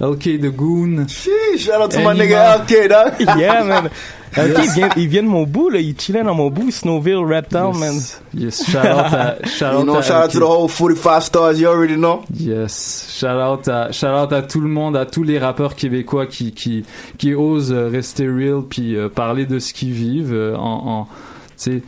[0.00, 1.06] LK The Goon.
[1.08, 2.24] shout out to my Anima.
[2.24, 3.36] nigga LK, dog.
[3.38, 3.88] yeah, man.
[4.36, 5.78] Ok, il, vient, il vient de mon bout, là.
[5.78, 7.94] Il chillait dans mon bout, Snowville, Rap Town, man.
[8.34, 11.22] Yes, shout out à, shout You out know, à shout out to the whole 45
[11.22, 12.22] stars, you already know.
[12.34, 16.26] Yes, shout out à shout out à tout le monde, à tous les rappeurs québécois
[16.26, 16.84] qui qui
[17.16, 21.04] qui osent euh, rester real puis euh, parler de ce qu'ils vivent euh, en, en
[21.04, 21.10] tu
[21.56, 21.82] sais.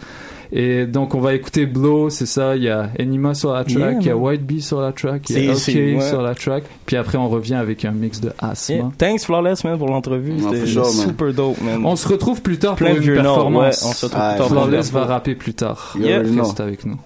[0.53, 3.77] Et donc on va écouter Blow, c'est ça, il y a Enima sur la track,
[3.77, 4.17] Yeah, il y a.
[4.17, 6.09] White Bee sur la track, il y a c'est- ouais.
[6.09, 8.77] sur la track, puis après on revient avec un mix de Asthma.
[8.77, 8.91] Yeah.
[8.99, 10.35] Thanks, Flawless, man, pour l'entrevue.
[10.41, 11.85] C'était super dope, man.
[11.85, 13.83] On se retrouve plus tard Plein pour de une performance.
[13.83, 15.95] ouais, on se retrouve plus tard Flawless va rapper plus tard.
[15.97, 16.43] Know.
[16.45, 16.99] Reste avec nous.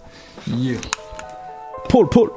[0.48, 0.76] Yeah.
[1.88, 2.28] Pull, pull.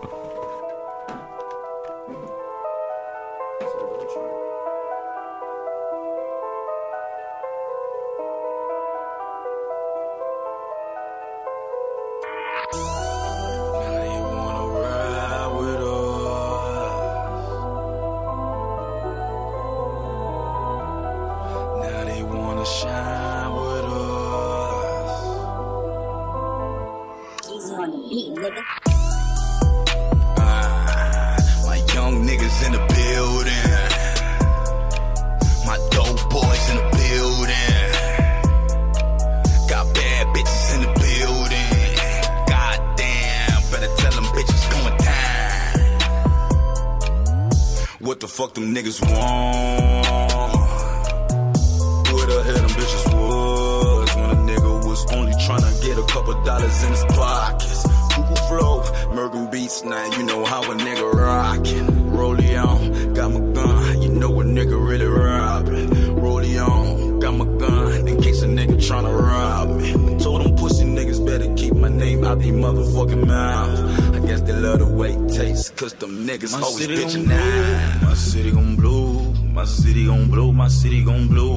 [72.33, 74.15] Out they motherfucking mouth.
[74.15, 78.07] I guess they love the way it tastes, cause them niggas always city bitchin' now.
[78.07, 81.55] My city gon' blow, my city gon' blow, my city gon' blow.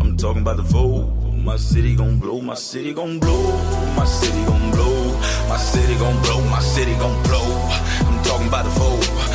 [0.00, 1.08] I'm talking about the vote.
[1.44, 3.42] My city gon' blow, my city gon' blow,
[3.96, 5.18] my city gon' blow,
[5.48, 7.48] my city gon' blow, my city gon' blow.
[8.06, 9.31] I'm talking about the vote.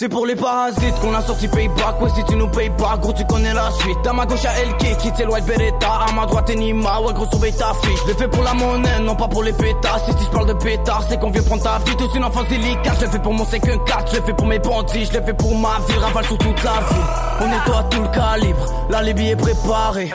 [0.00, 2.00] C'est pour les parasites qu'on a sorti payback.
[2.00, 3.98] Ouais si tu nous payes pas gros tu connais la suite.
[4.06, 5.88] À ma gauche y'a LK qui t'est le white beretta.
[6.08, 7.02] À ma droite Enima.
[7.02, 9.52] Ouais gros surveille ta fiche Je l'ai fait pour la monnaie non pas pour les
[9.52, 11.94] pétasses Et si je parle de pétard c'est qu'on vient prendre ta vie.
[11.96, 12.94] Toute une enfance délicate.
[12.98, 15.04] Je l'ai fait pour mon 5 4 Je l'ai fait pour mes bandits.
[15.04, 15.98] Je l'ai fait pour ma vie.
[15.98, 18.64] Ravale sur toute la ville On nettoie tout le calibre.
[18.88, 20.10] Là les billets préparés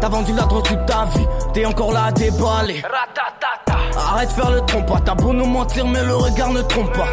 [0.00, 1.26] T'as vendu la drogue toute ta vie.
[1.54, 2.84] T'es encore là à déballer.
[3.96, 7.08] Arrête de faire le trompe T'as beau nous mentir mais le regard ne trompe pas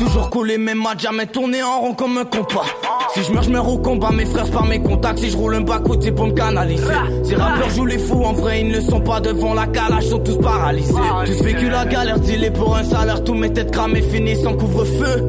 [0.00, 2.64] Toujours collé même match, jamais tourné en rond comme un compas.
[3.12, 5.18] Si je meurs, je meurs au combat, mes frères par mes contacts.
[5.18, 6.86] Si je roule un bas c'est pour me canaliser.
[7.22, 10.20] Ces rappeurs jouent les fous, en vrai, ils ne sont pas devant la calage, sont
[10.20, 10.94] tous paralysés.
[11.26, 15.22] Tous vécu la galère, dealé pour un salaire, tous mes têtes cramées finissent en couvre-feu.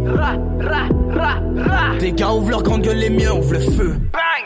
[1.99, 3.97] Des gars ouvrent leur grande gueule, les miens ouvrent le feu.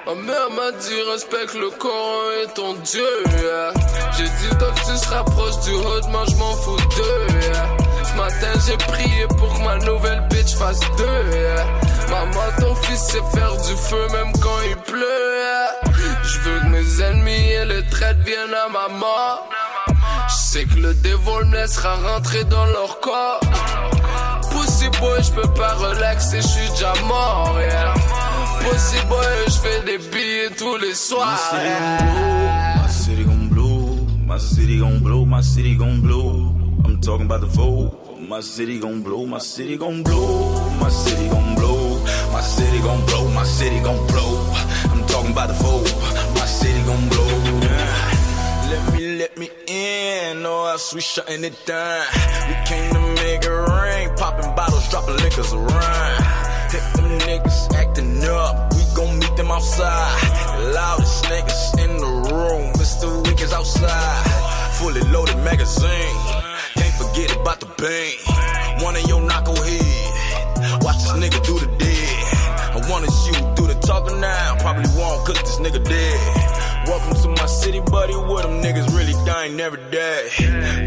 [0.07, 3.05] Ma mère m'a dit respecte le Coran et ton Dieu.
[4.17, 7.84] J'ai dit que tu se rapproches du hood, moi je m'en fous d'eux.
[8.15, 12.09] Ce matin j'ai prié pour que ma nouvelle bitch fasse deux.
[12.09, 15.03] Maman, ton fils sait faire du feu même quand il pleut.
[15.37, 15.91] yeah.
[16.23, 19.49] Je veux que mes ennemis et les traites viennent à ma mort.
[20.29, 23.41] Je sais que le dévol me laissera rentrer dans leur corps.
[24.49, 27.53] Pussy boy, je peux pas relaxer, je suis déjà mort.
[27.59, 27.93] yeah.
[28.61, 31.37] Pussy boy, je fais des billets tous les soirs.
[31.51, 36.53] My city gon' blow, my city gon' blow, my city gon' blow.
[36.85, 38.04] I'm talking about the vote.
[38.27, 43.05] My city gon' blow, my city gon' blow, my city gon' blow, my city gon'
[43.05, 44.51] blow, my city gon' blow.
[44.91, 45.83] I'm talking about the foe,
[46.33, 47.27] my city gon' blow.
[48.71, 52.05] Let me, let me in, or else we shutting it down.
[52.47, 56.23] We came to make it rain, popping bottles, dropping liquors around.
[56.71, 60.57] Hit them niggas acting up, we gon' meet them outside.
[60.57, 63.23] The loudest niggas in the room, Mr.
[63.23, 64.25] Wick is outside.
[64.79, 66.17] Fully loaded magazine,
[66.97, 68.15] forget about the pain.
[68.83, 72.25] One of your knucklehead, watch this nigga do the dead.
[72.75, 76.55] I wanna shoot do the talking now, probably won't cook this nigga dead.
[76.87, 80.27] Welcome to my city, buddy, where them niggas really dying every day.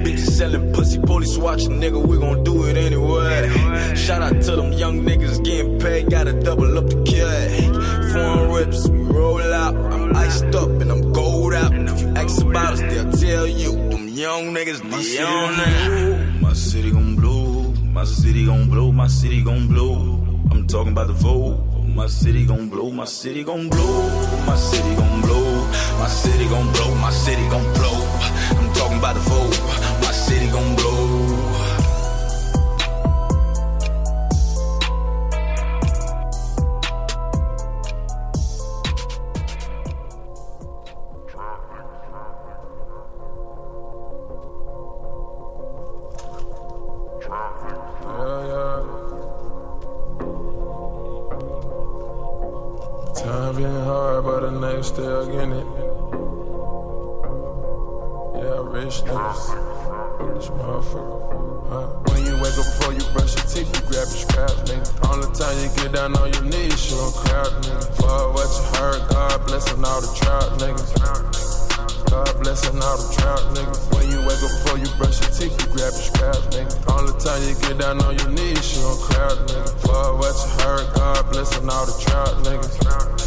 [0.04, 3.50] Bitches selling pussy, police watching, nigga, we gon' do it anyway.
[3.96, 7.97] Shout out to them young niggas getting paid, gotta double up the cake.
[8.12, 9.74] Foreign rips, we roll out.
[9.74, 11.72] I'm iced up and I'm gold out.
[11.72, 13.72] If you ask about us, they'll tell you.
[13.90, 16.40] Them young niggas, they on that.
[16.40, 20.24] My city gon' blow, my city gon' blow, my city gon' blow.
[20.50, 21.64] I'm talking about the vote.
[21.94, 24.08] My city gon' blow, my city gon' blow,
[24.46, 25.66] my city gon' blow,
[25.98, 27.96] my city gon' blow, my city gon' blow.
[28.58, 29.58] I'm talking about the vote.
[30.02, 31.27] My city gon' blow.
[54.98, 55.68] Still getting it.
[58.34, 59.44] Yeah, rich niggas.
[60.26, 61.22] Rich motherfucker.
[61.70, 61.86] Huh?
[62.10, 64.90] When you wake up before you brush your teeth, you grab your scrap, nigga.
[65.06, 67.86] Only time you get down on your knees, you a crowd, nigga.
[67.94, 70.90] Fuck what you heard, God blessing all the trout niggas.
[72.10, 73.78] God blessing all the trout niggas.
[73.94, 76.74] When you wake up before you brush your teeth, you grab your scrap, nigga.
[76.90, 79.70] Only time you get down on your knees, you a crowd, nigga.
[79.78, 83.17] Fuck what you heard, God blessing all the trout niggas.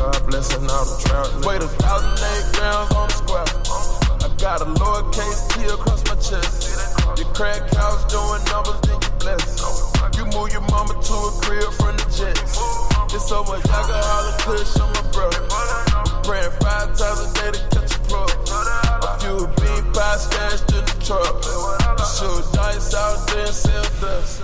[0.00, 1.28] God blessing all the trout.
[1.44, 3.44] Wait a thousand eight grams on the square.
[4.24, 6.72] I got a lowercase T across my chest.
[7.20, 9.60] Your crack house doing numbers, then you bless.
[10.16, 12.56] You move your mama to a crib from the jets.
[13.12, 15.44] It's so much I alcohol and kush on my brother.
[16.24, 18.24] Praying five times a day to catch a pro.
[18.24, 21.79] A few bean pie stashed in the truck.
[22.10, 24.42] Shoot dice out there and sell dust.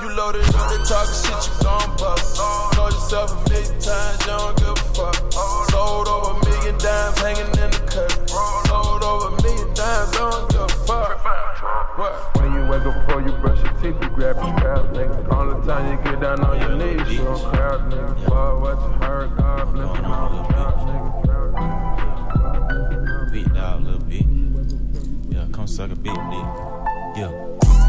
[0.00, 2.36] You loaded up, they talking shit, you gon' bust.
[2.72, 5.16] Told yourself a million times, you don't give a fuck.
[5.70, 8.10] Sold over a million dimes hanging in the cut.
[8.30, 11.18] Sold over a million dimes, don't give a fuck.
[11.98, 12.12] What?
[12.40, 15.28] When you wake up before you brush your teeth, you grab your scrap, nigga.
[15.32, 18.14] Only time you get down on your knees, you a crowd, nigga.
[18.24, 20.02] Fuck what you heard, God bless you.
[23.32, 24.26] Beat dog, little bit.
[25.28, 26.89] Yeah, come suck a big dick.
[27.16, 27.30] Yeah,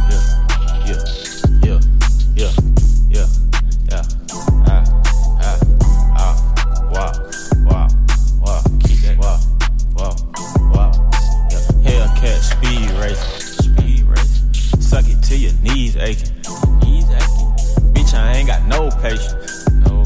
[0.09, 0.23] yeah,
[0.87, 1.03] yeah,
[1.63, 1.79] yeah,
[2.35, 2.51] yeah,
[3.09, 3.27] yeah,
[3.89, 4.03] yeah.
[4.67, 4.83] Ah,
[5.41, 5.59] ah,
[6.17, 6.35] ah.
[6.91, 7.11] Wow,
[7.63, 7.87] wow,
[8.41, 8.63] wow.
[8.79, 9.17] Keep that.
[9.19, 9.39] Wow,
[10.73, 10.91] wow.
[11.83, 14.85] Hellcat speed race.
[14.85, 16.35] Suck it till your knees aching.
[17.93, 19.67] Bitch, I ain't got no patience.
[19.67, 20.03] I'm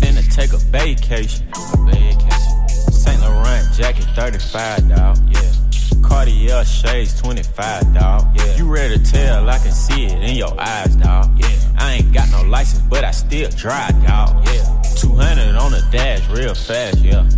[0.00, 1.46] finna take a vacation.
[1.52, 2.92] A vacation.
[2.92, 5.18] Saint Laurent jacket, 35, dawg.
[5.30, 5.63] Yeah.
[6.08, 8.36] Cartier shades, 25, dawg.
[8.36, 8.56] Yeah.
[8.56, 9.48] You ready to tell?
[9.48, 11.38] I can see it in your eyes, dawg.
[11.38, 11.48] Yeah.
[11.78, 14.46] I ain't got no license, but I still drive, dawg.
[14.46, 14.82] Yeah.
[14.96, 17.28] 200 on the dash, real fast, yeah.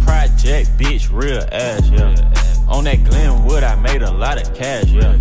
[0.00, 2.14] Project, bitch, real ass, yeah.
[2.68, 5.18] On that Glenwood, I made a lot of cash, yeah.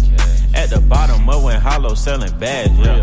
[0.53, 3.01] At the bottom of when Hollow selling bags, yeah.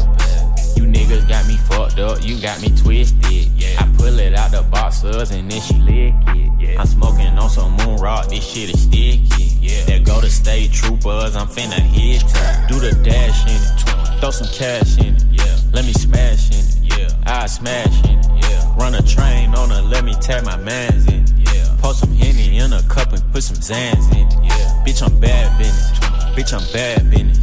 [0.77, 3.83] You niggas got me fucked up, you got me twisted, yeah.
[3.83, 6.81] I pull it out the boxers and then she lick it, yeah.
[6.81, 9.85] I'm smoking on some moon rock, this shit is sticky, yeah.
[9.87, 12.69] That go to state troopers, I'm finna hit it.
[12.69, 15.57] Do the dash in it, throw some cash in it, yeah.
[15.73, 17.09] Let me smash in it, yeah.
[17.27, 18.75] I smash in it, yeah.
[18.77, 21.77] Run a train on her, let me tag my mans in it, yeah.
[21.79, 24.85] Pour some Henny in a cup and put some Zans in it, yeah.
[24.87, 25.99] Bitch, I'm bad business,
[26.35, 27.39] bitch, I'm bad business,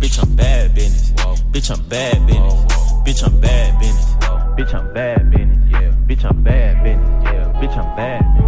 [0.00, 1.10] bitch, I'm bad business,
[1.52, 2.74] bitch, I'm bad business.
[3.04, 4.14] Bitch, I'm bad business.
[4.56, 5.58] Bitch, I'm bad business.
[5.70, 5.94] Yeah.
[6.06, 7.24] Bitch, I'm bad business.
[7.24, 7.52] Yeah.
[7.60, 8.43] Bitch, I'm bad business.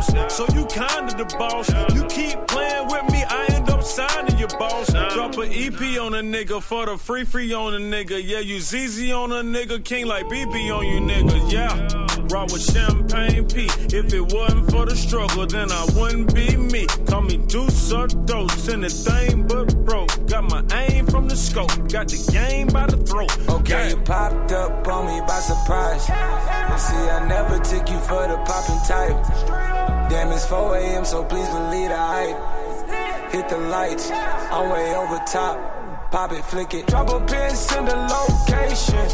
[0.00, 0.38] Boss.
[0.54, 1.68] You kinda the boss.
[1.94, 4.90] You keep playing with me, I end up signing your boss.
[5.14, 8.20] Drop an EP on a nigga for the free free on a nigga.
[8.22, 11.52] Yeah, you ZZ on a nigga, king like BB on you nigga.
[11.52, 12.06] Yeah.
[12.30, 13.68] Rock with champagne P.
[13.92, 16.86] If it wasn't for the struggle, then I wouldn't be me.
[17.08, 20.10] Call me Deuce or Dose, anything but broke.
[20.28, 23.36] Got my aim from the scope, got the game by the throat.
[23.48, 26.04] Okay, you popped up on me by surprise.
[26.04, 29.89] See, I never took you for the popping type.
[30.10, 33.30] Damn, it's 4 a.m., so please believe the hype.
[33.30, 36.10] Hit the lights, I'm way over top.
[36.10, 36.88] Pop it, flick it.
[36.88, 39.06] Drop a pin, send a location.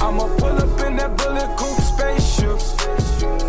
[0.00, 2.58] I'ma pull up in that bullet coupe spaceship.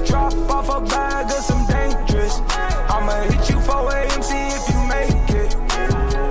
[0.05, 2.41] Drop off a bag of some dangerous.
[2.91, 5.55] I'ma hit you 4 a.m., see if you make it.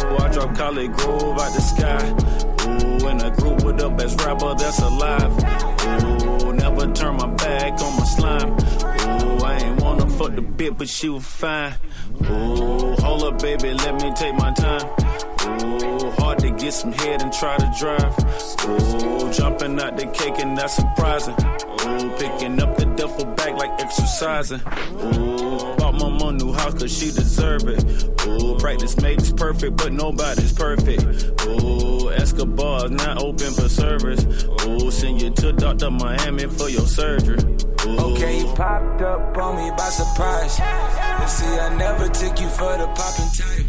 [0.05, 2.05] Ooh, I drop Collie Grove out the sky.
[2.69, 5.33] Ooh, in a group with the best rapper that's alive.
[6.05, 8.53] Ooh, never turn my back on my slime.
[8.53, 9.80] Ooh, I ain't
[10.21, 11.75] wanna fuck the bit, but she was fine.
[12.23, 14.87] Ooh, hold up, baby, let me take my time.
[15.63, 18.15] Ooh, hard to get some head and try to drive.
[18.69, 21.35] Ooh, jumping out the cake and that's surprising.
[21.35, 24.61] Ooh, picking up the duffel bag like exercising.
[24.61, 28.27] Ooh, bought my mom new house cause she deserve it.
[28.27, 31.03] Ooh, practice makes perfect, but nobody's perfect.
[31.47, 34.25] Ooh, Escobar's not open for service.
[34.67, 35.91] Ooh, send you to Dr.
[35.91, 37.70] Miami for your surgery.
[37.87, 38.13] Ooh.
[38.13, 40.55] Okay, you popped up on me by surprise.
[41.31, 43.67] See, I never took you for the popping type.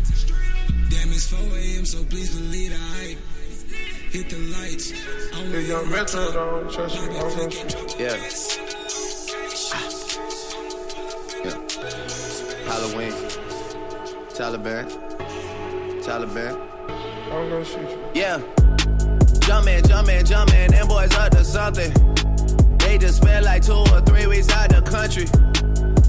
[0.90, 3.18] Damn, it's 4 a.m., so please believe the hype.
[4.12, 4.92] Hit the lights.
[5.34, 7.04] I'm Hey, young Metro, don't trust you.
[7.04, 8.06] I don't trust you.
[8.06, 8.18] Yeah.
[11.46, 11.58] Yeah.
[12.68, 13.14] Halloween.
[14.36, 14.86] Taliban.
[16.04, 16.54] Taliban.
[17.32, 18.10] I'm gonna shoot you.
[18.14, 18.42] Yeah.
[19.40, 21.94] Jumpin', jumpin', jumpin', them boys up to something.
[22.92, 25.24] They just spent like two or three weeks out the country.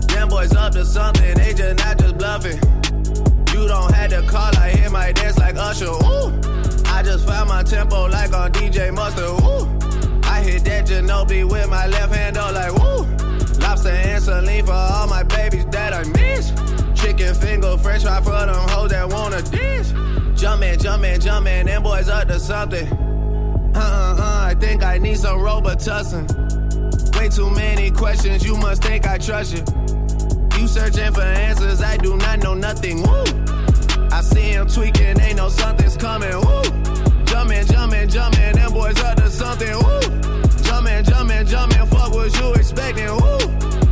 [0.08, 2.58] Them boys up to something, they just not just bluffing.
[3.54, 5.84] You don't have to call, I hear my dance like Usher.
[5.84, 6.34] Ooh.
[6.86, 9.30] I just found my tempo like on DJ Mustard.
[9.44, 9.62] Ooh.
[10.24, 13.04] I hit that Ginobili with my left hand, though, like woo.
[13.60, 16.50] Lobster and saline for all my babies that I miss.
[17.00, 19.92] Chicken finger, french fry for them hoes that wanna dance.
[20.34, 22.88] Jumpin', jumpin', jumpin', them boys up to something.
[23.72, 26.61] Uh uh uh, I think I need some Robitussin.
[27.22, 29.62] Way too many questions, you must think I trust you.
[30.58, 33.00] You searching for answers, I do not know nothing.
[33.00, 33.22] Woo!
[34.10, 36.34] I see him tweaking, ain't no something's coming.
[36.34, 36.62] Woo!
[37.26, 39.72] Jumpin', jumpin', jumpin', them boys up to something.
[39.72, 40.00] Woo!
[40.64, 43.06] Jumpin', jumpin', jumpin', fuck what you expecting.
[43.06, 43.38] Woo!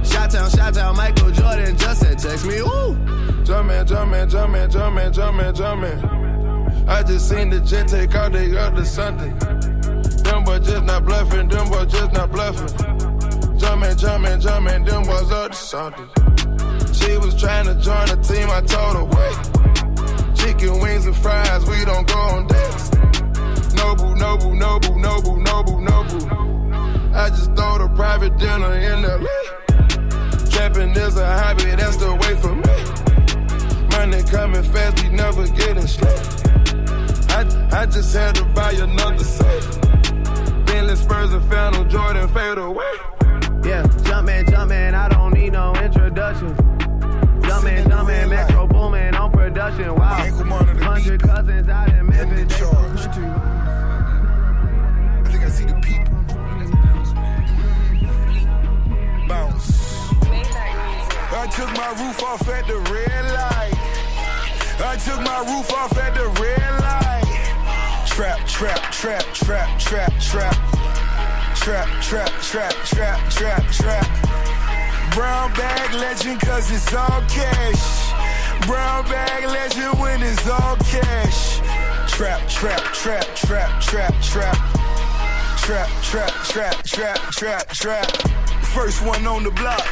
[0.02, 2.60] Shout out, shout out, Michael Jordan just said text me.
[2.62, 2.96] Woo!
[3.44, 6.88] Jumpin', jumpin', jumpin', jumpin', jumpin', jumpin'.
[6.88, 9.38] I just seen the jet take out, up to something.
[10.24, 13.09] Them boys just not bluffing, them boys just not bluffing.
[13.60, 16.08] Jumpin', jumpin', jumpin', them boys up to something.
[16.94, 19.36] She was trying to join the team, I told her, wait.
[20.34, 22.90] Chicken wings and fries, we don't go on dates.
[23.74, 27.14] Noble, noble, noble, noble, noble, noble.
[27.14, 29.28] I just throw a private dinner in LA.
[30.48, 32.76] Trapping is a hobby, that's the way for me.
[33.90, 36.18] Money coming fast, we never getting straight.
[37.28, 39.80] I, I just had to buy another safe.
[40.64, 42.94] Bentley Spurs and Phantom Jordan fade away.
[43.62, 46.54] Yeah, jumpin', jumpin', I don't need no introduction.
[47.42, 49.94] Jumpin', jumpin', Metro boomin' on production.
[49.94, 50.16] Wow,
[50.80, 52.48] hundred cousins out in Memphis.
[52.48, 53.24] They from country.
[53.24, 56.14] I think I see the people.
[59.28, 59.70] Bounce.
[61.32, 63.74] I took my roof off at the red light.
[64.82, 68.06] I took my roof off at the red light.
[68.06, 70.56] Trap, trap, trap, trap, trap, trap.
[71.60, 75.14] Trap, trap, trap, trap, trap, trap.
[75.14, 78.66] Brown bag legend cause it's all cash.
[78.66, 81.58] Brown bag legend when it's all cash.
[82.10, 84.56] Trap, trap, trap, trap, trap, trap.
[85.58, 88.10] Trap, trap, trap, trap, trap, trap.
[88.72, 89.86] First one on the block.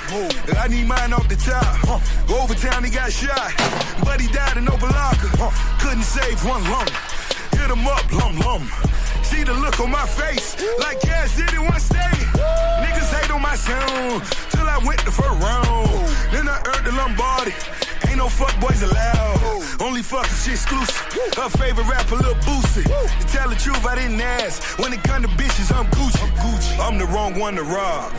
[0.57, 2.01] I need mine off the top.
[2.31, 3.53] Overtown, he got shot.
[4.03, 5.53] But he died in Opalaka.
[5.81, 6.91] Couldn't save one lump.
[7.69, 8.71] Hit him up, lum lum.
[9.23, 12.17] See the look on my face, like Cash did it one day.
[12.83, 15.91] Niggas hate on my sound, till I went the first round.
[16.33, 17.28] Then I earned the Lombardi.
[18.29, 19.81] Fuck boys allowed.
[19.81, 20.95] Only fuck she exclusive.
[21.35, 22.85] Her favorite rapper, Lil Boosie.
[22.85, 24.79] To tell the truth, I didn't ask.
[24.79, 26.79] When it come to bitches, I'm Gucci.
[26.79, 28.13] I'm the wrong one to rob.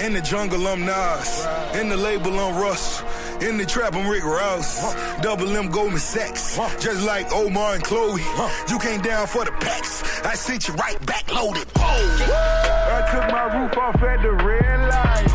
[0.00, 1.46] In the jungle, I'm Nas.
[1.74, 3.02] In the label, I'm Russ.
[3.42, 4.94] In the trap, I'm Rick Ross.
[5.20, 6.56] Double M Goldman Sachs.
[6.80, 8.22] Just like Omar and Chloe.
[8.70, 10.24] You came down for the packs.
[10.24, 11.66] I sent you right back loaded.
[11.76, 15.28] I took my roof off at the red light.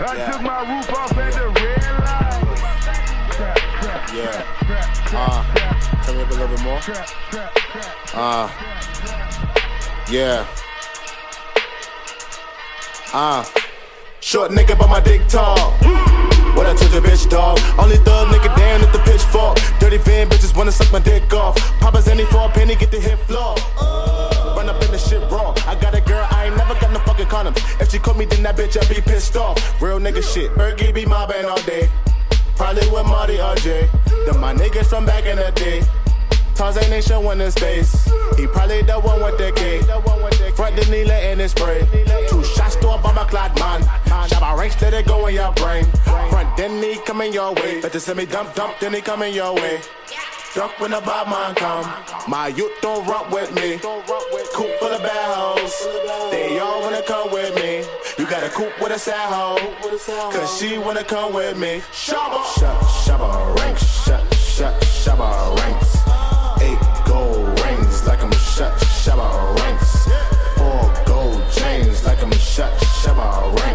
[0.00, 1.61] I took my roof off at the red light.
[4.14, 4.44] Yeah.
[5.14, 5.42] Uh,
[6.04, 6.80] turn me a little bit more.
[8.12, 8.50] Uh,
[10.10, 10.46] yeah.
[13.14, 13.42] Uh,
[14.20, 15.56] short nigga, but my dick tall.
[16.52, 17.58] What I told your bitch, dog.
[17.78, 19.56] Only thug nigga down at the pitchfork.
[19.80, 21.56] Dirty van bitches wanna suck my dick off.
[21.80, 23.56] Papa's any for a penny, get the hit floor.
[24.54, 25.54] Run up in the shit raw.
[25.66, 27.80] I got a girl, I ain't never got no fucking condoms.
[27.80, 29.80] If she caught me, then that bitch, I be pissed off.
[29.80, 30.50] Real nigga shit.
[30.58, 31.88] Ergy be mobbing all day.
[32.56, 33.88] Probably with Marty or RJ.
[34.26, 35.82] Then my niggas from back in the day.
[36.54, 38.04] Tarzan ain't showing his face.
[38.36, 39.80] He probably the one with the K.
[40.52, 41.88] Front the needle in his spray.
[42.28, 43.82] Two shots to a bomber clad man.
[44.28, 45.84] Shabba ranks, let it go in your brain.
[46.04, 47.80] Front, then he coming your way.
[47.80, 49.80] Better send me dump, dump, then he coming your way.
[50.54, 51.90] Drunk when the bad man come.
[52.28, 53.78] My youth don't rock with me.
[53.78, 55.88] Coop full of hoes.
[56.30, 57.84] They all wanna come with me.
[58.18, 59.56] You got a coop with a sad hoe.
[60.32, 61.82] Cause she wanna come with me.
[61.92, 62.44] Shabba.
[62.58, 63.84] Shut, shabba ranks.
[64.04, 65.96] Shut, shut, shabba ranks.
[66.60, 68.72] Eight gold rings like I'm shut,
[69.02, 70.06] shabba ranks.
[70.56, 73.71] Four gold chains like I'm shut, shabba ranks.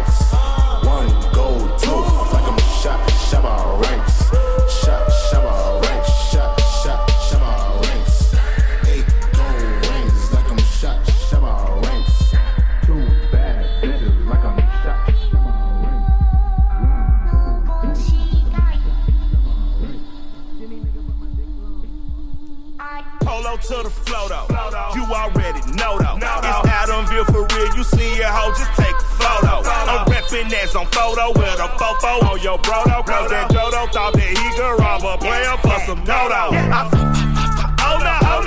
[23.68, 24.46] To the flow though.
[24.94, 26.16] You already know though.
[26.16, 27.76] It's Adamville for real.
[27.76, 29.60] You see your hoe, just take a photo.
[29.68, 33.04] I'm reppin' as on photo with a fofo on your brodo.
[33.04, 36.56] Cause that Jodo thought that he could rob a player for some dodo.
[36.56, 37.27] I-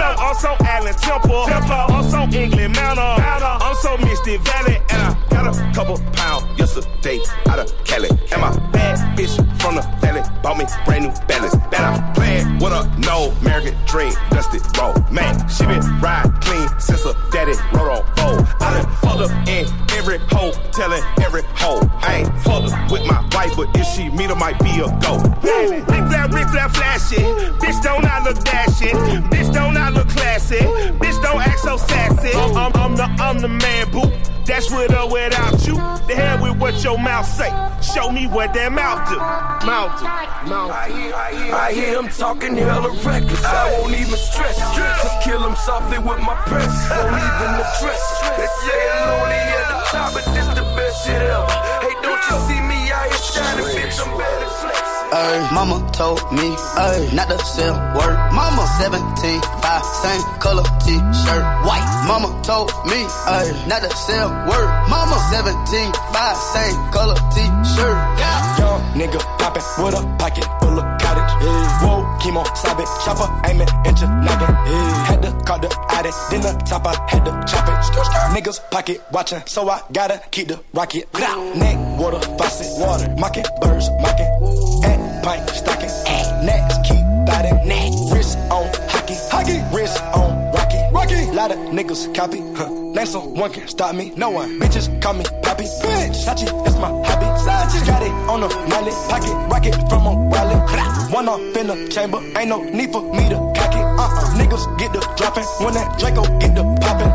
[0.02, 1.46] no, oh no, I'm so Allen Temple.
[1.46, 1.96] Temple.
[1.96, 2.98] I'm so England Mountain.
[2.98, 4.78] I'm so Mystic Valley.
[4.90, 8.10] And I got a couple pounds yesterday out of Cali.
[8.10, 11.54] And my bad bitch from the valley bought me brand new balance.
[11.72, 14.96] That I'm playing with a no American dream, dusty roll.
[15.12, 18.48] Man, she been ride clean since her daddy rode on fold.
[18.60, 19.66] I done fucked up in
[19.98, 21.82] every hoe, telling every hoe.
[22.02, 24.90] I ain't fucked up with my wife, but if she meet her, might be a
[25.02, 25.22] go.
[25.42, 27.22] Rick flat, Rick flat, flashy.
[27.62, 28.96] Bitch, don't I look dashing?
[29.30, 30.60] Bitch, don't I look classy?
[31.00, 32.32] Bitch, don't act so sassy.
[32.38, 34.12] I'm, I'm, the, I'm the man, boo.
[34.46, 35.76] That's with or without you.
[36.08, 37.50] The hell with what your mouth say.
[37.82, 39.18] Show me what that mouth do.
[39.66, 40.06] Mouth do.
[40.50, 43.46] Mouth I hear, I hear, I hear him talking hella reckless.
[43.46, 44.58] I won't even stress.
[44.76, 46.74] Just kill him softly with my press.
[46.90, 48.04] Won't even address.
[48.36, 51.48] They say I'm lonely at the top, but this the best shit ever.
[51.86, 54.02] Hey, don't you see me out here shining, bitch?
[54.02, 54.71] I'm better.
[55.14, 58.16] Ay, mama told me, ay, not to sell word.
[58.32, 61.84] Mama 17, 5, same color t-shirt, white.
[62.08, 64.70] Mama told me, ay, not to sell word.
[64.88, 67.98] Mama 17, 5, same color t-shirt.
[68.24, 68.60] Yeah.
[68.60, 71.32] Young nigga poppin' with a pocket full of cottage.
[71.44, 71.84] Yeah.
[71.84, 74.48] Whoa, chemo, sabe, chopper, aiming, inch noggin.
[74.48, 75.06] Yeah.
[75.12, 77.76] Had to call the addict, then the top I had to chop it.
[78.32, 81.12] Niggas pocket watchin', so I gotta keep the rocket.
[81.60, 84.71] Neck, water, faucet, water, mocking, birds, mocking.
[85.24, 87.92] Pint, stocking, at next, keep biting, neck.
[88.12, 91.32] Wrist on hockey, hockey, wrist on rocky, rocky.
[91.32, 92.70] Lot of niggas copy, huh?
[92.70, 94.60] Name someone can stop me, no one.
[94.60, 96.26] Bitches call me poppy, bitch.
[96.26, 97.28] Sachi, that's my hobby.
[97.46, 101.12] Sachi, got it on the mallet, pocket, rocket from a wallet.
[101.12, 103.84] One off in the chamber, ain't no need for me to cock it.
[103.84, 107.12] Uh-uh, niggas get the dropping when that Draco get the popping.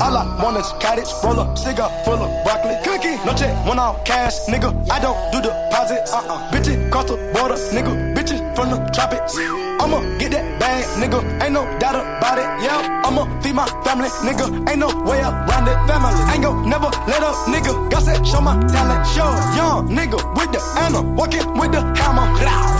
[0.00, 2.76] All I want is cottage, roll up, cigar full of broccoli.
[2.84, 4.70] Cookie, no check, one off cash, nigga.
[4.90, 6.12] I don't do deposits.
[6.12, 7.92] Uh-uh, bitches cross the border, nigga.
[8.14, 9.38] Bitches from the tropics.
[9.78, 11.22] I'ma get that bag, nigga.
[11.42, 12.48] Ain't no doubt about it.
[12.64, 14.46] Yeah, I'ma feed my family, nigga.
[14.68, 15.78] Ain't no way around it.
[15.86, 17.72] Family, ain't gon' never let up, nigga.
[17.90, 19.30] God said, show my talent, show.
[19.54, 22.26] Young nigga with the anna, walking with the hammer.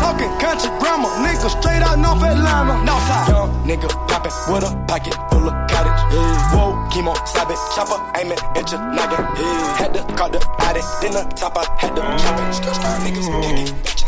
[0.03, 1.49] Talking country grammar, nigga.
[1.49, 3.29] Straight out North Atlanta, Northside.
[3.31, 6.01] Young nigga poppin' with a pocket full of cottage.
[6.13, 6.55] Yeah.
[6.55, 9.23] Whoa, chemo, sabe, chopper, aiming, inch noggin.
[9.39, 9.79] Yeah.
[9.79, 12.49] Had to call the addict, then the top I had to chop it.
[13.07, 14.08] Niggas kicking, bitches,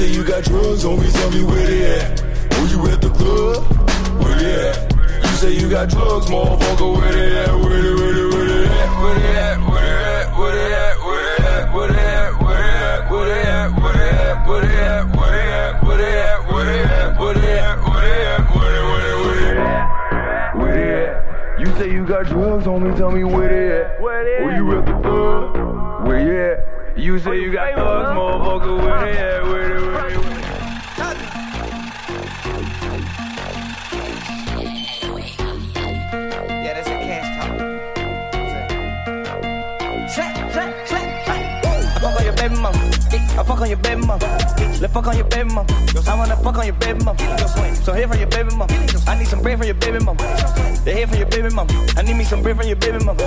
[0.00, 2.22] say you got drugs, homie, tell me where they at.
[2.56, 3.62] Were you at the club?
[4.24, 4.94] Where they at?
[5.24, 7.54] You say you got drugs, motherfucker, where they at?
[7.60, 9.02] Where they, where they, where they at?
[9.02, 9.58] Where they at?
[9.68, 10.38] Where they at?
[10.38, 10.90] Where they at?
[22.00, 24.00] You got drugs, homie, tell me where they at.
[24.00, 24.44] Where, they at?
[24.44, 26.06] where you at the club?
[26.06, 26.79] Where you at?
[26.96, 29.42] You say you got thugs, motherfucker, where they at?
[29.44, 30.29] Where they, where they,
[43.38, 44.26] I fuck on your baby mama.
[44.80, 45.66] Let's fuck on your baby mama.
[46.06, 47.18] I wanna fuck on your baby mama.
[47.84, 48.72] So here from your baby mama.
[49.06, 50.22] I need some bread from your baby mama.
[50.84, 51.72] The head from your baby mama.
[51.96, 53.22] I need me some bread from your baby mama.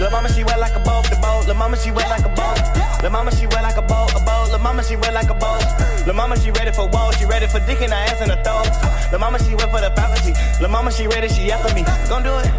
[0.00, 1.46] Lil' mama, she wet like a boat, the boat.
[1.46, 2.58] Lil' mama, she wet like a boat.
[3.02, 4.48] Lil' mama, she wet like a boat, a boat.
[4.50, 5.64] Lil' mama, she wet like a boat.
[6.06, 7.16] Lil' mama, she ready for walls.
[7.16, 8.68] She ready for dick in her ass in the throat.
[9.12, 10.32] Lil' mama, she wet for the faculty.
[10.60, 11.84] Lil' mama, she ready, she after me.
[12.08, 12.50] Gon' do it.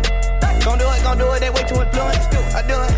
[0.64, 1.40] Gon' do it, gon' do it.
[1.40, 2.34] They way too influenced.
[2.54, 2.94] I do it.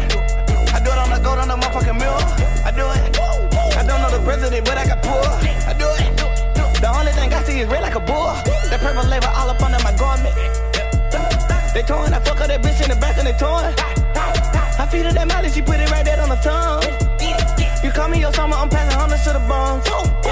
[0.74, 2.24] I do it on the gold on the motherfucking mirror.
[2.66, 3.49] I do it.
[3.90, 5.26] Don't know the president, but I got poor.
[5.66, 6.14] I do it.
[6.80, 8.38] The only thing I see is red like a bull.
[8.70, 10.36] That purple label all up under my garment.
[11.74, 13.74] They torn, I fuck up that bitch in the back and they torn.
[14.78, 16.86] I feed her that mileage, she put it right there on the tongue.
[17.84, 20.29] You call me your summer, I'm passing hundreds to the bones.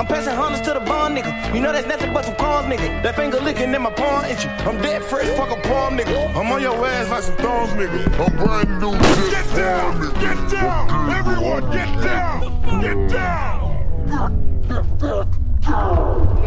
[0.00, 0.06] Yeah.
[0.06, 1.54] I'm passing hundreds to the bond, nigga.
[1.54, 3.02] You know that's nothing but some cars, nigga.
[3.02, 4.48] That finger licking in my palm itchy.
[4.48, 6.34] I'm dead fresh, fuck a palm, nigga.
[6.34, 8.06] I'm on your ass like some thorns, nigga.
[8.18, 8.92] I'm brand new.
[9.30, 13.60] Get down, get down, everyone, get down, get down.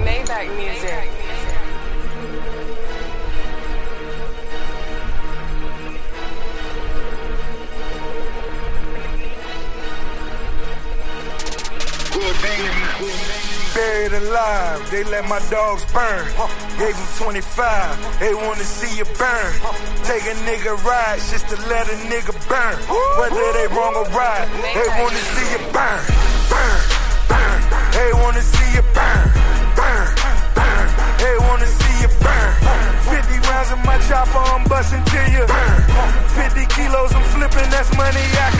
[0.03, 1.42] Maybach music.
[13.73, 16.25] Buried alive, they let my dogs burn.
[16.77, 19.51] Gave them 25, they wanna see you burn.
[20.05, 22.77] Take a nigga ride, just to let a nigga burn.
[23.17, 24.45] Whether they wrong or right,
[24.77, 26.01] they wanna see you burn.
[26.53, 26.79] Burn,
[27.25, 27.59] burn.
[27.97, 29.25] They wanna see you burn.
[29.73, 30.05] Burn,
[30.53, 30.85] burn.
[31.17, 32.53] They wanna see you burn.
[33.09, 35.45] 50 rounds in my chopper, I'm busting to you.
[35.49, 35.81] Burn.
[36.37, 38.52] 50 kilos, I'm flipping, that's money I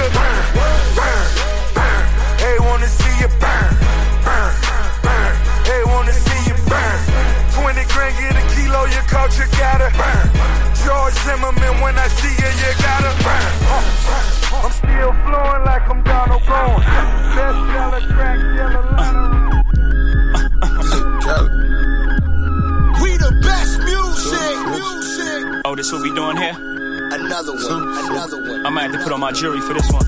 [27.34, 28.62] Another one, another one.
[28.64, 30.06] I might have to put on my jury for this one.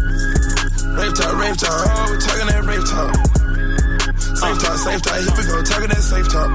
[0.94, 3.18] Rave talk, rave talk, oh, we talking that rave talk.
[4.14, 6.54] Safe talk, safe talk, here we go, talking that safe talk.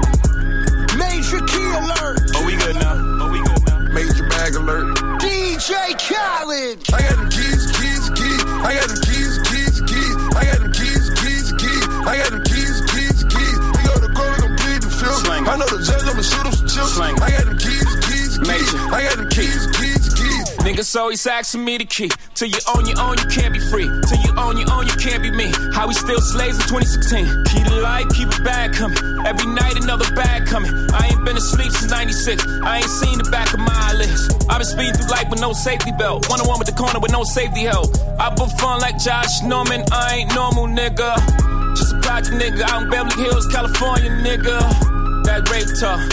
[0.95, 2.23] Major key alert.
[2.39, 2.95] Oh, we good now.
[3.19, 3.83] Oh, we good now.
[3.91, 4.95] Major bag alert.
[5.19, 6.87] DJ Khaled.
[6.87, 8.41] I got them keys, keys, keys.
[8.63, 10.15] I got them keys, keys, keys.
[10.39, 11.85] I got them keys, keys, keys.
[12.07, 13.59] I got them keys, keys, keys.
[13.75, 15.27] We go to court, we gon' plead the fifth.
[15.27, 16.95] I know the judge, I'ma shoot him some chips.
[16.95, 18.69] I got them keys, keys, keys.
[18.87, 19.90] I got them keys, keys, keys.
[20.61, 22.09] Niggas always asking me the key.
[22.35, 23.89] Till you own your own, you can't be free.
[24.05, 25.51] Till you own your own, you can't be me.
[25.73, 27.25] How we still slaves in 2016.
[27.49, 28.97] Keep the light, keep it bad coming.
[29.25, 30.69] Every night another bag coming.
[30.93, 32.45] I ain't been asleep since 96.
[32.61, 34.29] I ain't seen the back of my eyelids.
[34.49, 36.29] I've been speeding through life with no safety belt.
[36.29, 37.89] One on one with the corner with no safety help.
[38.19, 39.81] I put fun like Josh Norman.
[39.91, 41.17] I ain't normal, nigga.
[41.73, 44.61] Just a project nigga out in Beverly Hills, California, nigga.
[45.25, 46.05] That rape talk.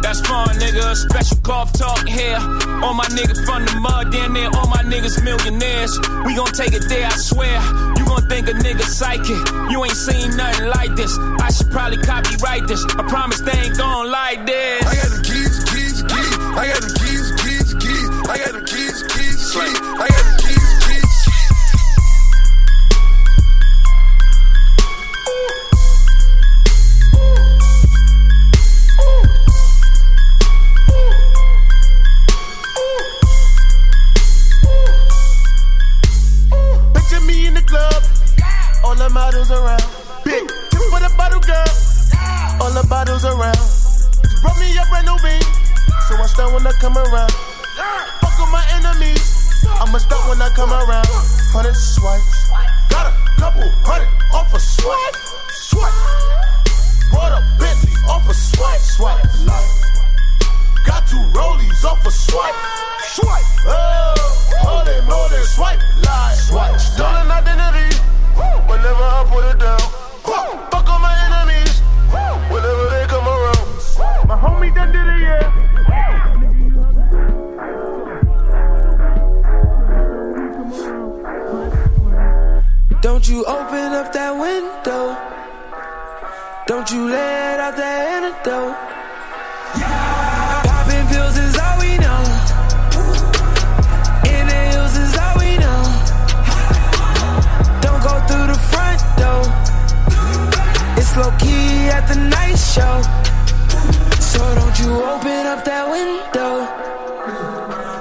[0.00, 0.96] That's fun, nigga.
[0.96, 2.40] Special golf talk here.
[2.82, 4.48] All my niggas from the mud, down there.
[4.54, 5.98] All my niggas millionaires.
[6.24, 7.58] We gon' take it there, I swear.
[7.98, 9.42] You gon' think a nigga psychic.
[9.70, 11.16] You ain't seen nothing like this.
[11.40, 12.84] I should probably copyright this.
[12.84, 14.86] I promise they ain't gon' like this.
[14.86, 16.34] I got them keys, keys, keys.
[16.54, 17.07] I got keys, keys,
[39.18, 39.82] models around.
[40.22, 41.70] Big tip for the bottle girl,
[42.62, 43.58] all the bottles around.
[44.22, 45.42] She brought me a brand new beat,
[46.06, 47.34] so I start when I come around.
[48.22, 49.26] Fuck with my enemies,
[49.82, 51.10] I'ma start when I come around.
[51.50, 52.46] Hundred swipes,
[52.94, 55.16] got a couple hundred off a swipe,
[55.50, 55.98] swipe.
[57.10, 59.18] Brought a Bentley off a swipe, swipe.
[59.42, 59.70] Like,
[60.86, 62.58] got two rollies off a swipe,
[63.18, 63.48] swipe.
[63.66, 64.14] Oh,
[64.62, 66.78] holy moly, swipe, like, swipe.
[66.78, 67.77] Stolen identity,
[68.78, 69.80] whenever I put it down.
[70.70, 71.80] Fuck on my enemies,
[72.52, 73.66] whenever they come around.
[74.28, 75.46] My homie done did it, yeah.
[83.00, 85.16] Don't you open up that window.
[86.66, 88.97] Don't you let out that antidote.
[99.18, 99.44] though.
[100.96, 103.02] It's low key at the night show.
[104.20, 106.52] So don't you open up that window.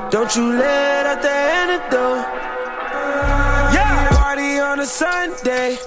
[0.09, 2.25] Don't you let out the antidote.
[3.75, 5.77] Yeah, party on a Sunday.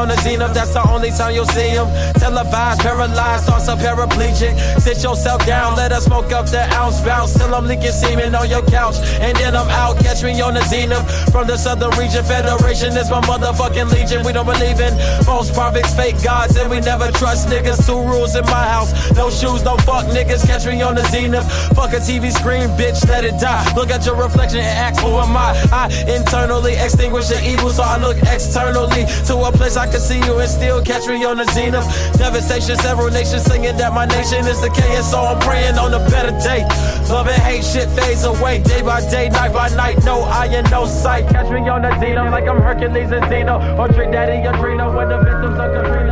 [0.00, 1.86] On the zenith, that's the only time you'll see him.
[2.20, 4.54] Televised, paralyzed, thoughts of paraplegic.
[4.80, 7.32] Sit yourself down, let us smoke up the ounce bounce.
[7.34, 8.96] Till I'm leaking semen on your couch.
[9.20, 11.04] And then I'm out, catch me on the zenith.
[11.32, 14.24] From the southern region, Federation is my motherfucking legion.
[14.24, 14.92] We don't believe in
[15.24, 17.86] false prophets, fake gods, and we never trust niggas.
[17.86, 20.46] Two rules in my house no shoes, no fuck niggas.
[20.46, 21.44] Catch me on the zenith.
[21.74, 23.64] Fuck a TV screen, bitch, let it die.
[23.74, 25.50] Look at your reflection and ask, who am I?
[25.72, 30.18] I internally extinguish the evil, so I look externally to a place I can see
[30.18, 31.86] you and still catch me on the zenith.
[32.18, 36.32] Devastation, several nations singing that my nation is decaying, so I'm praying on a better
[36.42, 36.62] day.
[37.08, 40.02] Love and hate shit fades away day by day, night by night.
[40.04, 41.28] No eye and no sight.
[41.28, 45.08] Catch me on the zenith like I'm Hercules and Xeno, or Trick Daddy or when
[45.08, 46.09] the victims are Katrina.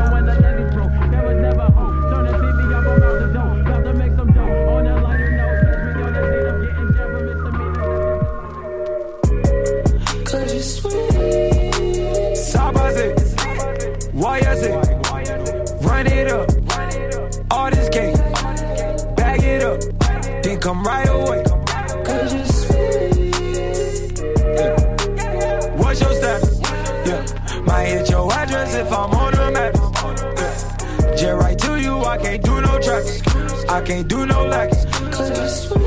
[33.70, 34.86] I can't do no lacks.
[35.14, 35.84] Cause you sweet.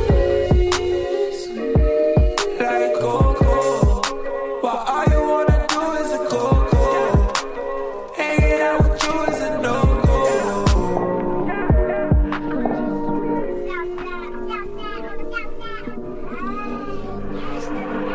[2.60, 4.02] Like cocoa.
[4.62, 7.34] But all you wanna do is a cocoa.
[8.16, 10.18] Hanging out with you is a no-go.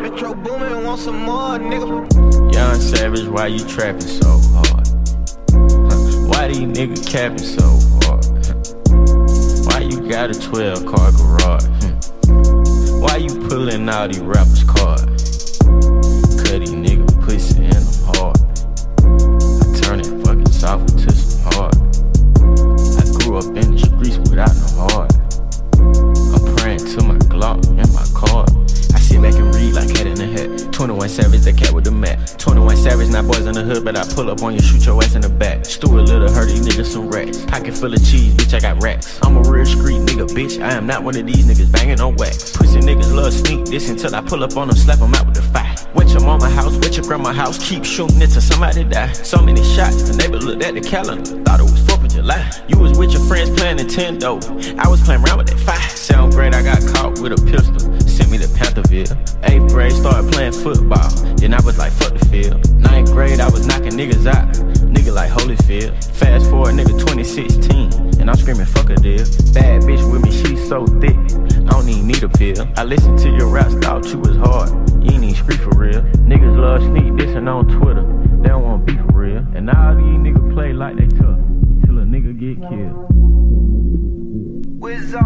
[0.01, 2.53] Metro Boomin want some more, nigga.
[2.53, 4.87] Young Savage, why you trapping so hard?
[6.29, 7.65] Why these niggas capping so hard?
[7.67, 7.86] Why you
[10.27, 11.65] got a 12 car garage?
[13.01, 15.57] Why you pulling out these rappers' cards?
[16.43, 18.37] Cut these nigga pussy and I'm hard.
[19.63, 21.75] I turn it fucking soft to some hard.
[22.97, 25.13] I grew up in the streets without no heart.
[25.79, 28.49] I'm praying to my Glock and my card.
[28.95, 30.73] I sit back and read like cat in the hat.
[30.73, 32.35] 21 Savage, the cat with the mat.
[32.37, 35.01] 21 Savage, not boys in the hood, but I pull up on you, shoot your
[35.01, 35.65] ass in the back.
[35.65, 37.45] Stuart Little, hurt these niggas some rats.
[37.45, 39.19] Pocket full of cheese, bitch, I got racks.
[39.23, 40.06] I'm a real street
[40.37, 40.61] bitch.
[40.61, 42.55] I am not one of these niggas banging on wax.
[42.55, 45.35] Pussy niggas love sneak this until I pull up on them, slap them out with
[45.35, 45.73] the fire.
[45.95, 49.11] Wet your mama house, wet your grandma house, keep shooting it till somebody die.
[49.13, 52.51] So many shots, the neighbor looked at the calendar, thought it was 4th of July.
[52.67, 54.37] You was with your friends playing Nintendo,
[54.77, 55.89] I was playing around with that fire.
[55.89, 59.17] Sound great, I got caught with a pistol, sent me to Pantherville.
[59.49, 61.09] Eighth grade, started playing football,
[61.41, 62.61] then I was like, fuck the field.
[62.77, 64.53] Ninth grade, I was knocking niggas out,
[64.93, 65.91] nigga like Holyfield.
[66.13, 69.23] Fast forward, nigga 2016, and I'm screaming, fuck a deal.
[69.53, 72.67] Bad bitch with me, she so thick, I don't even need a pill.
[72.75, 74.69] I listened to your raps, thought you was hard,
[75.01, 76.01] you ain't even street for real.
[76.27, 78.03] Niggas love sneak dissing on Twitter,
[78.41, 79.45] they don't wanna be for real.
[79.55, 81.39] And now these niggas play like they tough,
[81.85, 83.07] till a nigga get killed.
[84.81, 85.23] Wizard.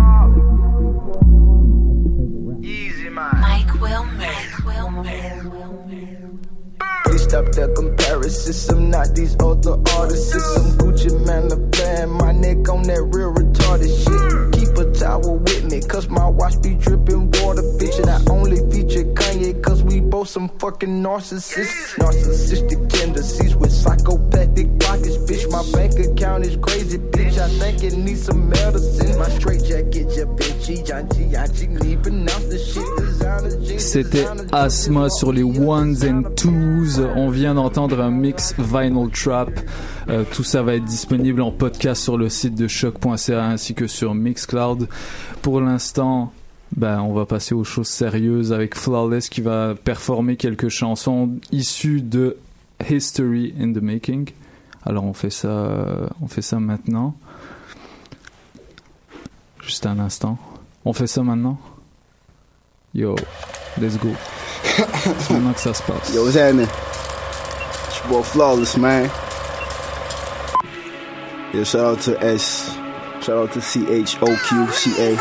[2.64, 3.42] Easy man.
[3.42, 4.14] Mike Wilmer.
[4.16, 5.41] Mike Wilmer.
[7.32, 8.68] Stop the comparisons.
[8.68, 10.36] I'm not these other artists.
[10.58, 12.10] I'm Gucci man, the plan.
[12.10, 14.52] My neck on that real retarded shit.
[14.52, 17.01] Keep a towel with me, cause my watch be dripping
[20.62, 21.98] fucking narcissists.
[21.98, 25.50] Narcissistic tendencies with psychopathic pockets, bitch.
[25.50, 27.38] My bank account is crazy, bitch.
[27.40, 29.18] I think it needs some medicine.
[29.18, 30.62] My straight jacket, ja, bitch.
[30.86, 33.80] Yanchi, yanchi, need pronounce the shit.
[33.80, 37.00] C'était Asma sur les ones and twos.
[37.16, 39.50] On vient d'entendre un mix Vinyl Trap.
[40.10, 43.88] Euh, tout ça va être disponible en podcast sur le site de choc.ca ainsi que
[43.88, 44.88] sur Mixcloud.
[45.42, 46.32] Pour l'instant,
[46.76, 52.02] ben, on va passer aux choses sérieuses avec Flawless qui va performer quelques chansons issues
[52.02, 52.38] de
[52.90, 54.30] History in the Making.
[54.84, 57.16] Alors on fait ça, on fait ça maintenant.
[59.72, 60.38] juste un instant.
[60.84, 61.58] On fait ça maintenant?
[62.94, 63.16] Yo,
[63.80, 64.10] let's go.
[65.20, 66.14] C'est maintenant que ça se passe.
[66.14, 66.28] Yo?
[66.28, 66.68] It's your
[68.10, 69.10] boy Flawless, man.
[71.54, 72.76] Yo, shout out to S.
[73.22, 75.12] Shout out to C H O Q C A.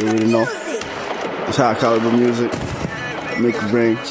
[0.00, 0.46] You know.
[1.54, 2.50] High caliber music.
[3.38, 3.96] Make it rain.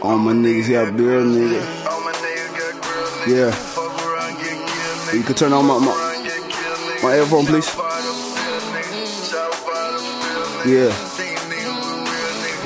[0.00, 1.60] All my niggas got bill, nigga.
[3.26, 3.52] Yeah.
[5.12, 5.92] You can turn on my my,
[7.02, 7.66] my earphone, please.
[10.64, 10.94] Yeah.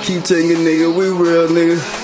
[0.03, 2.04] Keep taking nigga, we real nigga.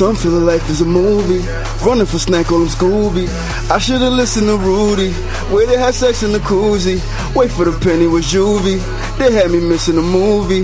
[0.00, 1.46] Some feel life is a movie.
[1.84, 3.28] Running for snack on them Scooby.
[3.70, 5.12] I should've listened to Rudy.
[5.52, 7.02] Where they had sex in the koozie.
[7.36, 8.80] Wait for the penny with juvie.
[9.18, 10.62] They had me missing a movie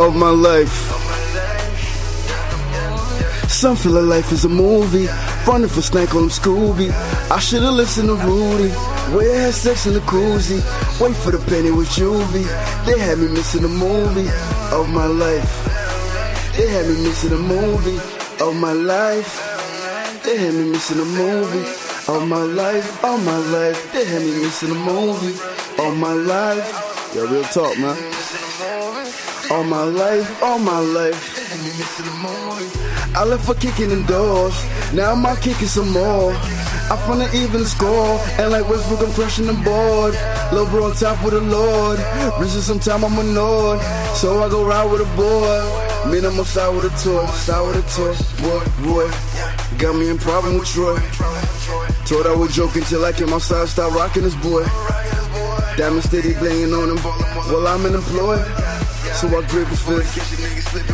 [0.00, 0.70] of my life.
[3.48, 5.08] Some feel like life is a movie.
[5.48, 6.92] Running for snack on them Scooby.
[7.28, 8.70] I should've listened to Rudy.
[9.10, 10.62] Where they had sex in the koozie.
[11.00, 12.46] Wait for the penny with juvie.
[12.86, 14.30] They had me missing a movie
[14.70, 15.64] of my life.
[16.56, 19.42] They had me missing a movie of my life.
[20.24, 21.64] They had me missing a movie
[22.08, 23.92] All my life, all my life.
[23.92, 25.38] They had me missing a movie
[25.78, 27.12] All my life.
[27.14, 27.96] Yeah, real talk, man.
[29.50, 31.34] All my life, all my life.
[31.96, 33.16] The.
[33.16, 34.54] I left for kicking in doors.
[34.92, 36.32] Now I'm out kicking some more.
[36.90, 38.18] I find an even score.
[38.38, 40.14] And like Westbrook, I'm crushing the board.
[40.52, 41.98] Lil' bro on top with the Lord.
[42.38, 43.80] Reaching some time I'm annoyed.
[44.14, 45.95] So I go ride with a boy.
[46.56, 47.26] Side with a toy.
[47.26, 48.14] Side with a toy.
[48.40, 49.10] Boy, boy.
[49.78, 50.98] Got me in problem with Troy.
[52.06, 54.64] Told I was joking till I came outside, start rocking this boy.
[55.76, 58.46] Diamond steady blinging on him while I'm unemployed.
[59.14, 60.16] So I grip his fist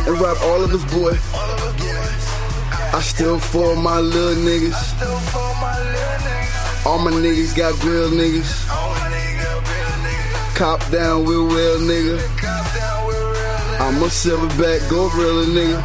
[0.07, 1.13] and rap all of his boy.
[2.91, 4.75] I still for my little niggas.
[6.85, 8.67] All my niggas got real niggas.
[10.55, 12.42] Cop down with real nigga.
[13.79, 15.81] I'm a silverback gorilla nigga.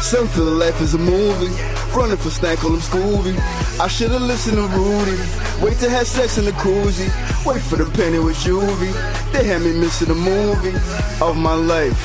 [0.00, 1.52] Some feel life is a movie.
[1.94, 3.36] Running for snack on them Scooby.
[3.78, 5.18] I should've listened to Rudy.
[5.62, 7.10] Wait to have sex in the koozie.
[7.44, 8.92] Wait for the penny with juvie.
[9.32, 10.74] They had me missing a movie
[11.20, 12.00] of my life.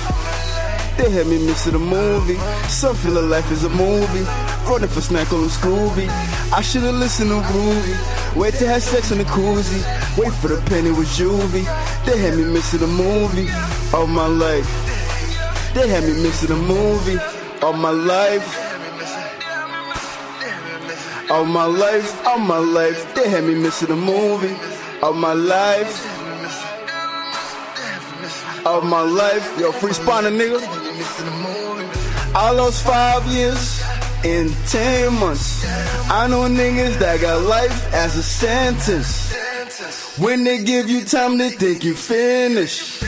[0.98, 2.38] They had me missing a movie.
[2.68, 4.26] Some feel life is a movie.
[4.70, 6.08] Running for snack on Scooby.
[6.52, 7.96] I should've listened to Rudy.
[8.40, 9.84] Wait to have sex in the koozie.
[10.18, 11.66] Wait for the penny with juvie.
[12.06, 13.50] They had me missing a movie
[13.94, 14.85] of my life.
[15.76, 17.20] They had me missing a movie
[17.62, 18.48] all my life.
[21.30, 24.56] All my life, all my life, they had me missing a movie
[25.04, 25.94] All my life.
[28.66, 30.62] Of my life, yo, free spawner nigga.
[32.34, 33.84] I lost five years
[34.24, 35.66] in ten months.
[36.10, 39.36] I know niggas that got life as a sentence.
[40.18, 43.04] When they give you time, they think you finished.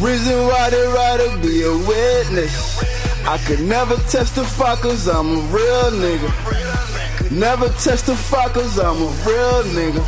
[0.00, 2.78] Reason why they rather be a witness.
[3.26, 7.30] I could never testify cause I'm a real nigga.
[7.32, 10.04] Never testify cause I'm a real nigga.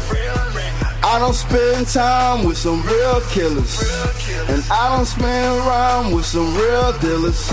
[1.03, 3.81] I don't spend time with some real killers.
[4.51, 7.51] And I don't spend around with some real dealers.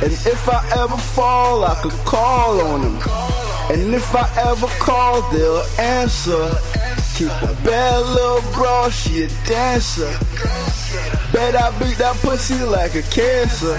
[0.00, 3.02] And if I ever fall, I could call on them.
[3.72, 6.50] And if I ever call, they'll answer.
[7.16, 10.16] Keep a bad little bro, she a dancer.
[11.34, 13.76] Bet I beat that pussy like a cancer.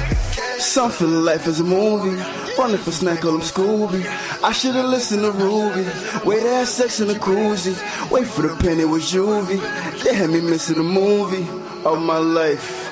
[0.59, 2.21] Something life is a movie.
[2.57, 4.03] Running for snack on them Scooby.
[4.43, 5.87] I should've listened to Ruby.
[6.25, 7.77] Wait, they had sex in the koozie.
[8.11, 9.61] Wait for the penny with juvie.
[10.03, 11.47] They had me missing the movie
[11.85, 12.91] of my life.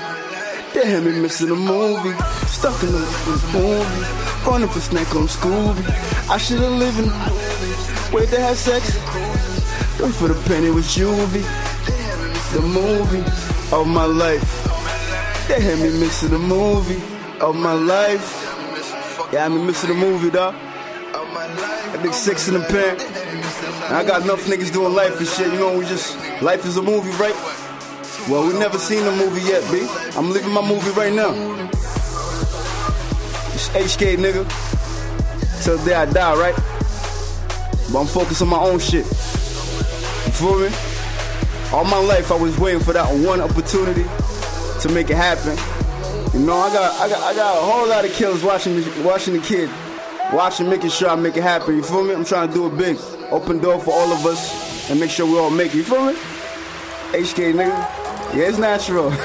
[0.74, 2.18] They had me missing the movie.
[2.48, 4.50] Stuck in the movie.
[4.50, 5.84] Running for snack on Scooby.
[6.30, 7.10] I should've lived in.
[8.14, 8.96] Wait, they had sex.
[10.00, 11.44] Wait for the penny with juvie.
[12.54, 15.48] The movie of my life.
[15.48, 17.02] They had me missing the movie
[17.42, 18.44] of my life.
[19.34, 20.54] Yeah, I been missing the movie, dog.
[21.14, 23.00] That big six in the pen.
[23.88, 25.52] And I got enough niggas doing life and shit.
[25.52, 27.36] You know, we just life is a movie, right?
[28.30, 29.88] Well, we never seen the movie yet, B.
[30.16, 31.34] I'm living my movie right now.
[33.54, 34.46] It's HK, nigga.
[35.64, 36.56] Till the day I die, right?
[37.92, 39.06] But I'm focused on my own shit.
[39.06, 40.93] You feel me?
[41.74, 44.04] All my life I was waiting for that one opportunity
[44.82, 45.58] to make it happen.
[46.32, 48.86] You know, I got, I got, I got a whole lot of killers watching, me,
[49.02, 49.72] watching the kid,
[50.32, 51.76] watching, making sure I make it happen.
[51.76, 52.14] You feel me?
[52.14, 53.00] I'm trying to do it big,
[53.32, 55.78] open door for all of us, and make sure we all make it.
[55.78, 56.14] You feel me?
[56.14, 59.10] HK nigga, yeah, it's natural.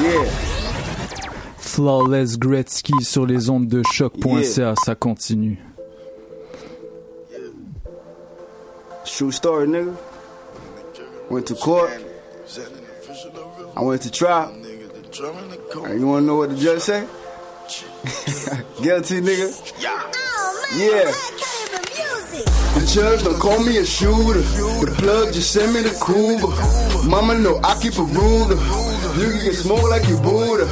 [0.00, 0.24] yeah.
[1.56, 5.58] Flawless Gretzky sur les ondes de choc.ca, ça continue.
[9.04, 9.96] True story, nigga.
[11.32, 11.90] Went to court.
[13.74, 14.52] I went to trial.
[14.52, 17.00] And you wanna know what the judge say?
[18.82, 19.48] Guilty, nigga.
[20.76, 21.10] Yeah.
[22.74, 24.40] The judge don't call me a shooter.
[24.40, 27.08] The plug just send me the Cuba.
[27.08, 28.56] Mama know I keep a ruler.
[29.16, 30.66] You can get smoke like you Buddha.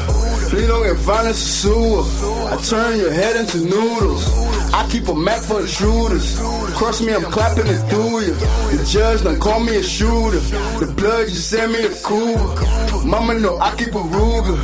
[0.50, 2.52] Please don't get violence or sewer.
[2.52, 4.49] I turn your head into noodles.
[4.72, 6.38] I keep a Mac for intruders.
[6.76, 8.34] Cross me, I'm clapping it through you.
[8.34, 10.38] The judge done call me a shooter.
[10.78, 13.04] The blood just send me a Cuba.
[13.04, 14.56] Mama know I keep a Ruger.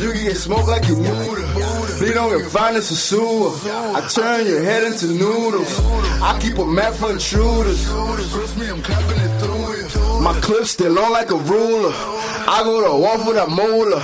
[0.00, 1.42] You get smoke like you Buddha.
[1.98, 3.50] Please don't get violence or sewer.
[3.94, 5.80] I turn your head into noodles.
[6.22, 7.88] I keep a Mac for intruders.
[7.88, 10.20] Cross me, I'm clapping it through you.
[10.22, 11.92] My clip still on like a ruler.
[11.94, 14.00] I go to war for that molar.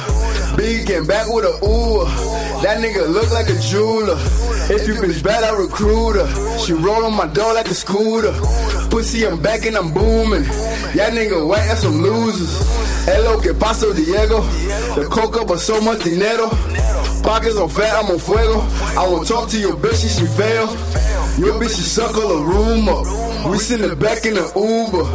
[0.57, 2.05] Big back with a ooh.
[2.63, 4.19] That nigga look like a jeweler.
[4.71, 6.59] If you bitch bad, I recruit her.
[6.59, 8.33] She roll on my door like a scooter.
[8.91, 10.45] Pussy, I'm back and I'm booming.
[10.95, 12.51] Y'all nigga white, that's some losers.
[13.07, 14.41] Hello, que paso, Diego?
[14.95, 16.49] The coca, but so much dinero.
[17.23, 18.61] Pockets on fat, I'm on fuego.
[18.99, 20.67] I won't talk to your bitch, if she fail.
[21.39, 23.28] Your bitch, she suck all the room up.
[23.47, 25.07] We send it back in the Uber.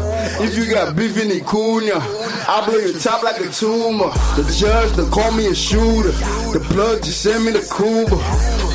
[0.44, 2.00] If you got beef in the Cunha,
[2.48, 4.10] I blow your top like a tumor.
[4.36, 6.12] The judge done call me a shooter.
[6.54, 8.16] The plug just send me the Cuba.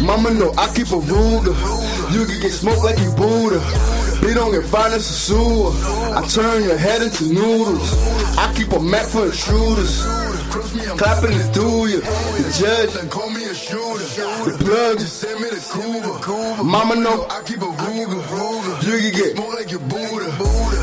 [0.05, 1.57] Mama know I keep a Ruger.
[2.13, 3.59] You can get smoked like you Buddha.
[4.21, 5.73] They don't get finance or sewer.
[6.15, 7.95] I turn your head into noodles.
[8.37, 10.28] I keep a map for intruders.
[10.49, 12.01] Clapping it through you.
[12.01, 14.05] The judge done call me a shooter.
[14.51, 16.19] The plug just send me the Cuba.
[16.65, 18.83] Mama know I keep a Ruger.
[18.83, 20.31] You can get more like you Buddha.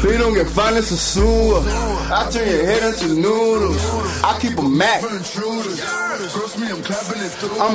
[0.03, 1.61] They don't get finance or sewer.
[1.65, 3.83] I turn your head into noodles.
[4.23, 5.03] I keep a Mac.
[5.03, 5.23] I'm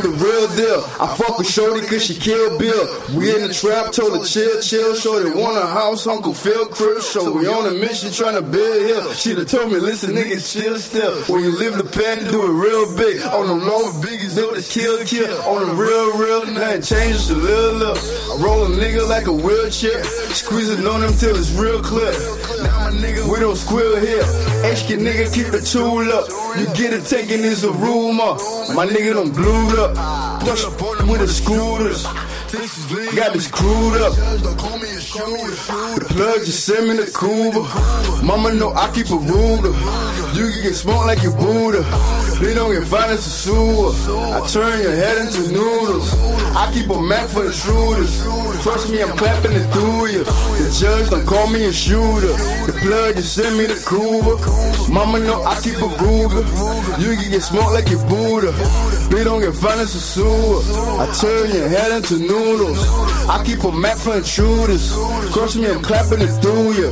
[0.01, 0.85] the real deal.
[1.01, 2.87] I fuck with Shorty cause she kill Bill.
[3.17, 4.95] We in the trap, told her chill, chill.
[4.95, 7.03] Shorty want a house, Uncle Phil crib.
[7.03, 9.03] So we on a mission trying to build here.
[9.15, 11.23] She done told me, listen, niggas chill still.
[11.25, 13.23] When you live the pen, do it real big.
[13.23, 15.33] On them long biggies, do the kill, kill.
[15.49, 17.97] On the real, real, nothing changes a little, little.
[17.97, 20.03] I roll a nigga like a wheelchair.
[20.35, 22.13] Squeezing on them till it's real clear.
[22.63, 24.23] Now my nigga, we don't squill here.
[24.69, 26.29] HK nigga keep the tool up.
[26.59, 28.37] You get it taken is a rumor.
[28.75, 29.97] My nigga done blued up.
[30.43, 32.05] Push up on them with the scooters.
[32.51, 34.13] Got me screwed up.
[34.17, 37.63] The plug just send me the Cuba.
[38.27, 39.71] Mama know I keep a Ruger.
[40.35, 41.83] You can get smoked like you Buddha.
[42.41, 43.93] They don't get violence or sewer.
[44.35, 46.13] I turn your head into noodles.
[46.57, 48.21] I keep a Mac for intruders.
[48.65, 50.25] Trust me, I'm clapping it through you.
[50.25, 52.35] The judge don't call me a shooter.
[52.67, 54.43] The plug just send me the Cuba.
[54.91, 56.43] Mama know I keep a Ruger.
[56.99, 58.51] You can get smoked like you Buddha.
[59.11, 60.63] They don't get violence or sewer.
[60.99, 62.40] I turn your head into noodles.
[62.43, 64.93] I keep a Mac for intruders.
[65.31, 66.91] Crush me, I'm clapping it through you.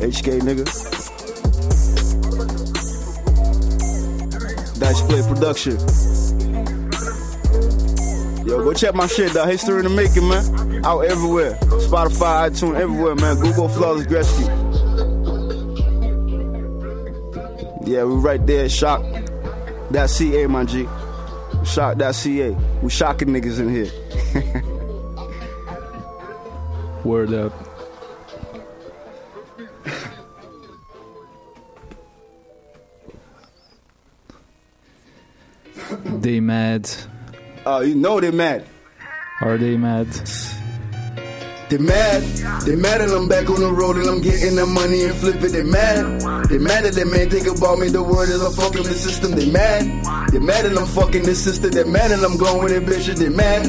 [0.00, 0.64] HK nigga.
[4.78, 5.76] Dice Play Production.
[8.46, 9.48] Yo, go check my shit, dog.
[9.48, 10.84] History in the making, man.
[10.84, 11.58] Out everywhere.
[11.88, 13.40] Spotify, iTunes, everywhere, man.
[13.40, 14.46] Google Flawless Gretzky.
[17.88, 19.02] Yeah, we right there, shock.
[19.90, 20.86] That CA, my G.
[21.64, 22.50] Shock that CA.
[22.82, 23.90] We shocking niggas in here.
[27.04, 27.52] Word up.
[36.20, 36.90] They mad.
[37.66, 38.66] Oh, you know they mad.
[39.40, 40.08] Are they mad?
[41.70, 42.22] They mad,
[42.66, 45.42] they mad and I'm back on the road and I'm getting the money and flip
[45.42, 45.48] it.
[45.52, 47.88] They mad, they mad that they man think about me.
[47.88, 49.32] The word is I'm fucking the system.
[49.32, 51.70] They mad, they mad and I'm fucking the system.
[51.70, 53.16] They mad and I'm going with their bitches.
[53.16, 53.64] They mad,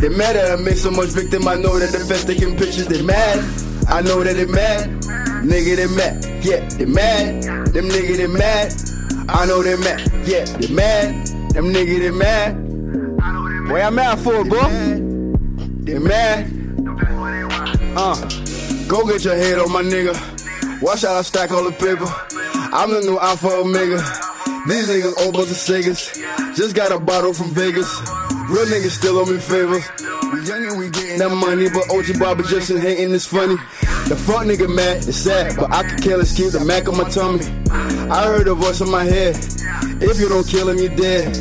[0.00, 1.48] they mad that I make so much victim.
[1.48, 2.86] I know that the feds taking pictures.
[2.86, 3.42] They mad,
[3.88, 5.02] I know that they mad,
[5.42, 7.42] nigga they mad, yeah they mad.
[7.74, 8.72] Them nigga they mad,
[9.28, 11.26] I know they mad, yeah they mad.
[11.50, 13.70] Them nigga they mad.
[13.70, 14.62] Where I'm at for, bro?
[15.82, 16.59] They mad.
[16.82, 18.16] Uh,
[18.88, 20.14] go get your head on my nigga.
[20.80, 22.06] Watch out I stack all the paper.
[22.72, 23.96] I'm the new Alpha Omega.
[24.66, 26.56] These niggas old bunch of Segas.
[26.56, 27.88] Just got a bottle from Vegas.
[28.48, 29.84] Real niggas still owe me favors.
[30.32, 33.56] We young and we getting that money, but OG Bobby Jackson hating is funny.
[34.08, 37.08] The fuck nigga mad, it's sad, but I could his keep the Mac on my
[37.10, 37.44] tummy.
[38.10, 39.36] I heard a voice in my head.
[40.00, 41.34] If you don't kill him, you're dead.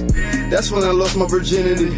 [0.51, 1.95] That's when I lost my virginity.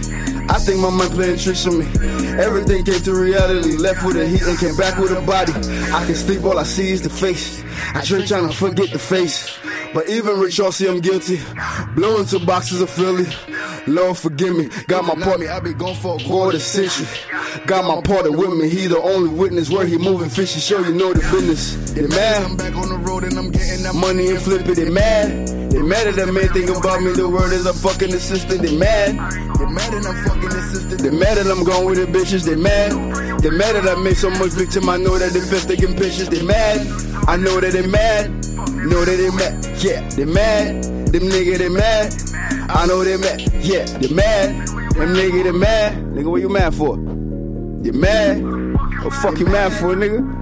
[0.49, 2.20] I think my mind playing tricks on me.
[2.41, 3.77] Everything came to reality.
[3.77, 5.53] Left with a heat and came back with a body.
[5.53, 7.63] I can sleep, all I see is the face.
[7.93, 9.59] I drink trying to forget the face.
[9.93, 11.39] But even rich, y'all see I'm guilty.
[11.95, 13.25] Blowing two boxes of Philly.
[13.85, 14.69] Lord forgive me.
[14.87, 17.07] Got my part me, I be gone for a quarter century.
[17.67, 20.93] Got my partner with me, he the only witness where he moving fishy, Sure, you
[20.93, 21.91] know the business.
[21.91, 24.75] They mad, I'm back on the road and I'm getting that money and flip it,
[24.75, 25.60] they mad.
[25.71, 28.75] They mad at that man think about me, the word is a fucking assistant, they
[28.77, 29.15] mad.
[29.55, 31.01] They mad and I'm fucking assistant.
[31.01, 32.91] They mad that I'm going with the bitches, they mad.
[33.39, 36.27] They mad that I made so much victim, I know that they fifth taking pictures,
[36.27, 36.85] they mad.
[37.27, 38.31] I know that they mad,
[38.83, 40.83] know that they mad, yeah, they mad.
[41.11, 42.13] Them nigga they mad,
[42.69, 44.67] I know they mad, yeah, they mad.
[44.67, 46.97] Them nigga they mad, nigga what you mad for?
[46.97, 48.43] You mad?
[49.03, 50.40] What fuck you mad for, nigga?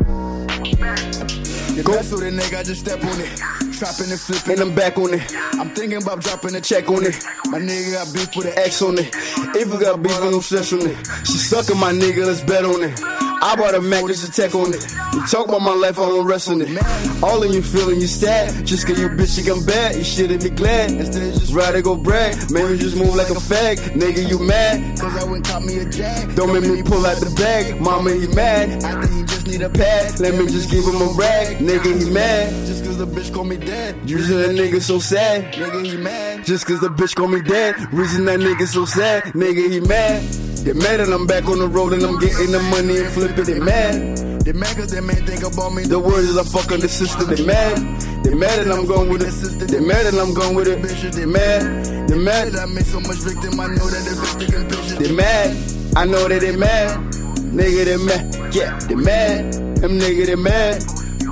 [1.79, 3.37] You mess with a nigga, I just step on it.
[3.77, 4.51] Trapping and flipping.
[4.51, 5.33] And I'm back on it.
[5.53, 7.15] I'm thinking about dropping a Check on it.
[7.45, 9.15] My nigga got beef with an X on it.
[9.55, 10.97] If you got beef, I don't stress on it.
[11.25, 13.28] She sucking my nigga, let's bet on it.
[13.41, 14.83] I bought a Mac, just a tech on it.
[15.13, 17.23] You talk about my life, I don't rest on it.
[17.23, 19.95] All of you feeling you sad, just cause you bitch, you come bad.
[19.95, 20.91] You shouldn't be glad.
[20.91, 22.51] Instead, just ride rather go brag.
[22.51, 23.77] Man, you just move like a fag.
[23.93, 24.99] Nigga, you mad?
[24.99, 26.35] Cause I went caught me a jag.
[26.35, 27.79] Don't make me pull out the bag.
[27.79, 28.83] Mama, he mad.
[28.83, 30.19] I think he just need a pad.
[30.19, 31.57] Let me just give him a rag.
[31.57, 32.49] Nigga, he mad.
[32.65, 34.09] Just cause the bitch call me dead.
[34.09, 35.53] Reason that nigga so sad.
[35.53, 36.43] Nigga, he mad.
[36.43, 37.75] Just cause the bitch call me dead.
[37.93, 39.23] Reason that nigga so sad.
[39.33, 40.48] Nigga, he mad.
[40.63, 43.45] They mad and I'm back on the road and I'm getting the money and flipping.
[43.45, 44.17] They mad.
[44.43, 45.83] They mad cause they man think about me.
[45.83, 47.23] The word is I fucking the sister.
[47.23, 47.77] They mad.
[48.23, 49.67] They mad and I'm going with it.
[49.67, 50.81] They mad and I'm going with it.
[50.81, 52.07] Bitches, They mad.
[52.09, 52.55] They mad.
[52.55, 54.97] I made so much victim, I know that they're taking pictures.
[54.97, 55.55] They mad.
[55.95, 57.13] I know that they mad.
[57.53, 58.53] Nigga, they mad.
[58.53, 59.53] Yeah, they mad.
[59.53, 60.83] Them nigga, they mad.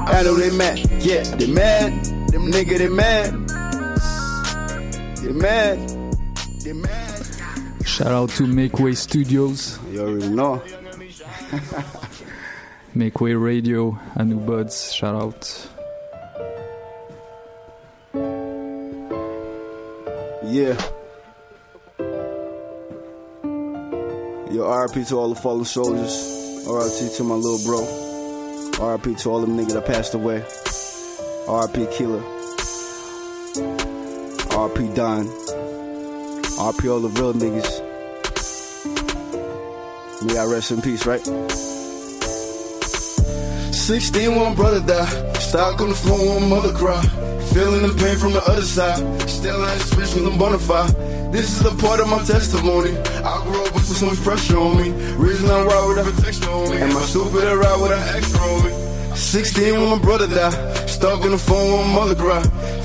[0.07, 0.79] I know they mad.
[1.01, 2.05] Yeah, they mad.
[2.29, 3.33] Them nigga, they mad.
[5.21, 5.89] They mad.
[6.63, 7.16] They mad.
[7.87, 10.61] Shout out to Make Way Studios, You already know.
[12.93, 15.69] Make Way Radio, nous buds, shout out.
[20.43, 20.75] Yeah.
[24.51, 26.65] Yo, RIP to all the fallen soldiers.
[26.67, 27.79] RIP to my little bro.
[28.91, 30.43] RIP to all them niggas that passed away.
[31.47, 32.21] RIP Killer.
[34.51, 35.46] RIP Don.
[36.59, 37.83] All the real niggas.
[40.25, 41.23] May I rest in peace, right?
[43.73, 45.37] 16, one brother died.
[45.37, 47.01] Stock on the floor, one mother cry.
[47.53, 48.97] Feeling the pain from the other side.
[49.29, 51.31] Still I switch from the bonafide.
[51.31, 52.97] This is a part of my testimony.
[52.97, 54.89] I grew up with so much pressure on me.
[55.13, 56.77] Reason I ride with a protection on me.
[56.77, 58.86] And my stupid I ride with an extra on me.
[59.17, 60.53] 16 when my brother died.
[60.87, 62.41] Stuck on the phone my mother cry.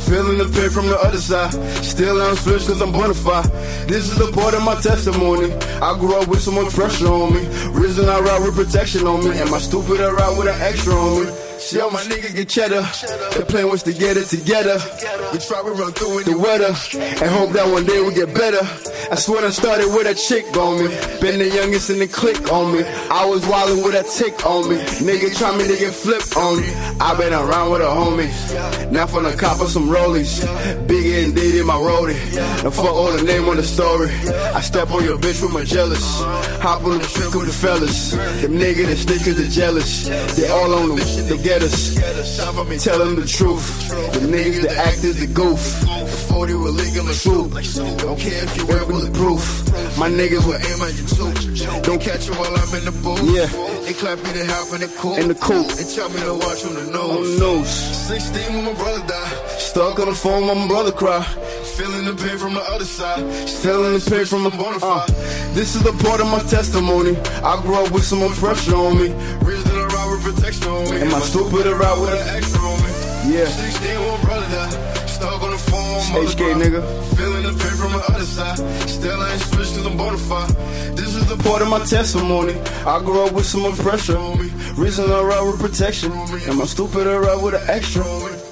[0.08, 1.52] Feeling the pain from the other side.
[1.84, 3.50] Still I'm switch cause I'm bonafide.
[3.86, 5.52] This is a part of my testimony.
[5.80, 7.46] I grew up with so much pressure on me.
[7.68, 9.38] Reason I ride with protection on me.
[9.38, 11.41] And my stupid I ride with an extra on me.
[11.62, 12.82] See all my niggas get cheddar.
[13.38, 14.82] The plan was to get it together.
[15.32, 16.74] We try to run through in the weather.
[17.22, 18.66] And hope that one day we get better.
[19.10, 20.88] I swear I started with a chick on me.
[21.20, 22.82] Been the youngest in the clique on me.
[23.10, 24.76] I was wildin' with a tick on me.
[25.06, 26.68] Nigga try me to get flipped on me.
[27.00, 28.90] I been around with the homies.
[28.90, 30.42] Now from the cop of some rollies.
[30.88, 32.18] Biggie and Diddy my roadie.
[32.64, 34.10] Now fuck all the name on the story.
[34.52, 36.04] I step on your bitch with my jealous.
[36.60, 38.10] Hop on the trip with the fellas.
[38.42, 40.08] Them niggas that stick cause they jealous.
[40.36, 42.34] They all on the they get us.
[42.84, 43.88] Tell them the truth.
[43.88, 45.60] The niggas that act as the goof.
[45.80, 47.52] The 40 with legal and swoop.
[47.98, 49.42] Don't care if you wear bulletproof.
[49.98, 51.82] My niggas will aim at you too.
[51.82, 53.22] Don't catch you while I'm in the booth.
[53.34, 53.46] Yeah.
[53.84, 55.16] They clap me to help in the cool.
[55.16, 55.68] In the cool.
[55.68, 57.16] And tell me to watch on the nose.
[57.16, 57.70] On the nose.
[57.70, 59.50] 16 when my brother died.
[59.58, 61.22] Stuck on the phone when my brother cry.
[61.76, 63.22] Feeling the pain from the other side.
[63.62, 65.08] Feeling the pain from the bonafide.
[65.08, 65.54] Uh.
[65.54, 67.16] this is the part of my testimony.
[67.42, 69.08] I grew up with so much pressure on me.
[69.08, 69.61] Reason I ride with
[70.22, 71.00] protection on me.
[71.00, 72.90] And my stupid I ride with an extra on me.
[73.34, 73.46] Yeah.
[73.46, 75.08] 16 when brother died.
[75.08, 77.16] Stuck on the phone when my mother HK, nigga.
[77.16, 78.58] Feeling the pain from the other side.
[78.88, 80.54] Still I ain't switched to the bonafide.
[80.96, 82.54] This is the part of my testimony.
[82.86, 84.50] I grew up with so much pressure on me.
[84.74, 86.40] Reason I ride with protection on me.
[86.46, 88.51] And my stupid I ride with an extra on me.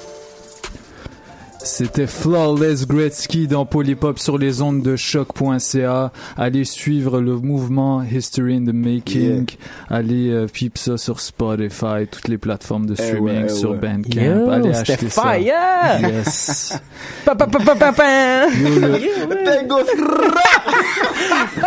[1.63, 6.11] C'était Flawless Gretzky dans Polypop sur les ondes de choc.ca.
[6.37, 9.47] Allez suivre le mouvement History in the Making.
[9.91, 13.73] Allez euh, pipe ça sur Spotify, toutes les plateformes de Eh streaming, ouais, eh sur
[13.73, 13.77] ouais.
[13.77, 14.21] Bandcamp.
[14.21, 15.23] Yo, Allez acheter ça.
[15.23, 16.01] fire!
[16.01, 16.79] Yes.
[17.25, 18.47] Pa, pa, pa, pa, pa, pa.
[18.47, 19.87] Yo, le- There goes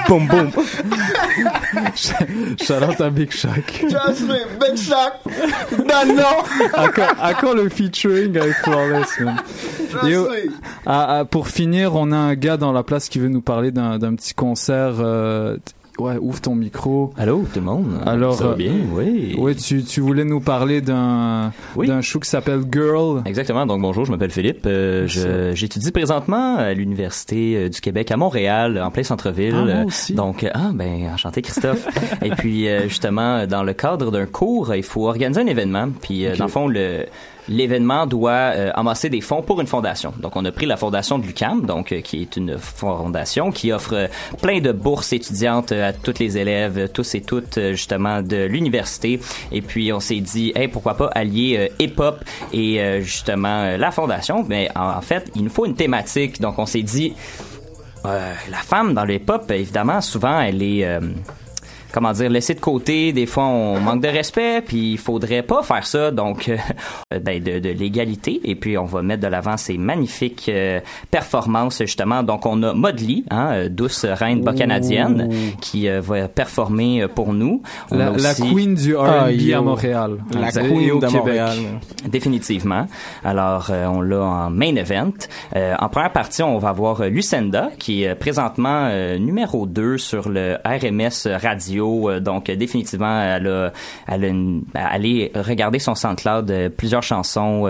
[0.07, 0.51] Boom, boom.
[1.95, 3.85] Shout out à Big Shaq.
[3.89, 5.13] Just me, Big Shock.
[5.77, 6.43] Done now.
[6.73, 9.35] à, quand, à quand le featuring avec Flawless, man?
[10.85, 13.71] À- à- pour finir, on a un gars dans la place qui veut nous parler
[13.71, 14.95] d'un petit concert.
[14.99, 15.57] euh,
[15.99, 17.13] Ouais, ouvre ton micro.
[17.19, 17.85] Allô, tout le monde?
[18.03, 19.35] Alors, Ça va euh, bien, oui.
[19.37, 23.21] Ouais, tu, tu voulais nous parler d'un d'un show qui s'appelle Girl.
[23.27, 23.67] Exactement.
[23.67, 24.65] Donc bonjour, je m'appelle Philippe.
[24.65, 29.53] Euh, je- J'étudie présentement à l'université euh, du Québec à Montréal, en plein centre-ville.
[29.55, 30.15] Ah, moi aussi.
[30.15, 31.87] Donc ah ben enchanté Christophe.
[32.23, 35.89] Et puis euh, justement dans le cadre d'un cours, il faut organiser un événement.
[36.01, 36.37] Puis euh, Ok.
[36.39, 37.05] dans le fond le
[37.49, 40.13] L'événement doit euh, amasser des fonds pour une fondation.
[40.19, 43.71] Donc, on a pris la fondation de l'UCAM, donc euh, qui est une fondation qui
[43.71, 44.07] offre euh,
[44.41, 49.19] plein de bourses étudiantes à tous les élèves, tous et toutes justement de l'université.
[49.51, 54.45] Et puis, on s'est dit, hey, pourquoi pas allier hip-hop et justement la fondation.
[54.47, 56.39] Mais en, fait, il nous faut une thématique.
[56.41, 57.13] Donc, on s'est dit,
[58.05, 60.87] euh, la femme dans le hip-hop, évidemment, souvent, elle est...
[61.93, 63.13] comment dire, laissée de côté.
[63.13, 66.11] Des fois, on manque de respect, puis il faudrait pas faire ça.
[66.11, 66.57] Donc, euh,
[67.21, 68.41] ben, de, de l'égalité.
[68.43, 70.79] Et puis, on va mettre de l'avant ces magnifiques euh,
[71.11, 72.23] performances, justement.
[72.23, 75.29] Donc, on a Modley, hein, euh, douce reine bas canadienne,
[75.61, 77.61] qui euh, va performer pour nous.
[77.91, 79.57] On La, queen du Ah, R&B yo.
[79.59, 80.17] à Montréal.
[80.33, 81.13] La queen au de Québec.
[81.23, 81.57] Montréal.
[82.09, 82.87] Définitivement.
[83.23, 85.11] Alors, euh, on l'a en main event.
[85.55, 89.97] Euh, en première partie, on va avoir euh, Lucinda, qui est présentement euh, numéro 2
[89.97, 91.82] sur le RMS radio.
[91.84, 93.72] Euh, donc, euh, définitivement, elle a,
[94.07, 97.69] elle a une- allé regarder son SoundCloud, euh, plusieurs chansons,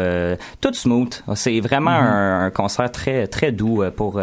[0.61, 1.13] toutes smooth.
[1.35, 2.07] C'est vraiment Mhm.
[2.07, 4.21] un, un concert très très doux pour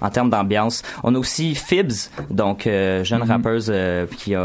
[0.00, 0.82] en termes d'ambiance.
[1.02, 3.30] On a aussi Fibs, donc jeune Mhm.
[3.30, 3.72] rappeuse
[4.18, 4.42] qui a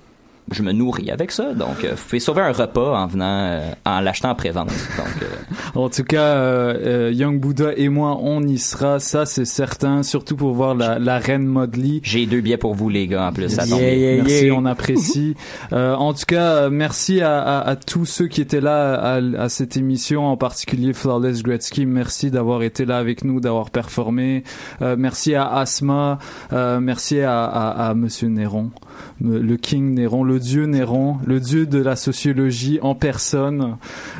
[0.50, 1.54] je me nourris avec ça.
[1.54, 4.68] Donc, euh, vous pouvez sauver un repas en venant, euh, en l'achetant en pré-vente.
[4.68, 5.26] Donc, euh,
[5.80, 10.02] En tout cas, euh, euh, Young Buddha et moi, on y sera, ça c'est certain,
[10.02, 12.00] surtout pour voir la, la reine Modley.
[12.02, 13.48] J'ai deux billets pour vous, les gars, en plus.
[13.48, 15.34] Ça Yeah, yeah, merci, on apprécie.
[15.72, 19.14] Euh, en tout cas, euh, merci à, à, à tous ceux qui étaient là à,
[19.16, 21.86] à cette émission, en particulier Flawless Gretzky.
[21.86, 24.44] Merci d'avoir été là avec nous, d'avoir performé.
[24.82, 26.18] Euh, merci à Asma,
[26.52, 28.70] euh, merci à, à, à Monsieur Néron,
[29.20, 33.76] le King Néron, le dieu Néron, le dieu de la sociologie en personne,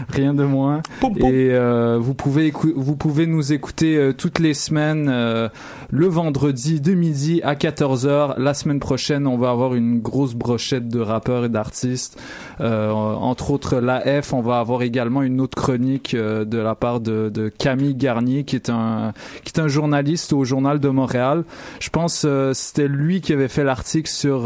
[0.09, 0.83] rien de moins.
[1.17, 5.49] Et euh, vous pouvez vous pouvez nous écouter euh, toutes les semaines euh,
[5.91, 8.39] le vendredi de midi à 14h.
[8.39, 12.21] La semaine prochaine, on va avoir une grosse brochette de rappeurs et d'artistes.
[12.61, 16.75] Euh, entre autres la F, on va avoir également une autre chronique euh, de la
[16.75, 19.13] part de, de Camille Garnier qui est un
[19.45, 21.45] qui est un journaliste au journal de Montréal.
[21.81, 24.43] Je pense euh, c'était lui qui avait fait l'article sur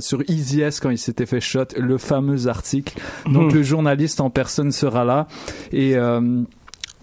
[0.00, 2.98] sur Easy S quand il s'était fait shot, le fameux article.
[3.26, 3.54] Donc Mhm.
[3.54, 5.26] le journaliste en personne sera là
[5.72, 6.42] et euh,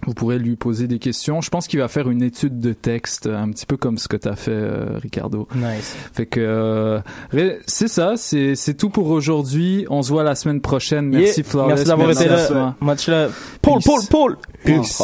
[0.05, 1.41] vous pourrez lui poser des questions.
[1.41, 4.15] Je pense qu'il va faire une étude de texte, un petit peu comme ce que
[4.15, 5.47] tu as fait, euh, Ricardo.
[5.55, 5.95] Nice.
[6.13, 6.99] Fait que euh,
[7.65, 9.85] c'est ça, c'est c'est tout pour aujourd'hui.
[9.89, 11.07] On se voit la semaine prochaine.
[11.09, 11.49] Merci Yeah.
[11.49, 11.69] Flawless.
[11.69, 12.75] Merci d'avoir été là.
[13.07, 13.31] Love.
[13.61, 14.37] Paul, Paul, Paul.
[14.63, 15.01] Peace.